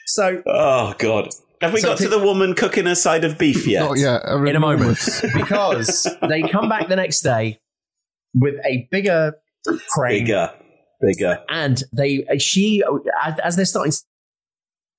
[0.05, 1.29] So, oh god,
[1.64, 3.81] have we So got to the woman cooking a side of beef yet?
[3.84, 4.22] Not yet.
[4.27, 4.99] I in a moment
[5.35, 7.60] because they come back the next day
[8.35, 9.34] with a bigger
[9.90, 10.52] crane Bigger,
[11.02, 11.40] bigger.
[11.49, 12.84] and they she
[13.23, 13.99] as, as they're starting to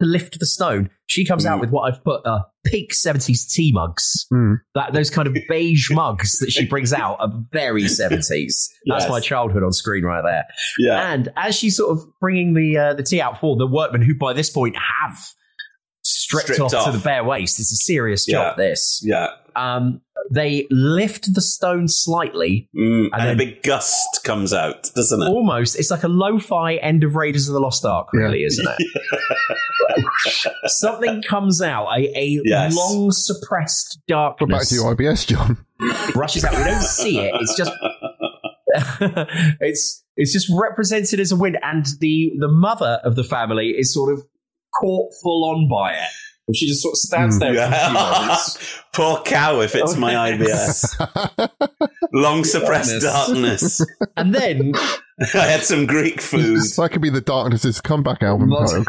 [0.00, 1.50] lift the stone she comes Mm.
[1.50, 4.56] out with what i've put uh, peak 70s tea mugs Mm.
[4.74, 9.08] that those kind of beige mugs that she brings out are very 70s that's Yes.
[9.08, 10.44] my childhood on screen right there
[10.78, 11.12] Yeah.
[11.12, 14.14] and as she's sort of bringing the uh, the tea out for the workmen who
[14.14, 15.16] by this point have
[16.24, 18.64] stripped, Stripped off, to the bare waist it's a serious job Yeah.
[18.64, 19.28] this Yeah.
[19.56, 22.70] um, they lift the stone slightly.
[22.74, 25.28] Mm, and, then- a big gust comes out, doesn't it?
[25.28, 30.04] Almost, it's like a lo-fi end of Raiders of the Lost Ark, really, isn't it?
[30.70, 32.74] Something comes out, a, a Yes.
[32.74, 34.58] long suppressed darkness.
[34.60, 35.58] Back to your IBS, John.
[36.14, 36.56] brushes out.
[36.56, 37.34] We don't see it.
[37.40, 37.72] It's just
[39.60, 43.92] it's it's just represented as a wind, and the the mother of the family is
[43.92, 44.22] sort of
[44.80, 46.10] caught full on by it.
[46.46, 48.20] And she just sort of stands there for a few mm.
[48.20, 48.80] moments.
[48.92, 51.48] Poor cow if it's my oh, IBS.
[52.12, 53.78] Long suppressed Darkness.
[53.78, 53.86] darkness.
[54.16, 54.72] And then
[55.34, 56.60] I had some Greek food.
[56.76, 58.84] that could be the Darkness's comeback album title.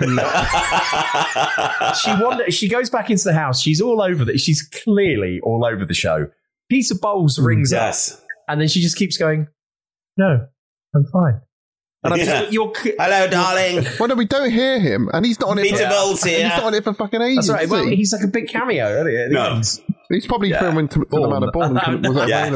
[1.95, 3.61] she wander, She goes back into the house.
[3.61, 4.37] She's all over the.
[4.37, 6.27] She's clearly all over the show.
[6.69, 8.13] Peter Bowles rings mm, Yes.
[8.13, 9.47] up, and then she just keeps going.
[10.17, 10.47] No,
[10.95, 11.41] I'm fine.
[12.05, 12.41] And I'm Yeah.
[12.41, 13.85] just, you're, Hello, darling.
[13.99, 15.63] well, no, we don't hear him, and he's not on it.
[15.63, 16.43] Peter for, Bowles here.
[16.47, 17.47] He's not on it for fucking ages.
[17.47, 17.63] That's right.
[17.65, 17.95] is Well, he?
[17.97, 19.01] he's like a big cameo.
[19.07, 19.33] Isn't he?
[19.33, 19.61] No.
[20.09, 20.59] He's probably Yeah.
[20.59, 21.73] filming to, to the Manor Born.
[21.73, 22.47] No, Was that Yes.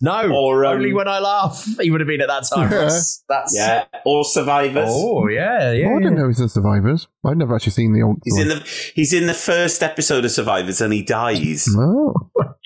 [0.00, 0.30] available?
[0.30, 1.66] No, Or, um, only when I laugh.
[1.80, 2.70] He would have been at that time.
[2.70, 2.78] Yeah.
[2.82, 4.88] That's, that's Yeah, or survivors.
[4.88, 5.88] Oh yeah, yeah.
[5.88, 7.08] Oh, I didn't know he was in Survivors.
[7.24, 8.18] I've never actually seen the old.
[8.24, 8.64] He's in the
[8.94, 11.66] he's in the first episode of Survivors and he dies.
[11.76, 12.14] Oh,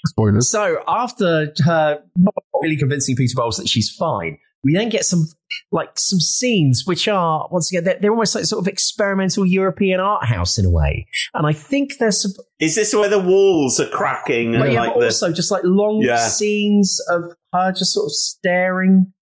[0.06, 0.50] spoilers.
[0.50, 5.26] So after her not really convincing Peter Bowles that she's fine, we then get some
[5.72, 10.00] like some scenes which are once again they're, they're almost like sort of experimental European
[10.00, 13.80] art house in a way, and I think there's some, Is this where the walls
[13.80, 16.28] are cracking and but yeah, like but the also just like long Yeah.
[16.28, 19.12] scenes of her just sort of staring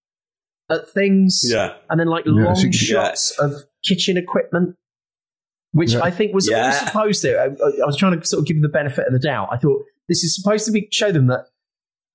[0.69, 1.73] at things, Yeah.
[1.89, 3.53] and then like Yeah, long she- shots of
[3.83, 4.75] kitchen equipment.
[5.71, 6.01] Which Yeah.
[6.01, 7.37] I think was all supposed to.
[7.37, 9.49] I, I was trying to sort of give them the benefit of the doubt.
[9.51, 11.45] I thought this is supposed to be show them that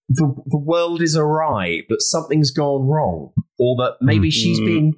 [0.08, 4.32] the, the world is awry, but something's gone wrong, or that maybe hmm.
[4.32, 4.94] she's been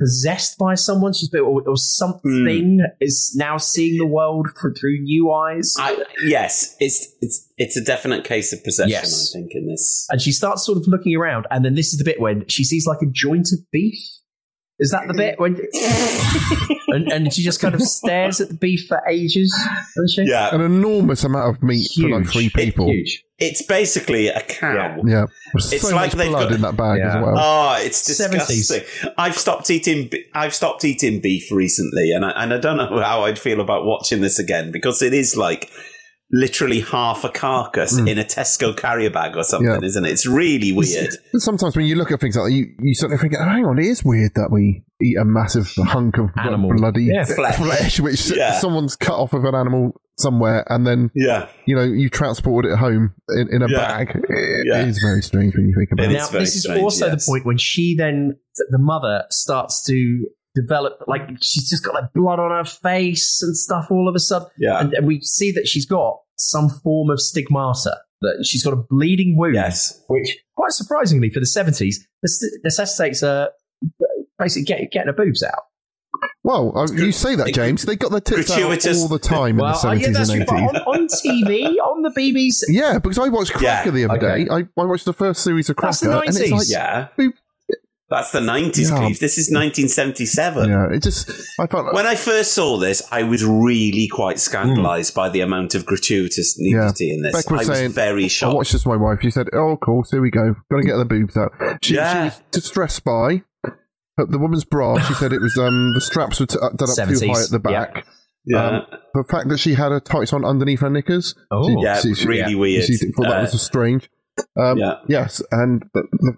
[0.00, 1.12] possessed by someone.
[1.12, 3.04] She's been, or, or something hmm.
[3.04, 5.74] is now seeing the world for, through new eyes.
[5.78, 8.90] I, yes, it's it's it's a definite case of possession.
[8.90, 9.34] Yes.
[9.34, 10.06] I think in this.
[10.10, 12.64] and she starts sort of looking around, and then this is the bit when she
[12.64, 13.98] sees like a joint of beef.
[14.80, 15.56] Is that the bit when?
[16.88, 19.54] and, and she just kind of stares at the beef for ages,
[19.94, 20.30] doesn't she?
[20.30, 22.86] Yeah, An enormous amount of meat for like three people.
[22.86, 23.24] Huge.
[23.38, 25.00] it's basically a cow.
[25.06, 27.18] Yeah, There's It's so like they've blood got- in that bag Yeah.
[27.18, 27.34] as well.
[27.38, 28.46] Oh, it's 70s.
[28.48, 29.12] disgusting.
[29.18, 30.08] I've stopped eating.
[30.08, 33.60] be- I've stopped eating beef recently, and I, and I don't know how I'd feel
[33.60, 35.70] about watching this again because it is like
[36.32, 39.80] literally half a carcass in a Tesco carrier bag or something, Mm.
[39.82, 39.86] Yeah.
[39.86, 40.10] isn't it?
[40.12, 41.10] It's really weird.
[41.32, 43.42] But sometimes when you look at things like that, you, you sort of think, oh,
[43.44, 46.72] hang on, it is weird that we eat a massive hunk of Animal.
[46.76, 47.98] bloody Yeah, flesh.
[48.00, 48.58] which Yeah.
[48.60, 52.76] someone's cut off of an animal somewhere, and then Yeah, you know you transported it
[52.78, 53.76] home in, in a Yeah.
[53.78, 54.10] bag.
[54.28, 54.84] It Yeah.
[54.86, 56.14] is very strange when you think about It it.
[56.14, 57.24] now is very this is strange, also yes.
[57.26, 58.36] the point when she then
[58.70, 63.56] the mother starts to develop like she's just got like blood on her face and
[63.56, 64.80] stuff all of a sudden Yeah.
[64.80, 68.76] and, and we see that she's got some form of stigmata that she's got a
[68.90, 73.46] bleeding wound yes, which quite surprisingly for the 70s this necessitates uh,
[74.38, 75.62] basically get, getting her boobs out
[76.42, 77.84] Well, uh, you say that, James.
[77.84, 80.48] They got their tits out all the time in the uh, yeah, seventies that's and
[80.48, 80.70] right.
[80.70, 80.80] eighties.
[80.86, 84.44] on, on TV on the BBC Yeah, because I watched Cracker Yeah, the other okay.
[84.44, 84.50] day.
[84.50, 86.58] I, I watched the first series of Cracker, That's the and it's 90s.
[86.58, 87.08] like, yeah.
[87.16, 87.32] we-
[88.10, 88.98] That's the nineties, Yeah.
[88.98, 89.20] Cleve.
[89.20, 90.68] This is nineteen seventy seven.
[90.68, 91.30] yeah, it just
[91.60, 95.76] I felt When I first saw this, I was really quite scandalised by the amount
[95.76, 97.32] of gratuitous nudity in this.
[97.32, 98.56] Beck was I was saying, very I shocked.
[98.56, 99.20] watched this with my wife.
[99.22, 100.56] She said, "Oh, of course, here we go.
[100.72, 101.52] Got to get the boobs out."
[101.84, 102.12] She, Yeah.
[102.12, 103.70] she was distressed by uh,
[104.28, 104.98] the woman's bra.
[104.98, 107.50] She said it was um the straps were t- uh, done up too high at
[107.50, 108.04] the back.
[108.44, 108.66] yeah.
[108.66, 111.34] Um, the fact that she had her tights on underneath her knickers.
[111.52, 111.64] Oh.
[111.68, 112.84] she, Yeah, she- she- really weird.
[112.86, 114.10] She thought that Uh, was strange.
[114.58, 114.94] Um, yeah.
[115.08, 115.84] Yes, and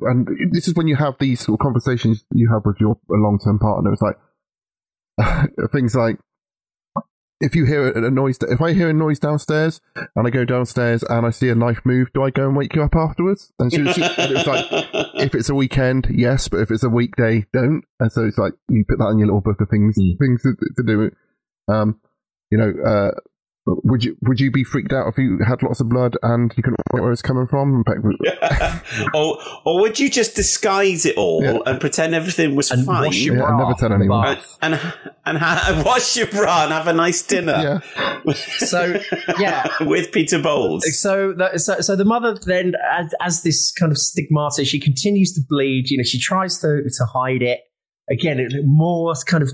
[0.03, 3.39] and this is when you have these sort of conversations you have with your long
[3.43, 3.93] term partner.
[3.93, 4.17] It's like
[5.73, 6.19] things like
[7.43, 9.81] if you hear a noise, if I hear a noise downstairs
[10.15, 12.77] and I go downstairs and I see a knife move, do I go and wake
[12.77, 13.53] you up afterwards?
[13.59, 14.67] And, she, she, and it was like,
[15.17, 17.83] if it's a weekend, yes, but if it's a weekday, don't.
[17.99, 20.55] And so it's like you put that in your little book of things, things to,
[20.77, 21.11] to do.
[21.67, 22.01] Um,
[22.51, 23.11] you know, uh,
[23.65, 26.65] would you would you be freaked out if you had lots of blood and you
[26.65, 27.85] couldn't work out where it's coming from?
[27.87, 28.19] And
[29.15, 31.59] or, or would you just disguise it all Yeah.
[31.67, 33.05] and pretend everything was And fine?
[33.05, 34.25] wash your Yeah, bra never tell anyone.
[34.35, 34.59] bath.
[34.63, 34.83] and and,
[35.27, 37.81] and ha- wash your bra and have a nice dinner.
[38.27, 39.01] yeah, so
[39.39, 40.83] yeah with Peter Bowles.
[41.01, 45.33] So, that, so, so the mother then, as, as this kind of stigmata, she continues
[45.35, 45.89] to bleed.
[45.89, 47.61] You know, she tries to to hide it.
[48.11, 49.53] Again, it, more kind of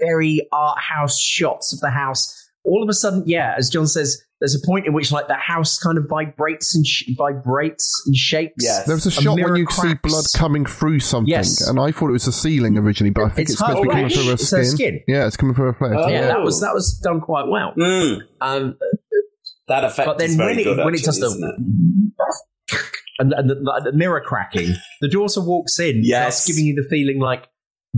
[0.00, 2.42] very art house shots of the house.
[2.66, 5.34] All of a sudden, yeah, as John says, there's a point in which like the
[5.34, 8.56] house kind of vibrates and sh- vibrates and shakes.
[8.62, 8.84] Yes.
[8.86, 11.66] there was a shot when mirror you see blood coming through something, Yes.
[11.66, 13.82] and I thought it was the ceiling originally, but I think It's it's, supposed to
[13.84, 14.64] be coming through her skin.
[14.64, 15.00] skin.
[15.08, 15.92] Yeah, it's coming through her flesh.
[15.96, 16.08] Oh.
[16.08, 17.72] Yeah, that was that was done quite well.
[17.78, 18.76] Mm, Um,
[19.68, 20.84] that effect but then is very when it good.
[20.84, 22.76] when it does the it?
[23.18, 26.44] and, and the, the mirror cracking, the daughter walks in, Yes.
[26.44, 27.44] thus giving you the feeling like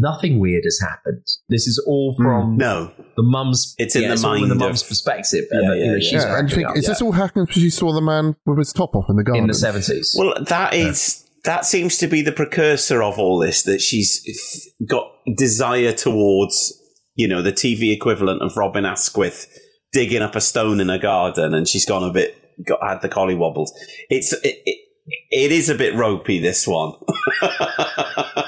[0.01, 1.25] nothing weird has happened.
[1.49, 2.23] This is all hmm.
[2.23, 3.75] from No, the mum's.
[3.79, 5.45] It's in the all in mind the of- mum's perspective.
[5.51, 6.01] and Yeah, that, you yeah, know, yeah.
[6.01, 6.89] she's yeah, and you think, up, is yeah.
[6.91, 9.45] this all happening because she saw the man with his top off in the garden?
[9.45, 10.15] in the seventies?
[10.19, 13.63] Well, that is that seems to be the precursor of all this.
[13.63, 16.81] That she's got desire towards,
[17.15, 19.47] you know, the TV equivalent of Robin Asquith
[19.93, 22.35] digging up a stone in a garden, and she's gone a bit
[22.67, 23.73] got had the collie wobbles.
[24.11, 24.79] It's it, it,
[25.31, 26.39] it is a bit ropey.
[26.39, 26.95] This one.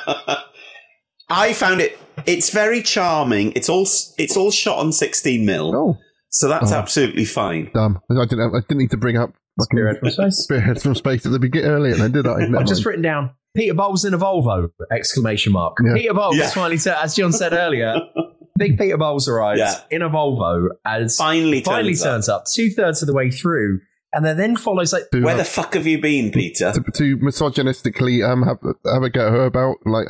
[1.30, 1.98] I found it.
[2.26, 3.52] It's very charming.
[3.56, 3.82] It's all
[4.18, 5.74] it's all shot on 16 mil.
[5.74, 5.98] Oh,
[6.28, 6.76] so that's Oh.
[6.76, 7.70] absolutely fine.
[7.74, 8.54] Damn, I didn't.
[8.54, 10.36] I didn't need to bring up fucking Spearhead from space.
[10.44, 11.94] Spearhead from space at the beginning earlier.
[11.94, 12.36] Then did I?
[12.40, 14.68] Never I've just written down Peter Bowles in a Volvo!
[14.92, 15.76] Exclamation mark.
[15.84, 15.94] Yeah.
[15.94, 16.50] Peter Bowles Yeah.
[16.50, 17.96] finally, said, as John said earlier,
[18.58, 19.74] Big Peter Bowles arrives Yeah.
[19.90, 23.80] in a Volvo as Finally finally turns turns up, two thirds of the way through,
[24.12, 26.72] and then then follows like To, Where the fuck have you been, Peter?
[26.72, 28.58] to, to misogynistically um have
[28.92, 30.06] have a go at her about like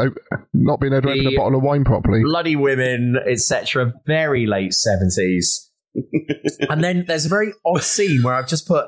[0.55, 2.23] not being able to open a bottle of wine properly.
[2.23, 3.93] bloody women, etc.
[4.07, 5.71] Very late seventies.
[6.71, 8.87] and then there's a very odd scene where I've just put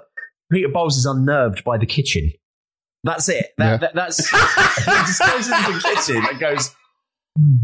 [0.51, 2.31] Peter Bowles is unnerved by the kitchen.
[3.05, 3.49] That's it.
[3.59, 3.77] That, Yeah.
[3.79, 4.37] that, that's he
[5.07, 6.71] just goes into the kitchen and goes
[7.37, 7.57] "Hmm."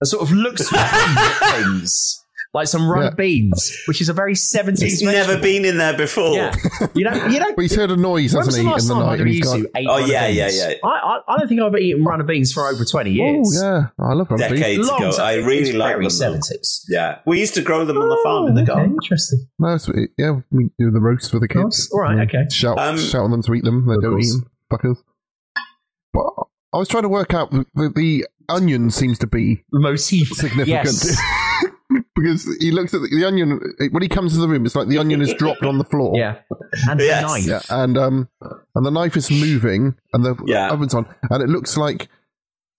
[0.00, 2.24] and sort of looks around at things
[2.56, 3.14] like some runner Yeah.
[3.14, 4.98] beans, which is a very seventies.
[5.00, 6.34] He's never been in there before.
[6.34, 6.54] Yeah,
[6.94, 7.46] you know, you know.
[7.56, 9.12] Well, he's heard a noise, hasn't he, the in the time night?
[9.12, 10.74] either and of he's got, Oh, runner yeah, yeah, yeah.
[10.82, 13.58] I, I, I don't think I've eaten runner beans for over 20 years.
[13.62, 14.56] yeah, I love rugby.
[14.56, 15.12] Decades Long ago.
[15.12, 15.26] time.
[15.26, 16.02] I really It's like very them.
[16.04, 16.08] though.
[16.08, 16.84] seventies.
[16.88, 18.92] Yeah, we used to grow them on the farm in the okay, garden.
[18.94, 19.46] interesting.
[19.58, 19.88] No, it's,
[20.18, 21.88] yeah, we do the roast for the kids.
[21.92, 22.46] All right, okay.
[22.50, 23.86] Shout, Um, shout on them to eat them.
[23.86, 24.32] They don't eat course.
[24.32, 25.02] them, fuckers.
[26.12, 29.80] But I was trying to work out the, the, the onion seems to be the
[29.80, 30.28] Motif.
[30.28, 30.68] significant.
[30.68, 31.20] Yes.
[32.16, 33.60] because he looks at the, the onion
[33.92, 34.64] when he comes to the room.
[34.66, 36.16] It's like the onion is dropped on the floor.
[36.16, 36.38] Yeah.
[36.88, 37.22] And Yes.
[37.22, 37.46] the knife.
[37.46, 38.28] Yeah, and um,
[38.74, 40.70] and the knife is moving, and the Yeah.
[40.70, 42.08] oven's on, and it looks like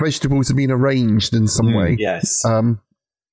[0.01, 1.77] vegetables have been arranged in some Mm.
[1.77, 1.95] way.
[1.99, 2.43] Yes.
[2.45, 2.81] Um,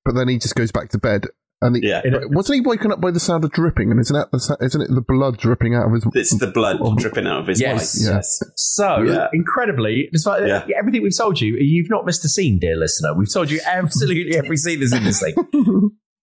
[0.03, 1.25] but then he just goes back to bed,
[1.65, 2.01] and he, Yeah.
[2.09, 3.91] but wasn't he woken up by the sound of dripping?
[3.91, 6.05] And isn't that the, isn't it the blood dripping out of his?
[6.13, 6.95] It's the blood oh.
[6.95, 8.01] dripping out of his Yes.
[8.03, 8.15] Yeah.
[8.15, 8.43] Yes.
[8.55, 9.27] So, Yeah.
[9.33, 10.65] incredibly, despite Yeah.
[10.77, 13.13] everything we've told you, you've not missed a scene, dear listener.
[13.13, 15.35] We've told you absolutely every scene that's in this thing.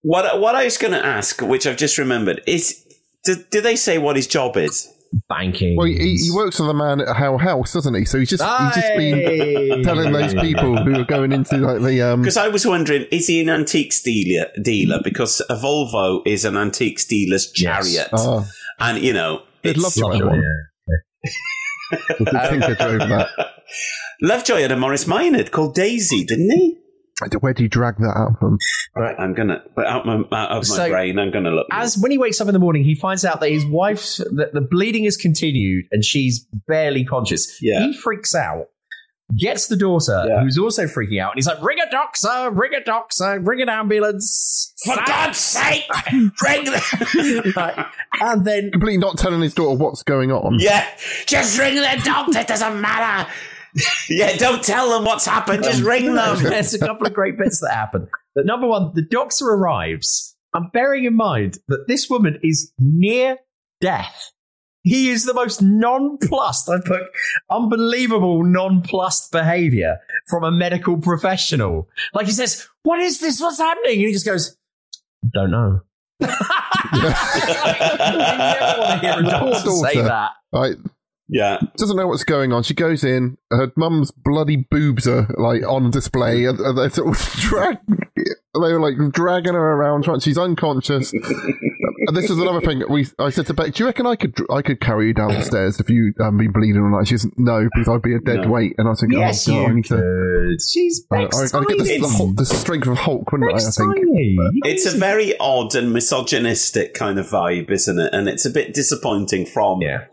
[0.03, 2.85] What what I was going to ask, which I've just remembered, is
[3.25, 4.89] do, do they say what his job is?
[5.29, 5.77] Banking.
[5.77, 8.05] Well, he, he works for the man at How House, doesn't he?
[8.05, 12.01] So he's just he's just been telling those people who are going into like the
[12.03, 12.23] um.
[12.23, 14.47] Because I was wondering, is he an antiques dealer?
[14.63, 18.49] Dealer because a Volvo is an antiques dealer's chariot, Oh,
[18.81, 20.43] and you know, I'd love it's to have one.
[22.19, 23.29] The Tinker drove that.
[24.23, 26.79] Lovejoy had a Morris Minor called Daisy, didn't he?
[27.41, 28.59] Where do you drag that out from?
[28.97, 31.19] Right, I'm gonna but out, my, out of my So, brain.
[31.19, 31.67] I'm gonna look.
[31.71, 34.51] As when he wakes up in the morning, he finds out that his wife's that
[34.53, 37.59] the bleeding has continued and she's barely conscious.
[37.63, 37.81] Yeah.
[37.87, 38.67] He freaks out,
[39.39, 40.43] gets the daughter, Yeah.
[40.43, 42.51] who's also freaking out, and he's like, "Ring a doctor!
[42.51, 43.39] Ring a doctor!
[43.41, 44.73] Ring an ambulance!
[44.85, 47.87] For God's sake, ring the Like,
[48.21, 50.59] and then Completely not telling his daughter what's going on.
[50.59, 50.89] yeah,
[51.27, 52.41] just ring the doctor.
[52.41, 53.31] It doesn't matter.
[54.09, 55.65] Yeah, don't tell them what's happened.
[55.65, 56.43] Just ring um, them.
[56.43, 58.09] There's a couple of great bits that happen.
[58.35, 60.37] But number one, the doctor arrives.
[60.55, 63.39] I'm bearing in mind that this woman is near
[63.81, 64.33] death.
[64.85, 66.69] He is the most nonplussed.
[66.69, 67.03] I put
[67.49, 71.89] unbelievable nonplussed behavior from a medical professional.
[72.13, 73.41] Like he says, "What is this?
[73.41, 74.57] What's happening?" And he just goes,
[75.33, 75.81] "Don't know."
[76.21, 76.37] you never
[78.79, 80.33] want to hear a doctor say that.
[80.53, 80.77] Right.
[81.35, 82.63] Yeah, Doesn't know what's going on.
[82.63, 83.39] She goes in.
[83.51, 86.45] Her mum's bloody boobs are like on display.
[86.45, 87.79] And and they're sort of drag.
[88.17, 90.05] They were like dragging her around.
[90.23, 91.11] She's unconscious.
[91.15, 92.83] and this is another thing.
[92.91, 93.07] We.
[93.19, 94.35] I said to Beck, "Do you reckon I could?
[94.51, 97.17] I could carry you down the stairs if you um, been bleeding all night?" She
[97.17, 98.51] said, "No, because I'd be a dead No.
[98.51, 101.21] weight." And I was thinking, Yes, "Oh God, I you need to." She's I, I,
[101.23, 103.57] Beck's I'd get the, the, the strength of Hulk, wouldn't I?
[103.57, 103.97] I think.
[104.67, 108.13] it's a very odd and misogynistic kind of vibe, isn't it?
[108.13, 110.05] And it's a bit disappointing from Yeah.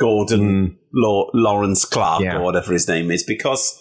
[0.00, 2.38] Gordon Law- Lawrence Clark Yeah.
[2.38, 3.80] or whatever his name is because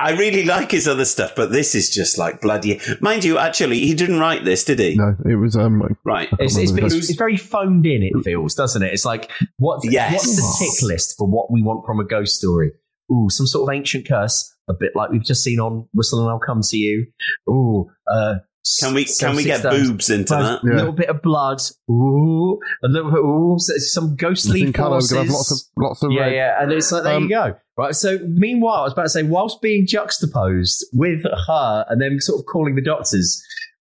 [0.00, 2.80] I really like his other stuff, but this is just like bloody.
[3.00, 4.94] Mind you, actually, he didn't write this, did he?
[4.96, 5.80] No, it was um.
[5.80, 6.28] like- Right.
[6.38, 8.92] It's, it's, it's, it's very phoned in, it feels, doesn't it?
[8.92, 10.12] It's like, what's, Yes.
[10.14, 12.72] what's the tick list for what we want from a ghost story?
[13.12, 16.30] Ooh, some sort of ancient curse, a bit like we've just seen on Whistle and
[16.30, 17.06] I'll Come to You.
[17.48, 18.36] Ooh, uh,
[18.80, 19.88] Can we can we get stones.
[19.88, 20.60] boobs into A that?
[20.64, 20.76] Yeah.
[20.76, 21.60] little bit of blood.
[21.90, 26.02] Ooh, a little bit, ooh, so- some ghostly in colour, we're have lots of lots
[26.02, 26.34] of yeah, red.
[26.34, 27.56] yeah, and it's like there Um, you go.
[27.76, 27.94] Right.
[27.94, 32.38] So meanwhile, I was about to say, whilst being juxtaposed with her and then sort
[32.40, 33.42] of calling the doctors,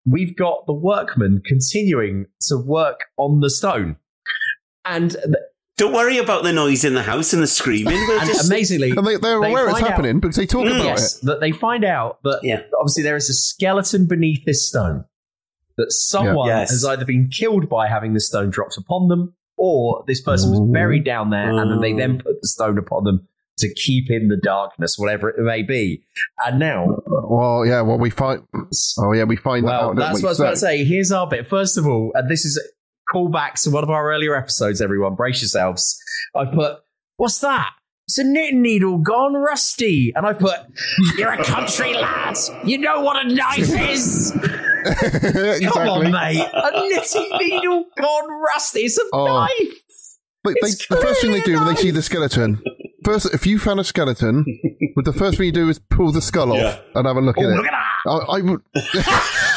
[0.06, 3.96] we've got the workmen continuing to work on the stone,
[4.84, 5.34] and, th-
[5.76, 7.94] Don't worry about the noise in the house and the screaming.
[7.94, 10.46] We'll and just amazingly, And they, they're They aware it's find out- happening because they
[10.46, 12.60] talk Mm, about yes, that they find out that Yeah.
[12.78, 15.05] obviously there is a skeleton beneath this stone.
[15.76, 16.70] That someone Yes.
[16.70, 20.60] has either been killed by having the stone dropped upon them, or this person was
[20.72, 23.26] buried down there, and then they then put the stone upon them
[23.59, 26.05] to keep in the darkness, whatever it may be.
[26.46, 26.86] And now.
[27.09, 27.80] Well, yeah.
[27.80, 28.42] Well, we find.
[28.98, 29.24] Oh, yeah.
[29.24, 29.96] We find that well, out.
[29.96, 30.22] don't that's we?
[30.22, 30.84] what I was So- about to say.
[30.84, 31.48] Here's our bit.
[31.48, 32.62] First of all, and this is a
[33.15, 34.81] callback to one of our earlier episodes.
[34.81, 35.99] Everyone, brace yourselves.
[36.35, 36.78] I put,
[37.16, 37.70] what's that?
[38.07, 40.12] it's a knitting needle gone rusty.
[40.15, 40.59] And I put,
[41.16, 42.36] You're a country lad.
[42.65, 44.31] You know what a knife is.
[45.73, 46.47] Come on, mate.
[46.53, 48.81] A knitting needle gone rusty.
[48.81, 49.24] It's a Oh.
[49.27, 49.78] knife.
[50.43, 52.62] But they, the first thing they do when they see the skeleton,
[53.03, 54.45] first, if you found a skeleton,
[54.95, 56.78] but the first thing you do is pull the skull off Yeah.
[56.95, 57.57] and have a look Oh, at it.
[57.57, 58.11] look at that.
[58.11, 58.61] I, I would.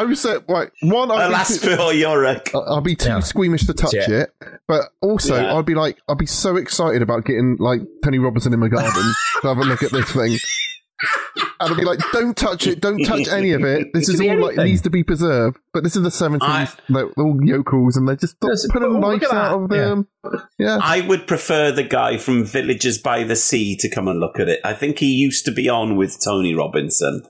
[0.00, 2.50] I would say, right, one, I'd be, Alas, too, Bill Yorick.
[2.54, 3.20] I'd be too Yeah.
[3.20, 4.08] squeamish to touch Yeah.
[4.10, 4.30] it,
[4.66, 5.56] but also Yeah.
[5.56, 9.12] I'd be like, I'd be so excited about getting like Tony Robinson in my garden
[9.42, 10.38] to have a look at this thing.
[11.60, 13.88] And I'd be like, don't touch it, don't touch any of it.
[13.94, 14.64] This It is could be all like anything.
[14.66, 15.58] needs to be preserved.
[15.72, 19.20] But this is the seventies, I- they're all yokels, and they're just Yes, putting look
[19.20, 20.08] knives out of them.
[20.58, 20.78] Yeah.
[20.82, 24.48] I would prefer the guy from Villages by the Sea to come and look at
[24.48, 24.60] it.
[24.64, 27.22] I think he used to be on with Tony Robinson,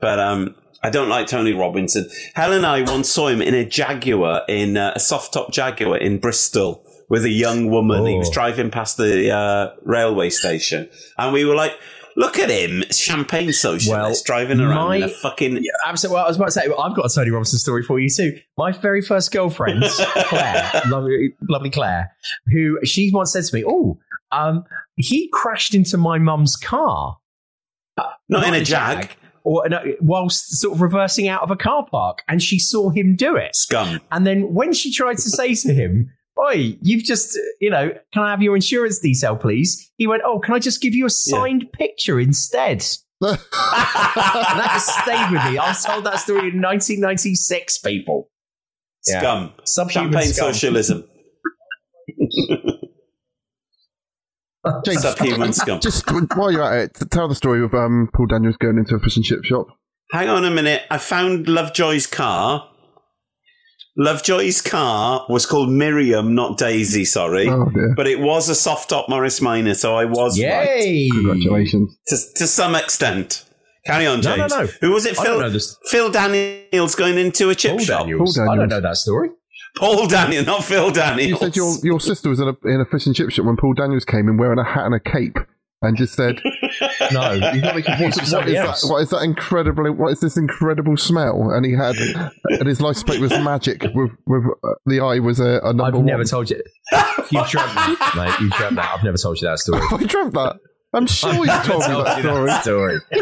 [0.00, 2.08] but um, I don't like Tony Robinson.
[2.34, 5.96] Helen and I once saw him in a Jaguar, in uh, a soft top Jaguar
[5.98, 8.04] in Bristol with a young woman.
[8.06, 8.32] He was Oh.
[8.32, 10.88] driving past the uh, railway station,
[11.18, 11.72] and we were like,
[12.16, 16.14] "Look at him, champagne socialist Well, driving around my- in a fucking." Absolutely.
[16.16, 18.38] Well, I was about to say, I've got a Tony Robinson story for you too.
[18.58, 19.84] My very first girlfriend,
[20.26, 22.10] Claire, lovely, lovely Claire,
[22.46, 23.98] who she once said to me, "Oh,
[24.32, 24.64] um,
[24.96, 27.18] he crashed into my mum's car,
[28.28, 29.10] Not in a Jag.
[29.44, 29.64] Or
[30.00, 33.54] whilst sort of reversing out of a car park, and she saw him do it.
[33.54, 34.00] Scum.
[34.10, 38.22] And then when she tried to say to him." Oi, you've just, you know, can
[38.22, 39.92] I have your insurance detail, please?
[39.98, 42.82] He went, Oh, can I just give you a signed picture instead?
[43.20, 45.58] that has stayed with me.
[45.58, 48.30] I was told that story in 1996, people.
[49.06, 49.20] Yeah.
[49.20, 49.52] Scum.
[49.64, 50.52] Subhuman Champagne scum.
[50.52, 51.04] socialism.
[54.84, 55.80] James, Subhuman scum.
[55.80, 56.04] Just
[56.36, 59.16] while you're at it, tell the story of um, Paul Daniels going into a fish
[59.16, 59.66] and chip shop.
[60.12, 60.82] Hang on a minute.
[60.90, 62.68] I found Lovejoy's car.
[63.96, 67.48] Lovejoy's car was called Miriam, not Daisy, sorry.
[67.48, 67.92] Oh, dear.
[67.94, 71.08] But it was a soft top Morris Minor, so I was right.
[71.12, 71.94] Congratulations.
[72.08, 73.44] To, to some extent.
[73.84, 74.52] Carry on, No, no, James.
[74.52, 74.66] no.
[74.80, 75.16] Who was it?
[75.16, 75.76] Phil, don't know this.
[75.90, 78.00] Phil Daniels going into a chip Paul shop.
[78.02, 78.36] Daniels.
[78.38, 79.30] Paul I don't know that story.
[79.76, 81.30] Paul Daniel, not Phil Daniels.
[81.30, 83.56] You said your your sister was in a in a fish and chip shop when
[83.56, 85.36] Paul Daniels came in wearing a hat and a cape
[85.82, 86.40] and just said,
[87.12, 88.78] No, you got me confused with "What somebody that?
[88.84, 89.90] What is that incredible?
[89.92, 93.82] What is this incredible smell?" And he had, and his license plate was magic.
[93.94, 96.06] With with uh, the eye was a, a number I've one.
[96.06, 96.62] never told you.
[97.30, 98.34] You've dreamt that, mate.
[98.40, 98.94] You've dreamt that.
[98.96, 99.82] I've never told you that story.
[99.90, 100.56] I dreamt that.
[100.94, 102.50] I'm sure I've you told me that you story.
[102.60, 102.98] story.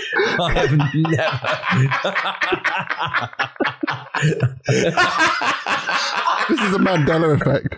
[0.40, 1.50] I have never.
[6.48, 7.76] This is a Mandela effect.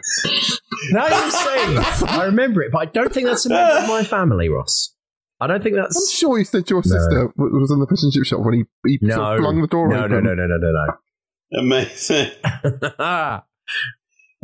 [0.92, 1.78] now you're saying
[2.08, 4.94] I remember it, but I don't think that's a member of my family, Ross.
[5.40, 5.96] I don't think that's.
[5.96, 8.54] I'm sure you said your sister w was in the fish and chip shop when
[8.54, 9.14] he, he no.
[9.16, 10.10] sort of flung the door no, open.
[10.12, 11.60] no, no, no, no, no, no.
[11.60, 12.30] Amazing.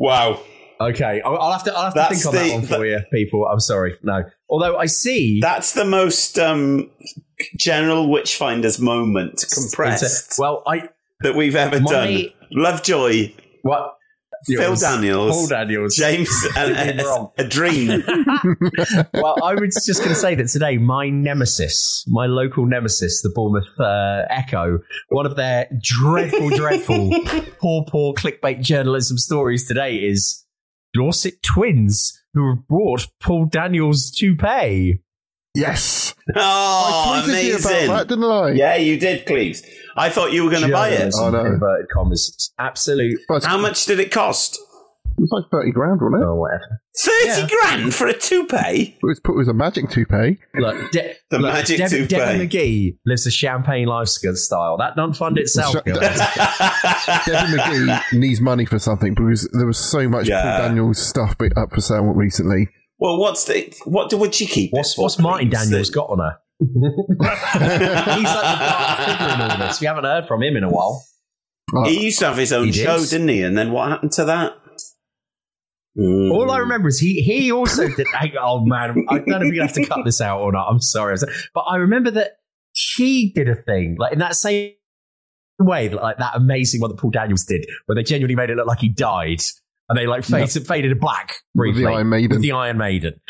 [0.01, 0.41] Wow.
[0.81, 1.75] Okay, I'll, I'll have to.
[1.75, 3.47] I'll have to think on that one for you, people.
[3.47, 3.97] I'm sorry.
[4.03, 6.91] No, although I see That's the most um,
[7.57, 10.89] general Witchfinders moment compressed Well, I
[11.21, 12.27] that we've ever My- done.
[12.51, 13.99] Lovejoy, what
[14.47, 17.89] Phil Daniels, Paul Daniels, James, and You've a, a dream.
[19.15, 23.31] well, I was just going to say that today, my nemesis, my local nemesis, the
[23.35, 24.79] Bournemouth uh, Echo,
[25.09, 27.11] one of their dreadful, dreadful,
[27.61, 30.45] poor, poor clickbait journalism stories today is
[30.95, 35.01] Dorset twins who have brought Paul Daniels toupee.
[35.55, 36.15] Yes.
[36.37, 36.41] Oh,
[37.17, 37.85] I tweeted you amazing!
[37.87, 38.51] about that, didn't I?
[38.51, 39.63] Yeah, you did, Cleves.
[39.97, 40.99] I thought you were going to buy it.
[40.99, 41.47] Journalism, Oh, no.
[41.47, 42.31] Inverted commas.
[42.35, 43.19] It's Absolute.
[43.31, 44.59] Well, it's- How much did it cost?
[45.17, 46.27] It was like 30 grand, wasn't it?
[46.27, 46.81] Oh, whatever.
[46.97, 47.49] Thirty Yeah.
[47.49, 48.97] grand for a toupee.
[48.97, 50.39] It was, it was a magic toupee.
[50.55, 52.07] Look, De- The look, magic Debbie, toupee.
[52.17, 54.77] Debbie McGee lives a champagne lifestyle.
[54.79, 55.73] That doesn't fund itself.
[55.73, 55.97] Shut guys.
[57.27, 60.43] Debbie McGee needs money for something because there was so much Yeah.
[60.59, 62.69] Paul Daniels stuff be- up for sale recently.
[62.99, 64.11] well, what's the what?
[64.11, 64.73] do- Would she keep?
[64.73, 65.65] What's it for, what's Martin Cleves?
[65.71, 66.37] Daniels got on her?
[66.61, 69.81] He's like the dark figure in all this.
[69.81, 71.05] We haven't heard from him in a while.
[71.77, 73.43] Uh, He used to have his own He show, didn't he?
[73.43, 74.53] And then what happened to that?
[75.99, 76.31] Mm.
[76.31, 78.07] All I remember is he he also did.
[78.15, 80.53] hang- Oh man, I don't know if you're gonna have to cut this out or
[80.53, 80.69] not.
[80.69, 81.17] I'm sorry,
[81.55, 82.39] but I remember that
[82.73, 84.73] he did a thing like in that same
[85.59, 88.67] way, like that amazing one that Paul Daniels did, where they genuinely made it look
[88.69, 89.41] like he died,
[89.89, 92.31] and they like faded, faded to black With the briefly Iron Maiden.
[92.31, 93.21] With the Iron Maiden.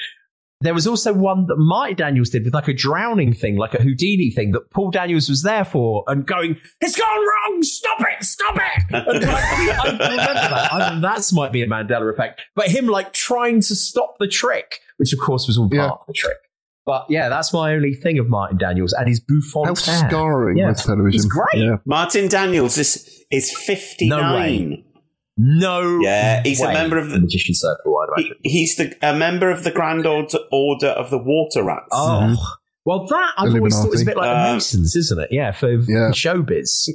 [0.61, 3.83] There was also one that Marty Daniels did with like a drowning thing, like a
[3.83, 8.25] Houdini thing that Paul Daniels was there for and going, it's gone wrong, stop it,
[8.25, 8.83] stop it.
[9.09, 10.73] And, like, I remember that.
[10.73, 12.43] I mean, that's might be a Mandela effect.
[12.57, 15.91] But him like trying to stop the trick, which of course was all part Yeah.
[15.91, 16.39] of the trick.
[16.85, 20.09] But yeah, that's my only thing of Martin Daniels and his bouffant How hair.
[20.09, 20.71] scarring Yeah.
[20.71, 21.15] was television.
[21.15, 21.63] It's great.
[21.63, 21.77] Yeah.
[21.85, 24.85] Martin Daniels is is fifty nine.
[25.39, 26.01] No.
[26.03, 27.97] Yeah, he's a member of the Magician Circle.
[27.97, 28.37] I'd imagine.
[28.43, 31.87] He, he's the a member of the Grand Order, Order of the Water Rats.
[31.93, 32.35] Oh.
[32.85, 35.29] Well, that I've always thought was a bit like the Uh, Masons, isn't it?
[35.31, 36.89] Yeah, for, for showbiz.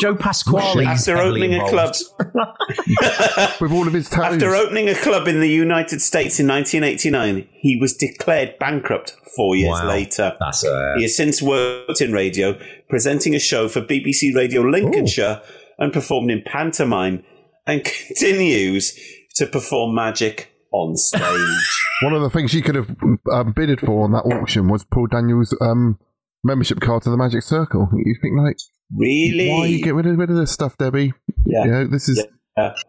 [0.00, 1.94] Joe Pasquale After opening a club,
[3.60, 4.42] with all of his tattoos.
[4.42, 9.54] after opening a club in the United States in 1989, he was declared bankrupt four
[9.54, 9.88] years Wow.
[9.88, 10.36] later.
[10.40, 12.58] That's uh, He has since worked in radio,
[12.88, 15.42] presenting a show for BBC Radio Lincolnshire
[15.78, 17.22] and performed in pantomime
[17.66, 18.98] and continues
[19.36, 21.84] to perform magic on stage.
[22.02, 22.94] One of the things you could have
[23.32, 25.98] um, bidded for on that auction was Paul Daniels' um,
[26.44, 27.88] membership card to the Magic Circle.
[27.92, 28.56] You think like,
[28.94, 29.48] really?
[29.50, 31.12] why you get rid of, rid of this stuff, Debbie?
[31.46, 31.64] Yeah.
[31.64, 32.24] You know, this is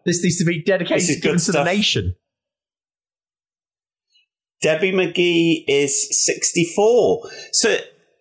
[0.04, 1.66] this needs to be dedicated is given good to the stuff.
[1.66, 2.14] nation.
[4.60, 7.28] Debbie McGee is 64.
[7.52, 7.76] So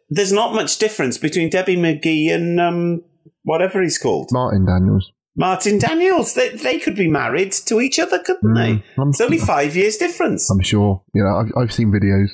[0.10, 3.04] there's not much difference between Debbie McGee and um,
[3.44, 4.30] whatever he's called.
[4.32, 5.12] Martin Daniels.
[5.38, 6.34] Martin Daniels.
[6.34, 8.84] They, they could be married to each other, couldn't they?
[8.98, 10.50] It's only five years difference.
[10.50, 11.04] I'm sure.
[11.14, 12.30] You know, I've, I've seen videos.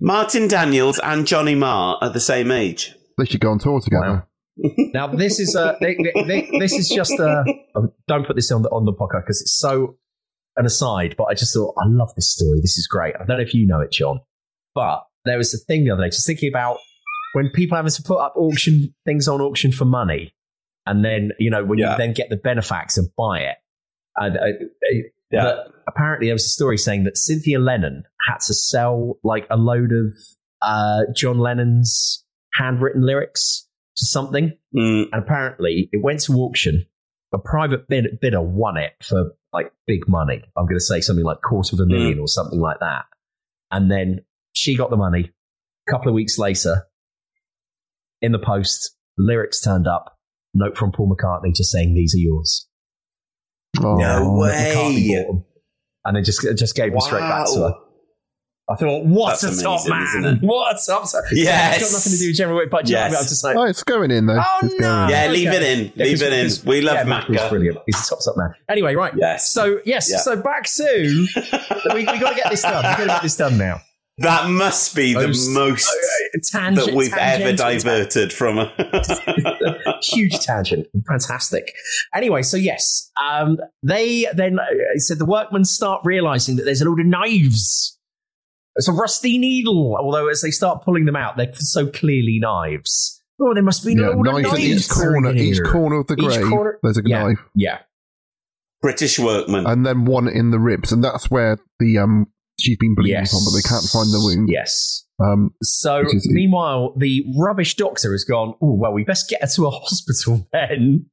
[0.00, 2.94] Martin Daniels and Johnny Marr are the same age.
[3.18, 4.26] They should go on tour together.
[4.92, 7.42] Now this is uh, they, they, they- this is just uh,
[7.74, 9.96] oh, don't put this on the on the podcast because it's so
[10.56, 11.16] an aside.
[11.18, 12.60] But I just thought I love this story.
[12.60, 13.14] This is great.
[13.16, 14.20] I don't know if you know it, John,
[14.74, 16.10] but there was a thing the other day.
[16.10, 16.78] Just thinking about
[17.32, 20.32] when people having to put up auction things on auction for money,
[20.86, 21.92] and then you know when Yeah.
[21.92, 23.56] you then get the benefactor buy it.
[24.16, 24.42] And uh,
[25.30, 25.42] Yeah.
[25.42, 29.56] but apparently there was a story saying that Cynthia Lennon had to sell like a
[29.56, 30.06] load of
[30.62, 32.24] uh, John Lennon's
[32.54, 35.06] handwritten lyrics to something, Mm.
[35.12, 36.86] and apparently it went to auction.
[37.32, 40.42] A private bid- bidder won it for like big money.
[40.56, 43.04] I'm going to say something like quarter of a million or something like that.
[43.72, 44.20] And then
[44.52, 45.32] she got the money.
[45.88, 46.86] A couple of weeks later,
[48.22, 50.13] in the post, lyrics turned up.
[50.54, 52.68] Note from Paul McCartney just saying these are yours.
[53.80, 55.14] Oh, No way.
[55.26, 55.44] them,
[56.04, 57.74] and then just just gave them straight back to her.
[58.66, 60.34] I thought, what That's a top amazing, isn't man!
[60.36, 60.42] it?
[60.42, 61.22] What a top man!
[61.32, 61.82] Yes.
[61.82, 63.12] it's got nothing to do with general weight, but yes.
[63.12, 63.20] Yes.
[63.20, 64.40] I'm just like, Oh, it's going in though.
[64.42, 65.04] Oh, It's no.
[65.04, 65.10] in.
[65.10, 65.56] Yeah, leave Okay.
[65.58, 65.92] it in.
[65.96, 66.22] Yeah, leave 'cause-
[66.58, 66.68] it in.
[66.70, 67.50] We love yeah, Mac was Macca.
[67.50, 67.78] brilliant.
[67.84, 68.54] He's a top top man.
[68.70, 69.12] Anyway, right.
[69.18, 69.52] Yes.
[69.52, 70.08] So yes.
[70.10, 70.16] Yeah.
[70.18, 71.26] So back to
[71.92, 72.76] we, we got to get this done.
[72.76, 73.82] We got to get this done now.
[74.18, 77.56] That must be the Most- most Uh, tangent, that we've ever tangential
[77.90, 78.58] diverted from.
[78.58, 78.70] A
[80.02, 80.86] huge tangent.
[81.08, 81.72] Fantastic.
[82.14, 84.64] Anyway, so yes, um, they then uh,
[84.94, 87.98] it said the workmen start realizing that there's a load of knives.
[88.76, 89.96] It's a rusty needle.
[90.00, 93.20] Although as they start pulling them out, they're so clearly knives.
[93.40, 95.98] Oh, there must be a Yeah, load of knives at each corner, buried each corner
[96.00, 96.48] of the Each grave.
[96.48, 97.78] corner- There's a Yeah, knife, Yeah.
[98.80, 99.66] British workman.
[99.66, 102.26] and then one in the ribs, and that's where the um
[102.64, 103.30] she's been bleeding Yes.
[103.30, 104.48] from, but they can't find the wound.
[104.50, 105.04] Yes.
[105.22, 108.54] Um, So is- meanwhile, the rubbish doctor has gone.
[108.60, 111.06] Oh well, we best get her to a hospital then.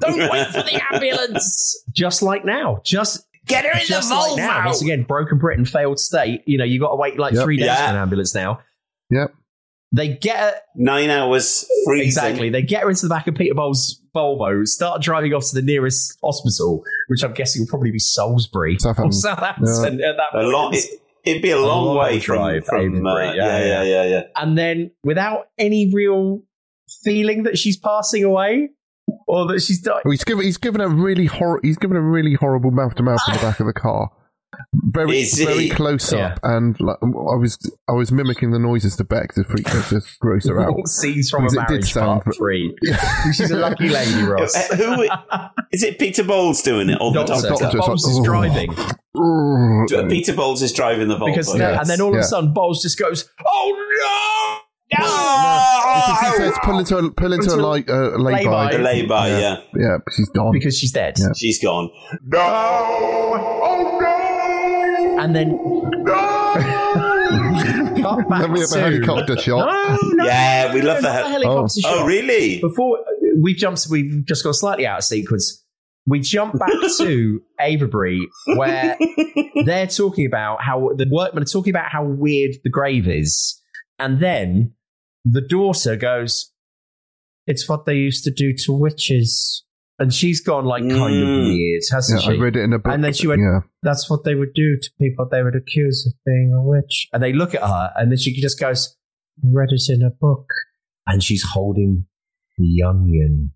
[0.00, 1.84] Don't wait for the ambulance.
[1.94, 4.60] Just like now, just Get her in just the like now.
[4.60, 4.64] Volvo.
[4.66, 6.40] Once again, broken Britain, failed state.
[6.46, 7.44] You know, you got to wait like Yep.
[7.44, 7.86] three days Yeah.
[7.88, 8.60] for an ambulance now.
[9.10, 9.34] yep.
[9.94, 12.06] They get her Nine hours freezing.
[12.06, 12.50] exactly.
[12.50, 15.62] They get her into the back of Peter Bowles' Volvo, start driving off to the
[15.62, 19.12] nearest hospital, which I'm guessing will probably be Salisbury or Southampton.
[19.12, 20.48] Southampton at that A point.
[20.48, 20.84] long, it,
[21.24, 24.22] it'd be a long, long way drive, from uh, yeah, Yeah, yeah, yeah, yeah.
[24.36, 26.42] and then without any real
[27.02, 28.70] feeling that she's passing away
[29.26, 30.00] or that she's dying.
[30.04, 33.02] Well, he's given he's given a really hor- he's given a really horrible mouth to
[33.02, 34.10] mouth in the back of the car.
[34.74, 35.44] Very Is he?
[35.44, 37.06] very close up, and like, I
[37.36, 37.58] was
[37.88, 40.76] I was mimicking the noises to Beck to freak her, to gross her out.
[40.88, 42.76] Scenes from a Because it did marriage sound- part three.
[43.36, 44.54] She's a lucky lady, Ross.
[44.54, 45.08] Uh, Who
[45.72, 45.98] is it?
[45.98, 47.64] Peter Bowles doing it, or the Doctor, doctor?
[47.64, 47.78] Doctor.
[47.78, 48.24] Bowles is Oh.
[48.24, 48.74] driving
[50.08, 51.26] Peter Bowles is driving the Volvo.
[51.26, 54.60] because Yes, and then all of a sudden Bowles just goes, "Oh
[54.90, 58.16] no, no!" Because he says pull into a pull into a Into a like uh,
[58.16, 58.50] lay lay-by.
[58.70, 58.72] by.
[58.76, 59.38] the lay-by, yeah.
[59.38, 60.52] yeah, yeah, but she's gone.
[60.52, 61.14] because she's dead.
[61.18, 61.26] Yeah.
[61.36, 61.90] She's gone.
[65.24, 65.58] And then
[68.02, 69.64] cut back Then we have a helicopter shot.
[69.64, 71.80] No, no, Yeah, we love the not hel- helicopter oh.
[71.80, 71.94] shot.
[71.94, 72.60] Oh, really?
[72.60, 72.98] Before
[73.40, 75.64] we've jumped, we've just gone slightly out of sequence.
[76.06, 76.68] We jump back
[76.98, 78.20] to Avebury,
[78.56, 78.98] where
[79.64, 83.58] they're talking about how the workmen are talking about how weird the grave is,
[83.98, 84.74] and then
[85.24, 86.52] the daughter goes,
[87.46, 89.64] "It's what they used to do to witches,"
[89.98, 90.92] and she's gone like kind
[91.22, 91.46] of Mm.
[91.46, 92.92] weird, hasn't Yeah, I read it in a book.
[92.92, 96.06] And then she went, Yeah, That's what they would do to people they would accuse
[96.06, 97.08] of being a witch.
[97.12, 98.96] And they look at her, and then she just goes,
[99.42, 100.46] "I read it in a book,
[101.06, 102.06] and she's holding
[102.58, 103.52] the onion.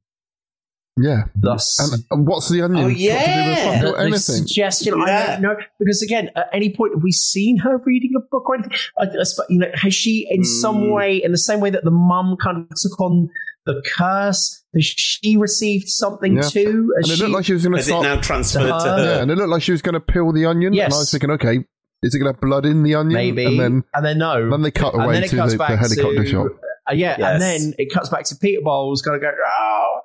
[1.01, 1.25] Yeah.
[1.37, 2.85] Thus, and, and what's the onion?
[2.85, 3.65] Oh, got to do with yeah.
[3.73, 4.19] fuck the, or the anything?
[4.19, 5.01] suggestion.
[5.03, 8.49] I don't know because again, at any point have we seen her reading a book
[8.49, 8.73] or anything?
[8.99, 10.95] I, I, you know, has she in some Mm.
[10.95, 13.29] way, in the same way that the mum kind of took on
[13.67, 16.43] the curse, has she received something Yeah.
[16.43, 16.93] too?
[16.97, 18.03] Has And it she- looked like she was going to start.
[18.05, 18.97] now transferred to her?
[18.97, 19.05] her?
[19.05, 20.73] yeah, and it looked like she was going to peel the onion.
[20.73, 20.87] Yes.
[20.87, 21.65] And I was thinking, okay,
[22.03, 23.13] is it going to have blood in the onion?
[23.15, 25.65] maybe, And then, no, then they cut And away then it to cuts the, the
[25.77, 26.47] helicopter to- shot.
[26.91, 27.33] Uh, yeah, Yes.
[27.33, 30.01] and then it cuts back to Peter Bowles going to go, oh,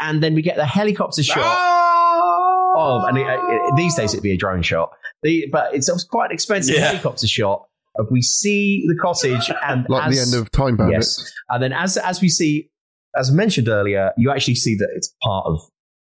[0.00, 1.44] and then we get the helicopter shot.
[2.72, 4.90] Oh, and it, it, these days it'd be a drone shot.
[5.22, 6.86] The, but it's, it's quite an expensive Yeah.
[6.88, 7.66] helicopter shot.
[7.98, 11.18] Of we see the cottage and Like as, the end of Time Bandits.
[11.18, 12.70] Yes, and then as as we see,
[13.16, 15.58] as mentioned earlier, you actually see that it's part of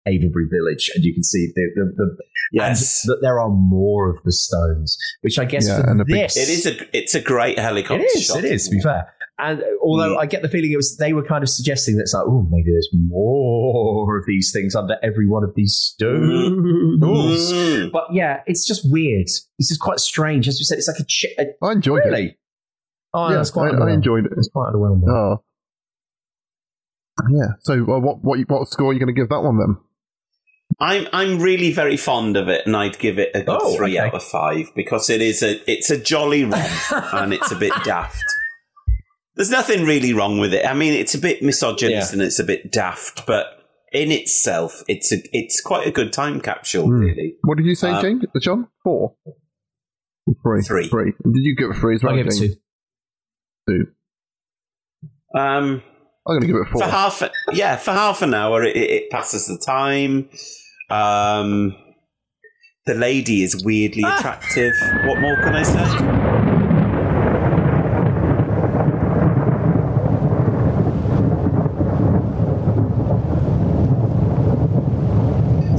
[0.07, 3.03] Avebury Village, and you can see the the, the Yes.
[3.03, 6.15] that there are more of the stones, which I guess Yeah, for and a big-
[6.15, 8.25] It is a it's a great helicopter it is.
[8.25, 8.39] shot.
[8.43, 8.65] It is.
[8.67, 10.19] To be fair, and although Mm.
[10.19, 12.47] I get the feeling it was they were kind of suggesting that it's like, oh,
[12.49, 17.51] maybe there's more of these things under every one of these stones.
[17.53, 17.91] Mm.
[17.91, 19.27] But yeah, it's just weird.
[19.59, 20.47] This is quite strange.
[20.47, 21.03] As you said, it's like a.
[21.03, 22.37] Chi- a I enjoyed it.
[23.13, 23.73] Oh, Yeah, that's quite.
[23.75, 24.31] I, I enjoyed it.
[24.37, 25.09] It's quite underwhelming.
[25.09, 25.41] Oh.
[27.29, 27.47] Yeah.
[27.61, 29.77] So, uh, what what what score are you going to give that one then?
[30.79, 33.97] I'm I'm really very fond of it, and I'd give it a good Oh, three
[33.97, 34.07] okay.
[34.09, 37.71] out of five because it is a it's a jolly rom and it's a bit
[37.85, 38.21] daft.
[39.35, 40.65] There's nothing really wrong with it.
[40.65, 42.13] I mean, it's a bit misogynist Yeah.
[42.13, 43.47] and it's a bit daft, but
[43.91, 46.99] in itself, it's a it's quite a good time capsule, Hmm.
[46.99, 47.35] really.
[47.43, 48.23] What did you say, Um, James?
[48.41, 48.67] John?
[48.83, 49.15] Four?
[50.41, 50.61] Three.
[50.61, 50.87] Three.
[50.89, 51.11] Three.
[51.23, 52.13] Did you give it three as well?
[52.13, 52.55] I'll give it James?
[53.67, 53.85] two.
[55.33, 55.39] Two.
[55.39, 55.81] Um,
[56.27, 56.81] I'm going to give it four.
[56.81, 57.21] for half,
[57.53, 60.29] yeah, for half an hour, it, it it passes the time.
[60.89, 61.75] Um,
[62.85, 64.17] the lady is weirdly Ah!
[64.19, 64.73] attractive.
[65.05, 66.24] What more can I say?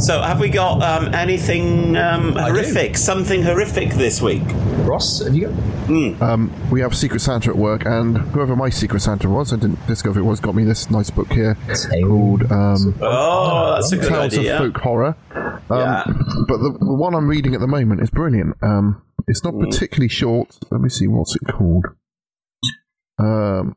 [0.06, 2.96] So, have we got um, anything um, horrific?
[2.96, 4.44] Something horrific this week?
[4.86, 6.22] Ross, have you got?
[6.22, 9.84] Um, we have Secret Santa at work, and whoever my Secret Santa was, I didn't
[9.88, 11.56] discover it was, got me this nice book here
[12.04, 14.54] called um, Oh, that's a good Tales idea.
[14.54, 15.16] of Folk Horror.
[15.34, 16.04] Um, Yeah.
[16.06, 18.54] But the, the one I'm reading at the moment is brilliant.
[18.62, 19.68] Um, it's not Mm.
[19.68, 20.56] particularly short.
[20.70, 21.86] Let me see, what's it called?
[23.18, 23.74] Um,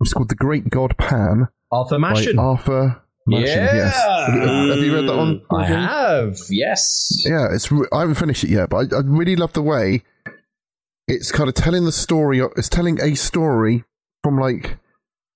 [0.00, 2.38] it's called The Great God Pan Arthur by Machen.
[2.40, 3.44] Arthur Machen.
[3.46, 3.96] Yes.
[3.96, 5.40] Have, you, have you read that one?
[5.50, 6.36] I have.
[6.50, 7.22] Yes.
[7.24, 7.70] Yeah, it's.
[7.92, 10.02] I haven't finished it yet, but I, I really love the way
[11.08, 12.40] it's kind of telling the story.
[12.56, 13.84] It's telling a story
[14.22, 14.78] from like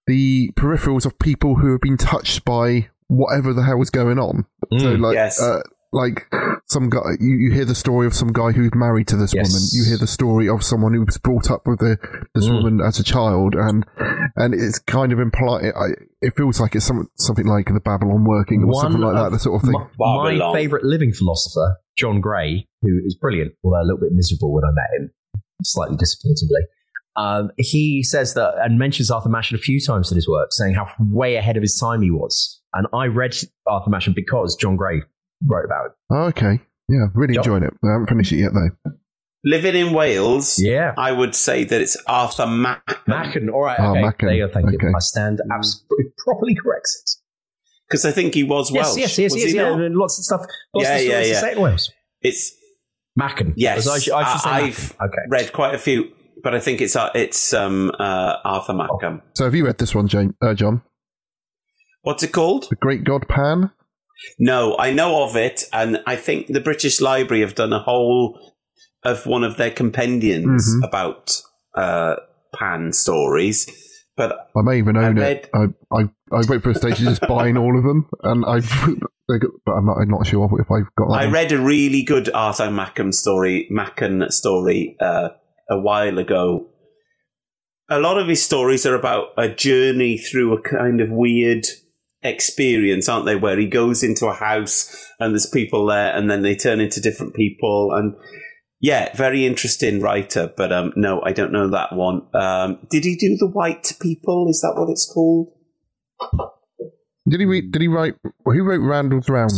[0.06, 4.46] the peripherals of people who have been touched by whatever the hell was going on.
[4.78, 5.00] so Mm.
[5.00, 5.40] like, Yes.
[5.40, 5.60] uh,
[5.98, 6.26] like
[6.66, 9.48] some guy, you, you hear the story of some guy who's married to this Yes.
[9.52, 9.62] woman.
[9.72, 11.98] You hear the story of someone who was brought up with the,
[12.34, 12.62] this Mm.
[12.62, 13.84] woman as a child, and
[14.36, 15.64] and it's kind of implied.
[15.64, 15.74] It,
[16.20, 19.30] it feels like it's some, something like the Babalon Working or something like that.
[19.30, 19.80] The sort of thing.
[19.98, 24.52] My, my favourite living philosopher, John Gray, who is brilliant, although a little bit miserable
[24.54, 25.10] when I met him,
[25.64, 26.62] slightly disappointingly.
[27.16, 30.74] Um, he says that and mentions Arthur Machen a few times in his work, saying
[30.74, 32.60] how way ahead of his time he was.
[32.74, 33.34] And I read
[33.66, 35.02] Arthur Machen because John Gray
[35.46, 35.92] wrote about it.
[36.10, 36.60] Oh, okay.
[36.88, 37.44] Yeah, really Yep.
[37.44, 37.74] enjoying it.
[37.84, 38.92] I haven't finished it yet though.
[39.44, 40.94] Living in Wales, Yeah.
[40.98, 42.82] I would say that it's Arthur Mack.
[43.06, 44.00] Machen, all right, Oh, okay.
[44.02, 44.26] Machen.
[44.26, 44.76] There you go, thank Okay.
[44.88, 44.92] you.
[44.96, 47.02] I stand absolutely properly corrected.
[47.88, 48.96] Because I think he was Welsh.
[48.98, 49.72] yes, yes, was yes, yeah.
[49.72, 50.40] and Lots of stuff.
[50.74, 51.40] Lots Yeah, of yeah, yeah.
[51.40, 51.90] say in Wales.
[52.20, 52.52] It's
[53.16, 53.54] Machen.
[53.56, 53.86] yes.
[53.88, 54.96] I should, I should say I- Machen.
[55.00, 55.22] I've Okay.
[55.30, 56.12] read quite a few,
[56.42, 59.22] but I think it's uh, it's um, uh, Arthur Mackham.
[59.34, 60.82] So have you read this one, Jane, uh, John?
[62.02, 62.66] What's it called?
[62.70, 63.70] The Great God Pan?
[64.38, 68.38] No, I know of it, and I think the British Library have done a whole
[69.04, 70.86] of one of their compendiums Mhm.
[70.88, 71.40] about
[71.76, 72.16] uh,
[72.54, 73.66] Pan stories.
[74.16, 75.50] But I may even own I it.
[75.54, 76.00] I, I
[76.32, 78.58] I wait for a stage of just buying all of them, and I
[79.28, 81.20] but I'm not I'm not sure if I've got that.
[81.20, 81.32] I one.
[81.34, 85.28] read a really good Arthur Mackham story, Mackan story, uh,
[85.70, 86.66] a while ago.
[87.90, 91.64] A lot of his stories are about a journey through a kind of weird
[92.22, 93.36] experience, aren't they?
[93.36, 97.00] Where he goes into a house and there's people there, and then they turn into
[97.00, 97.92] different people.
[97.92, 98.14] And
[98.80, 100.52] yeah, very interesting writer.
[100.56, 102.22] But um, no, I don't know that one.
[102.34, 104.46] Um, did he do the White People?
[104.48, 105.52] Is that what it's called?
[107.28, 107.72] Did he read?
[107.72, 108.14] Did he write?
[108.44, 109.52] Who wrote Randall's Round?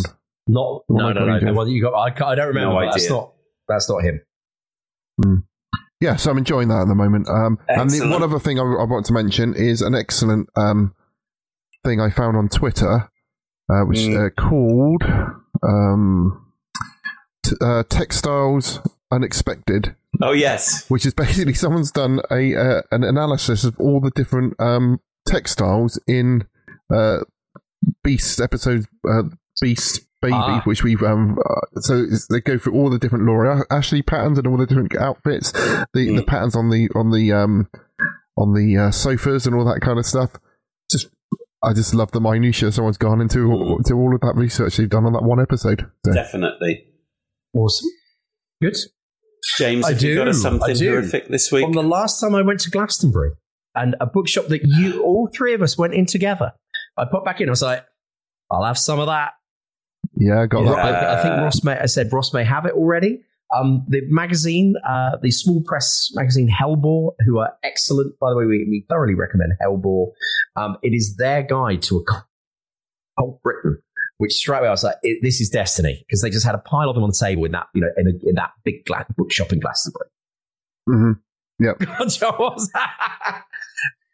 [0.47, 1.27] Not, no, no, I no.
[1.27, 1.55] got you.
[1.55, 1.95] Well, you got.
[1.95, 2.75] I, I don't remember.
[2.75, 3.33] No but that's not.
[3.69, 4.21] That's not him.
[6.01, 7.29] Yeah, so I'm enjoying that at the moment.
[7.29, 10.95] Um, and the, one other thing I, I want to mention is an excellent um,
[11.85, 13.11] thing I found on Twitter,
[13.71, 14.27] uh, which Mm.
[14.27, 15.03] uh, called
[15.63, 16.47] um,
[17.43, 18.81] t- uh, Textiles
[19.13, 19.95] Unexpected.
[20.23, 24.55] Oh yes, which is basically someone's done a uh, an analysis of all the different
[24.61, 26.47] um, textiles in
[26.93, 27.19] uh,
[28.05, 29.23] Beast episode, uh,
[29.61, 30.61] Beast Baby, Ah.
[30.65, 31.39] which we've um.
[31.39, 34.95] Uh, so they go through all the different Laura Ashley patterns and all the different
[34.97, 37.69] outfits, the the patterns on the on the um
[38.37, 40.33] on the uh, sofas and all that kind of stuff.
[41.65, 44.89] Just I just love the minutia someone's gone into into all of that research they've
[44.89, 45.87] done on that one episode.
[46.07, 46.85] So, Definitely.
[47.55, 47.91] Awesome.
[48.63, 48.77] Good.
[49.59, 50.09] James, I have do.
[50.09, 50.91] you got us something do.
[50.91, 51.65] horrific this week?
[51.65, 53.33] From the last time I went to Glastonbury
[53.75, 56.53] and a bookshop that you, all three of us went in together,
[56.97, 57.49] I put back in.
[57.49, 57.85] I was like,
[58.51, 59.33] I'll have some of that.
[60.15, 60.95] yeah, I got Ro- that.
[60.95, 63.21] I, I think Ross may, I said Ross may have it already.
[63.57, 68.19] Um, the magazine, uh, the small press magazine Hellebore, who are excellent.
[68.21, 70.13] By the way, we, we thoroughly recommend Hellebore.
[70.57, 72.05] Um, it is their guide to a
[73.19, 73.83] cult Britain,
[74.19, 76.59] which straight away I was like, it, this is destiny because they just had a
[76.59, 78.85] pile of them on the table in that, you know, in, a, in that big
[78.87, 80.07] gla- bookshop in Glastonbury.
[80.87, 81.13] hmm
[81.59, 81.81] Yep.
[82.09, 83.43] Joe, what was that?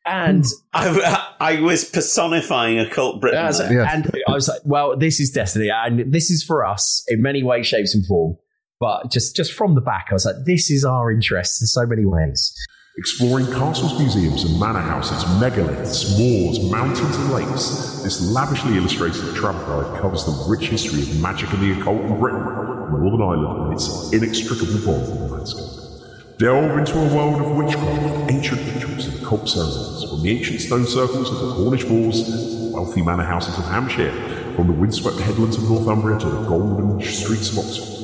[0.07, 3.39] and I, I was personifying occult Britain.
[3.41, 3.83] Yeah, so- there.
[3.85, 7.43] And I was like, well, this is destiny, and this is for us in many
[7.43, 8.37] ways, shapes, and form.
[8.79, 11.87] But just just from the back, I was like, this is our interest in so
[11.87, 12.55] many ways.
[12.99, 19.61] Exploring castles, museums, and manor houses, megaliths, moors, mountains, and lakes, this lavishly illustrated travel
[19.67, 23.73] guide covers the rich history of magic and the occult in Britain, Northern Ireland, and
[23.75, 26.39] its inextricable bond with the landscape.
[26.39, 30.87] Delve into a world of witchcraft, ancient rituals, and occult ceremonies, from the ancient stone
[30.87, 32.25] circles of the Cornish moors,
[32.73, 34.13] wealthy manor houses of Hampshire,
[34.55, 37.96] from the windswept headlands of Northumbria to the golden streets of Oxford.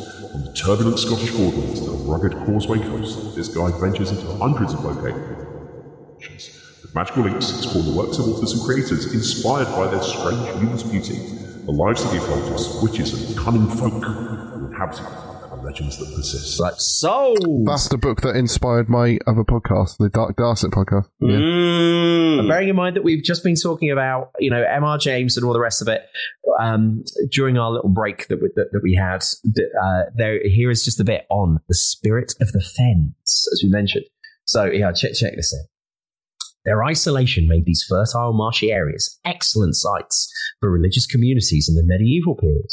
[0.54, 6.60] Turbulent Scottish borderlands to the rugged Causeway coast, this guide ventures into hundreds of locations.
[6.82, 10.82] With magical links, explore the works of authors and creators inspired by their strange luminous
[10.82, 11.16] beauty,
[11.64, 15.31] the lives of the occultists, witches, and cunning folk who inhabit the
[15.62, 16.60] legends that persist.
[16.60, 17.34] Like so,
[17.64, 21.08] That's the book that inspired my other podcast, the Dark Dorset podcast.
[21.20, 21.36] Yeah.
[21.36, 22.48] Mm.
[22.48, 24.98] Bearing in mind that we've just been talking about, you know, M.R.
[24.98, 26.02] James and all the rest of it
[26.60, 29.22] um, during our little break that we, that, that we had.
[29.82, 33.70] Uh, there, here is just a bit on the spirit of the fens, as we
[33.70, 34.04] mentioned.
[34.44, 35.68] So, yeah, check check this out.
[36.64, 42.36] Their isolation made these fertile marshy areas excellent sites for religious communities in the medieval
[42.36, 42.70] period.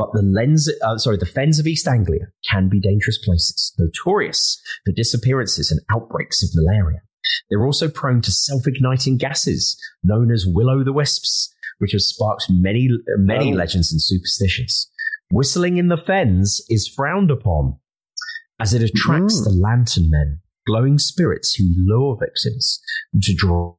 [0.00, 4.58] But the lens, uh, sorry, the fens of East Anglia can be dangerous places, notorious
[4.86, 7.02] for disappearances and outbreaks of malaria.
[7.50, 13.56] They're also prone to self-igniting gases known as will-o'-the-wisps, which have sparked many, many Oh.
[13.56, 14.90] legends and superstitions.
[15.30, 17.76] Whistling in the fens is frowned upon,
[18.58, 22.80] as it attracts the lantern men, glowing spirits who lure victims
[23.20, 23.76] to draw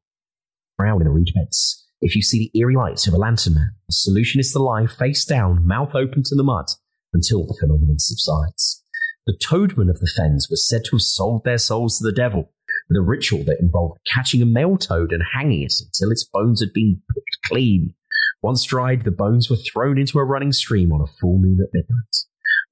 [0.77, 1.84] drown in the reed beds.
[2.02, 4.88] If you see the eerie lights of a lantern man, the solution is to lie
[4.88, 6.65] face down, mouth open to the mud,
[7.14, 8.84] until the phenomenon subsides.
[9.28, 12.52] The toadmen of the fens were said to have sold their souls to the devil
[12.90, 16.60] with a ritual that involved catching a male toad and hanging it until its bones
[16.60, 17.94] had been picked clean.
[18.41, 21.69] Once dried, the bones were thrown into a running stream on a full moon at
[21.72, 22.15] midnight.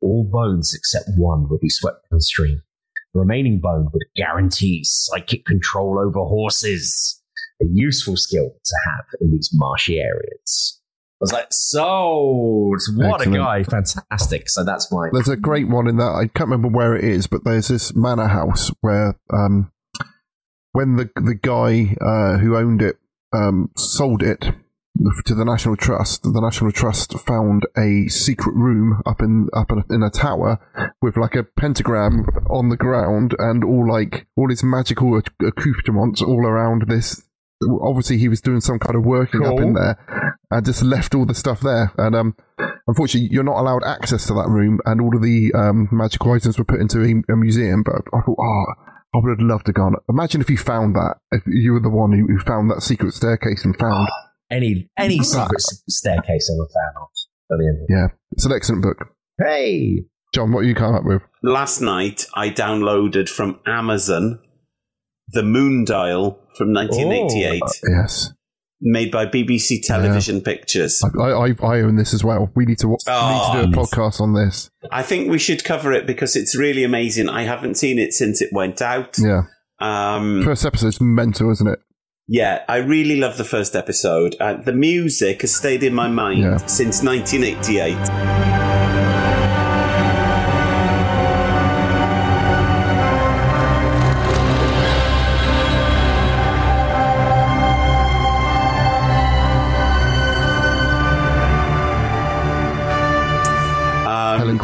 [0.01, 2.64] All bones except one would be swept downstream.
[3.14, 7.18] The remaining bone would guarantee psychic control over horses,
[7.61, 10.80] a useful skill to have in these marshy areas.
[11.22, 13.36] I was like, so what Excellent.
[13.36, 14.48] a guy, fantastic.
[14.48, 17.27] So that's my There's a great one in that I can't remember where it is,
[17.27, 19.69] but there's this manor house where um,
[20.72, 22.98] when the the guy uh, who owned it
[23.34, 24.45] um, sold it
[25.26, 29.80] to the National Trust, the National Trust found a secret room up in up in
[29.80, 30.60] a, in a tower
[31.02, 36.22] with like a pentagram on the ground and all like all his magical acc- accoutrements
[36.22, 37.23] all around this.
[37.81, 41.26] Obviously, he was doing some kind of working up in there, and just left all
[41.26, 41.91] the stuff there.
[41.98, 42.36] And um,
[42.88, 46.57] unfortunately, you're not allowed access to that room, and all of the um, magical items
[46.57, 47.84] were put into a, a museum.
[47.84, 48.65] But I thought, oh,
[49.14, 49.95] I would have loved to go on.
[50.07, 51.15] Imagine if you found that.
[51.31, 54.07] If you were the one who, who found that secret staircase and found.
[54.52, 57.10] any any secret staircase ever found of
[57.52, 57.86] at the end.
[57.90, 58.98] Yeah, it's an excellent book.
[59.38, 61.22] Hey, John, what you come up with?
[61.41, 64.40] Last night, I downloaded from Amazon
[65.31, 68.31] the Moondial from 1988, Yes,
[68.81, 71.02] made by BBC Television Pictures.
[71.19, 72.52] I, I, I- own this as well.
[72.56, 73.52] We need to wa- Oh.
[73.53, 74.69] we need to do a podcast on this.
[74.91, 77.27] I think we should cover it because it's really amazing.
[77.30, 79.18] I haven't seen it since it went out.
[79.18, 79.41] Yeah,
[79.80, 81.80] Um, first episode's mental, isn't it?
[82.27, 84.36] yeah, I really love the first episode.
[84.40, 86.57] Uh, the music has stayed in my mind Yeah.
[86.68, 87.95] since 1988.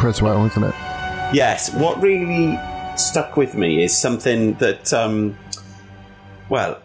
[0.06, 0.74] Helen Cresswell, isn't it?
[1.34, 2.58] Yes, what really
[2.96, 5.36] stuck with me is something that, um,
[6.48, 6.80] well,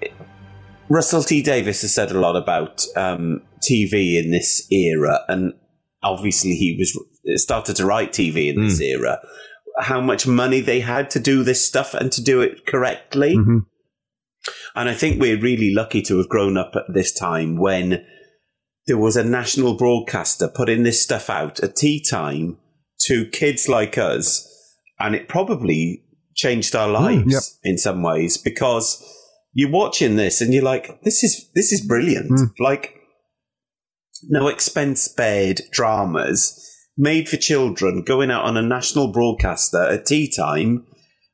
[0.90, 5.54] Russell T Davies has said a lot about um, TV in this era, and
[6.02, 6.98] obviously he was
[7.42, 9.20] started to write TV in this era.
[9.80, 13.38] How much money they had to do this stuff and to do it correctly.
[13.38, 13.60] Mm-hmm.
[14.76, 18.04] And I think we're really lucky to have grown up at this time when
[18.88, 22.58] there was a national broadcaster putting this stuff out at tea time
[23.06, 24.48] to kids like us.
[25.00, 26.04] And it probably
[26.36, 27.44] changed our lives Mm, yep.
[27.64, 29.04] in some ways because
[29.54, 32.32] you're watching this and you're like, this is, this is brilliant.
[32.32, 32.48] Mm.
[32.60, 32.96] Like,
[34.30, 36.58] no expense spared dramas
[36.98, 40.86] made for children going out on a national broadcaster at tea time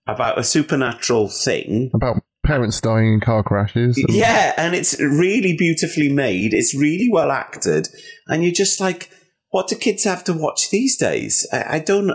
[0.08, 1.92] about a supernatural thing.
[1.94, 3.98] About parents dying in car crashes.
[3.98, 6.54] and- Yeah, and it's really beautifully made.
[6.54, 7.90] It's really well acted,
[8.28, 9.10] and you're just like,
[9.50, 11.48] what do kids have to watch these days?
[11.52, 12.12] I, I don't.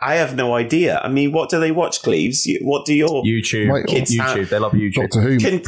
[0.00, 1.00] I have no idea.
[1.02, 2.44] I mean, what do they watch, Cleves?
[2.44, 4.36] You- What do your YouTube, kids YouTube.
[4.40, 4.50] have?
[4.50, 4.94] They love YouTube.
[4.94, 5.38] Doctor Who.
[5.38, 5.62] Can,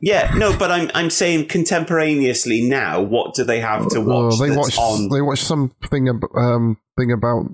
[0.00, 3.00] yeah, no, but I'm I'm saying contemporaneously now.
[3.00, 4.34] What do they have to watch?
[4.34, 4.78] Oh, they watch.
[4.78, 5.08] on.
[5.08, 6.08] They watch something.
[6.36, 7.46] Um, thing about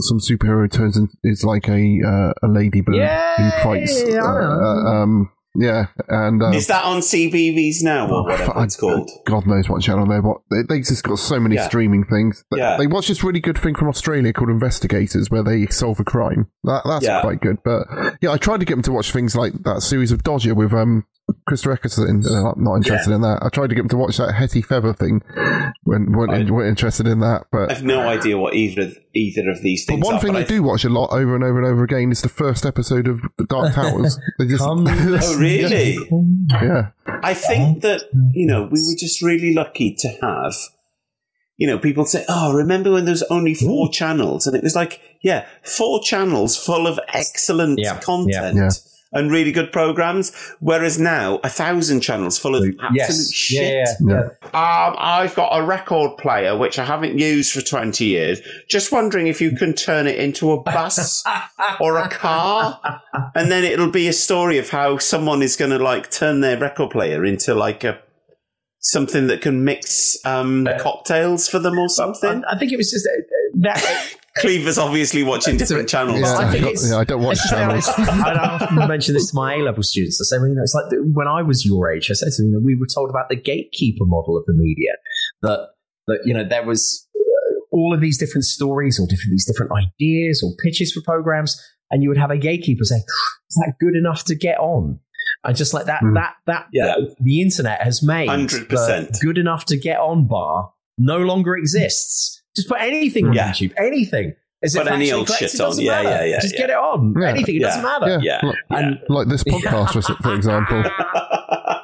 [0.00, 4.02] some superhero turns and is like a uh, a ladybird Yeah, who fights.
[4.06, 8.64] yeah, uh, uh, um, yeah, and uh, Is that on CBeebies now or whatever I-
[8.64, 9.10] it's called?
[9.26, 10.22] God knows what channel they're.
[10.22, 11.66] What they, they just got so many Yeah.
[11.68, 12.44] streaming things.
[12.50, 12.76] They, Yeah.
[12.78, 16.46] they watch this really good thing from Australia called Investigators, where they solve a crime.
[16.64, 17.20] That, that's Yeah.
[17.20, 17.58] quite good.
[17.64, 17.86] But
[18.22, 20.72] yeah, I tried to get them to watch things like that series of Dodger with
[20.72, 21.04] um
[21.46, 22.22] Christopher Eccleston.
[22.28, 23.40] Uh, I'm not interested in that.
[23.42, 25.22] I tried to get him to watch that Hetty Feather thing.
[25.84, 27.70] When weren't, weren't interested in that, but.
[27.70, 30.00] I have no idea what either of, either of these things.
[30.00, 30.20] But one are.
[30.20, 32.22] thing but they I- do watch a lot over and over and over again is
[32.22, 34.18] the first episode of The Dark Towers.
[34.40, 35.96] Just, Oh, really?
[36.50, 36.90] yeah.
[37.06, 40.54] I think that, you know, we were just really lucky to have,
[41.56, 44.46] you know, people say, oh, remember when there was only four channels?
[44.46, 48.56] And it was like, yeah, four channels full of excellent Yeah, content.
[48.56, 48.70] yeah.
[49.14, 53.30] And really good programs, whereas now a thousand channels full of absolute Yes.
[53.32, 53.88] shit.
[54.00, 54.22] Yeah, yeah,
[54.54, 58.40] Um, I've got a record player which I haven't used for 20 years.
[58.70, 61.22] Just wondering if you can turn it into a bus
[61.80, 62.80] or a car.
[63.34, 66.58] And then it'll be a story of how someone is going to like turn their
[66.58, 67.98] record player into like a
[68.80, 72.42] something that can mix um, cocktails for them or something.
[72.46, 73.20] I, I think it was just uh,
[73.60, 74.14] that.
[74.38, 76.20] Cleaver's obviously watching different channels.
[76.20, 78.22] Yeah, I think I, it's- yeah, I don't watch It's just like- channels.
[78.24, 80.20] I often mention this to my A level students.
[80.20, 82.10] I say, well, you know, it's like the, when I was your age.
[82.10, 84.54] I said to them, you know, we were told about the gatekeeper model of the
[84.54, 84.92] media.
[85.42, 85.68] That
[86.06, 89.72] that you know there was uh, all of these different stories or different these different
[89.72, 91.60] ideas or pitches for programs,
[91.90, 94.98] and you would have a gatekeeper say, "Is that good enough to get on?"
[95.44, 96.14] And just like that, Hmm.
[96.14, 96.94] that that Yeah.
[97.20, 98.68] the internet has made 100%.
[98.68, 102.41] the good enough to get on bar no longer exists.
[102.56, 103.50] Just put anything on Yeah.
[103.50, 104.34] YouTube, anything.
[104.62, 105.66] Is Put it any old shit on.
[105.66, 106.08] doesn't Yeah, matter.
[106.08, 106.60] yeah, yeah, Just yeah.
[106.60, 107.14] get it on.
[107.20, 107.28] Yeah.
[107.30, 107.56] Anything.
[107.56, 107.66] It Yeah.
[107.68, 108.20] doesn't matter.
[108.22, 108.48] Yeah, Yeah.
[108.70, 108.90] like, Yeah.
[109.08, 110.84] like this podcast, for, for example.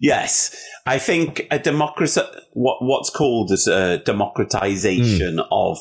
[0.00, 0.56] yes,
[0.86, 2.20] I think a democracy,
[2.52, 5.78] what what's called as a democratization of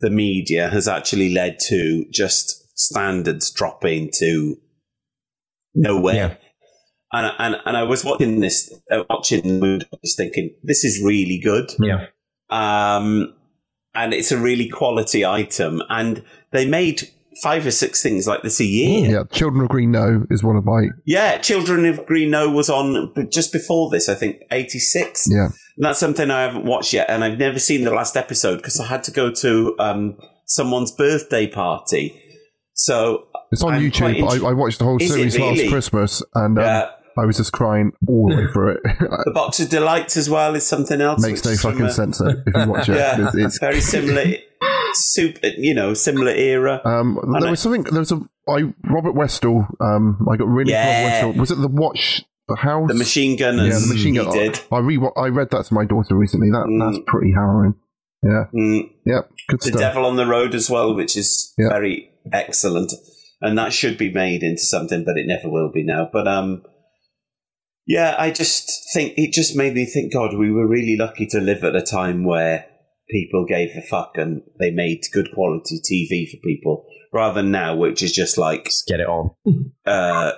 [0.00, 4.56] the media has actually led to just standards dropping to
[5.74, 6.14] nowhere.
[6.14, 6.34] Yeah.
[7.12, 11.02] And, and and I was watching this, uh, watching the mood, just thinking this is
[11.04, 11.70] really good.
[11.78, 12.06] Yeah.
[12.54, 13.34] Um,
[13.94, 15.82] and it's a really quality item.
[15.88, 16.22] And
[16.52, 17.08] they made
[17.42, 19.10] five or six things like this a year.
[19.10, 20.88] Yeah, Children of Green Knowe is one of my.
[21.04, 25.28] Yeah, Children of Green Knowe was on just before this, I think, 86.
[25.30, 25.46] Yeah.
[25.76, 28.78] And that's something I haven't watched yet, and I've never seen the last episode because
[28.78, 30.16] I had to go to um,
[30.46, 32.20] someone's birthday party.
[32.74, 34.20] So It's on I'm YouTube.
[34.24, 35.68] quite I, I watched the whole series last?
[35.68, 36.90] Christmas, and um, Yeah.
[37.18, 38.80] I was just crying all the way through it.
[39.24, 41.22] the Box of Delights as well is something else.
[41.22, 42.96] Makes no fucking a- sense though, if you watch it.
[42.96, 44.24] Yeah, It's, it's very similar,
[44.94, 46.80] super, you know, similar era.
[46.84, 47.82] Um, there was something.
[47.84, 49.66] There was a I Robert Westall.
[49.80, 51.02] Um, I got really Yeah.
[51.02, 51.40] Robert Westall.
[51.40, 52.88] Was it the Watch the House?
[52.88, 53.68] The Machine Gunners.
[53.68, 54.32] Yeah, the machine he gun.
[54.32, 54.60] did.
[54.72, 56.50] I re I read that to my daughter recently.
[56.50, 57.74] That that's pretty harrowing.
[58.22, 58.44] Yeah.
[58.54, 58.90] Mm.
[59.06, 59.30] Yep.
[59.48, 59.80] Good The stuff.
[59.80, 61.68] Devil on the Road as well, which is Yeah.
[61.68, 62.92] very excellent,
[63.40, 66.08] and that should be made into something, but it never will be now.
[66.12, 66.62] But um,
[67.86, 70.12] yeah, I just think it just made me think.
[70.12, 72.66] God, we were really lucky to live at a time where
[73.10, 77.76] people gave a fuck and they made good quality TV for people, rather than now,
[77.76, 79.30] which is just like Just get it on.
[79.86, 80.32] uh,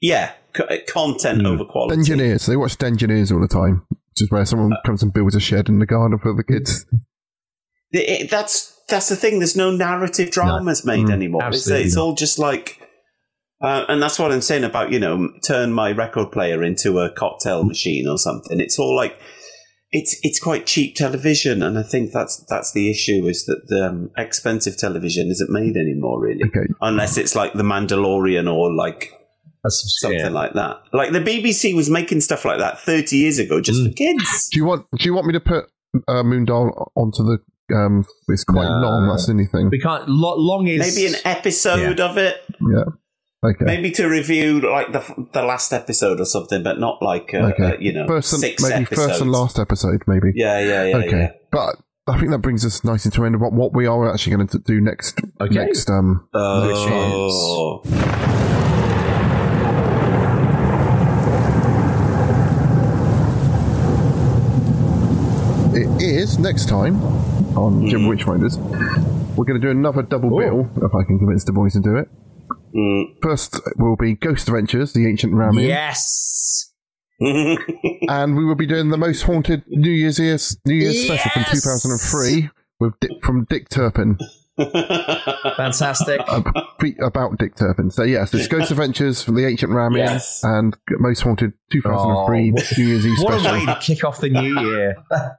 [0.00, 1.98] yeah, c- content over quality.
[1.98, 2.46] Engineers.
[2.46, 5.68] They watch Engineers all the time, which is where someone comes and builds a shed
[5.68, 6.86] in the garden for the kids.
[7.90, 9.38] It- it- that's that's the thing.
[9.38, 11.48] There's no narrative dramas made Mm, anymore.
[11.48, 12.83] It's, it's all just like,
[13.64, 17.10] uh, and that's what I'm saying about you know, turn my record player into a
[17.10, 18.60] cocktail machine or something.
[18.60, 19.18] It's all like,
[19.92, 23.86] it's it's quite cheap television, and I think that's that's the issue is that the
[23.88, 26.66] um, expensive television isn't made anymore really, Okay.
[26.80, 29.12] unless it's like The Mandalorian or like
[29.66, 30.76] something like that.
[30.92, 33.88] Like the BBC was making stuff like that 30 years ago just Mm.
[33.88, 34.48] for kids.
[34.52, 35.64] Do you want Do you want me to put
[36.08, 37.38] uh, Moondial onto the?
[37.74, 38.80] Um, it's quite No.
[38.86, 39.08] long.
[39.08, 39.70] That's anything.
[39.70, 40.06] We can't.
[40.08, 42.36] Lo- long is Maybe an episode of it.
[42.60, 42.84] Yeah.
[43.44, 43.64] Okay.
[43.64, 47.64] Maybe to review like the the last episode or something, but not like uh, okay.
[47.64, 49.06] uh, you know first and, six maybe episodes.
[49.06, 50.32] first and last episode, maybe.
[50.34, 50.96] Yeah, yeah, yeah.
[50.96, 51.18] okay.
[51.18, 51.30] yeah.
[51.52, 51.76] But
[52.06, 54.46] I think that brings us nicely to end of what, what we are actually going
[54.48, 55.20] to do next.
[55.40, 55.54] Okay.
[55.54, 56.26] Next um.
[56.32, 57.02] next time.
[57.02, 57.82] Oh.
[65.74, 67.02] It is next time
[67.58, 68.56] on Jim Witchfinders.
[69.36, 71.96] We're going to do another double bill if I can convince the boys to do
[71.96, 72.08] it.
[72.74, 73.22] Mm.
[73.22, 75.66] First will be Ghost Adventures, the Ancient Ram Inn.
[75.68, 76.72] Yes.
[77.20, 81.44] and we will be doing the most haunted New Year's Eve, New Year's special from
[81.44, 84.18] 2003 with Dick, from Dick Turpin.
[85.56, 86.20] Fantastic.
[86.80, 87.90] Fe- about Dick Turpin.
[87.90, 90.40] So yes, it's Ghost Adventures from the Ancient Ram Inn Yes.
[90.42, 93.58] and Most Haunted 2003 Oh, New Year's Eve What a special.
[93.60, 94.96] way to kick off the new year.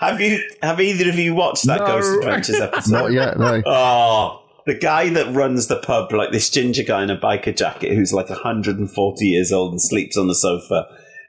[0.00, 1.86] have you have either of you watched that No.
[1.86, 2.92] Ghost Adventures episode?
[2.92, 3.62] Not yet, no.
[3.66, 7.94] Oh, the guy that runs the pub, like this ginger guy in a biker jacket
[7.94, 10.86] who's like 140 years old and sleeps on the sofa.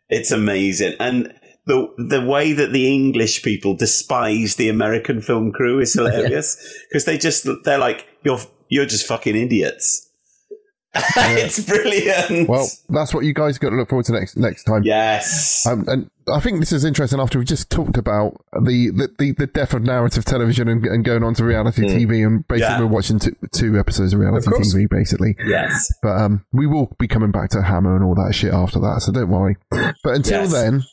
[0.09, 0.95] It's amazing.
[0.99, 1.33] And
[1.65, 6.57] the the way that the English people despise the American film crew is hilarious
[6.89, 10.07] because they just they're like you're you're just fucking idiots.
[10.95, 12.49] it's brilliant.
[12.49, 14.83] Well, that's what you guys got to look forward to next next time.
[14.83, 15.65] Yes.
[15.65, 19.31] Um, and I think this is interesting after we just talked about the the, the,
[19.33, 22.79] the death of narrative television and, and going on to reality TV and basically Yeah.
[22.79, 24.61] we're watching two, two episodes of reality Of.
[24.61, 25.35] TV basically.
[25.45, 25.87] Yes.
[26.01, 29.01] But um, we will be coming back to Hammer and all that shit after that,
[29.01, 29.57] so don't worry.
[29.71, 30.51] But until Yes.
[30.51, 30.83] then,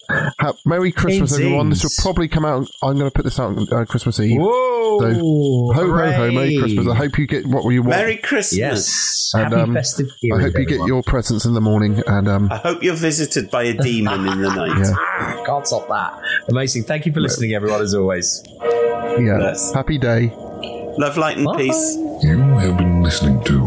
[0.41, 1.45] ha- Merry Christmas, Indeed.
[1.47, 1.71] everyone.
[1.71, 2.67] This will probably come out.
[2.83, 4.41] I'm going to put this out on uh, Christmas Eve.
[4.41, 4.99] Whoa!
[5.01, 6.31] So, ho ho ho!
[6.33, 6.57] Merry.
[6.59, 6.87] Christmas.
[6.89, 7.91] I hope you get what you want.
[7.91, 8.59] Merry Christmas.
[8.59, 9.31] Yes.
[9.35, 12.03] And, Happy um, festive I hope you get your presents in the morning.
[12.07, 14.79] And um, I hope you're visited by a demon in the night.
[14.79, 16.21] yeah, Ah, Can't stop that.
[16.49, 16.85] Amazing.
[16.85, 18.43] Thank you for listening, everyone, as always.
[18.61, 19.39] yeah.
[19.41, 19.73] Yes.
[19.73, 20.33] Happy day.
[20.99, 21.57] Love, light, and Bye.
[21.59, 21.97] peace.
[22.23, 23.59] You have been listening to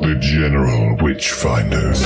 [0.00, 2.02] the General Witchfinders.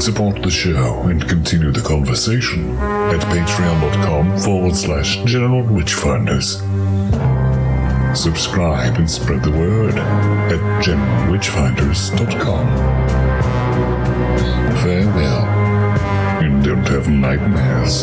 [0.00, 6.58] Support the show and continue the conversation at patreon.com forward slash General Witchfinders.
[8.16, 13.21] Subscribe and spread the word at generalwitchfinders.com.
[14.82, 15.46] Farewell,
[16.42, 18.02] and don't have nightmares.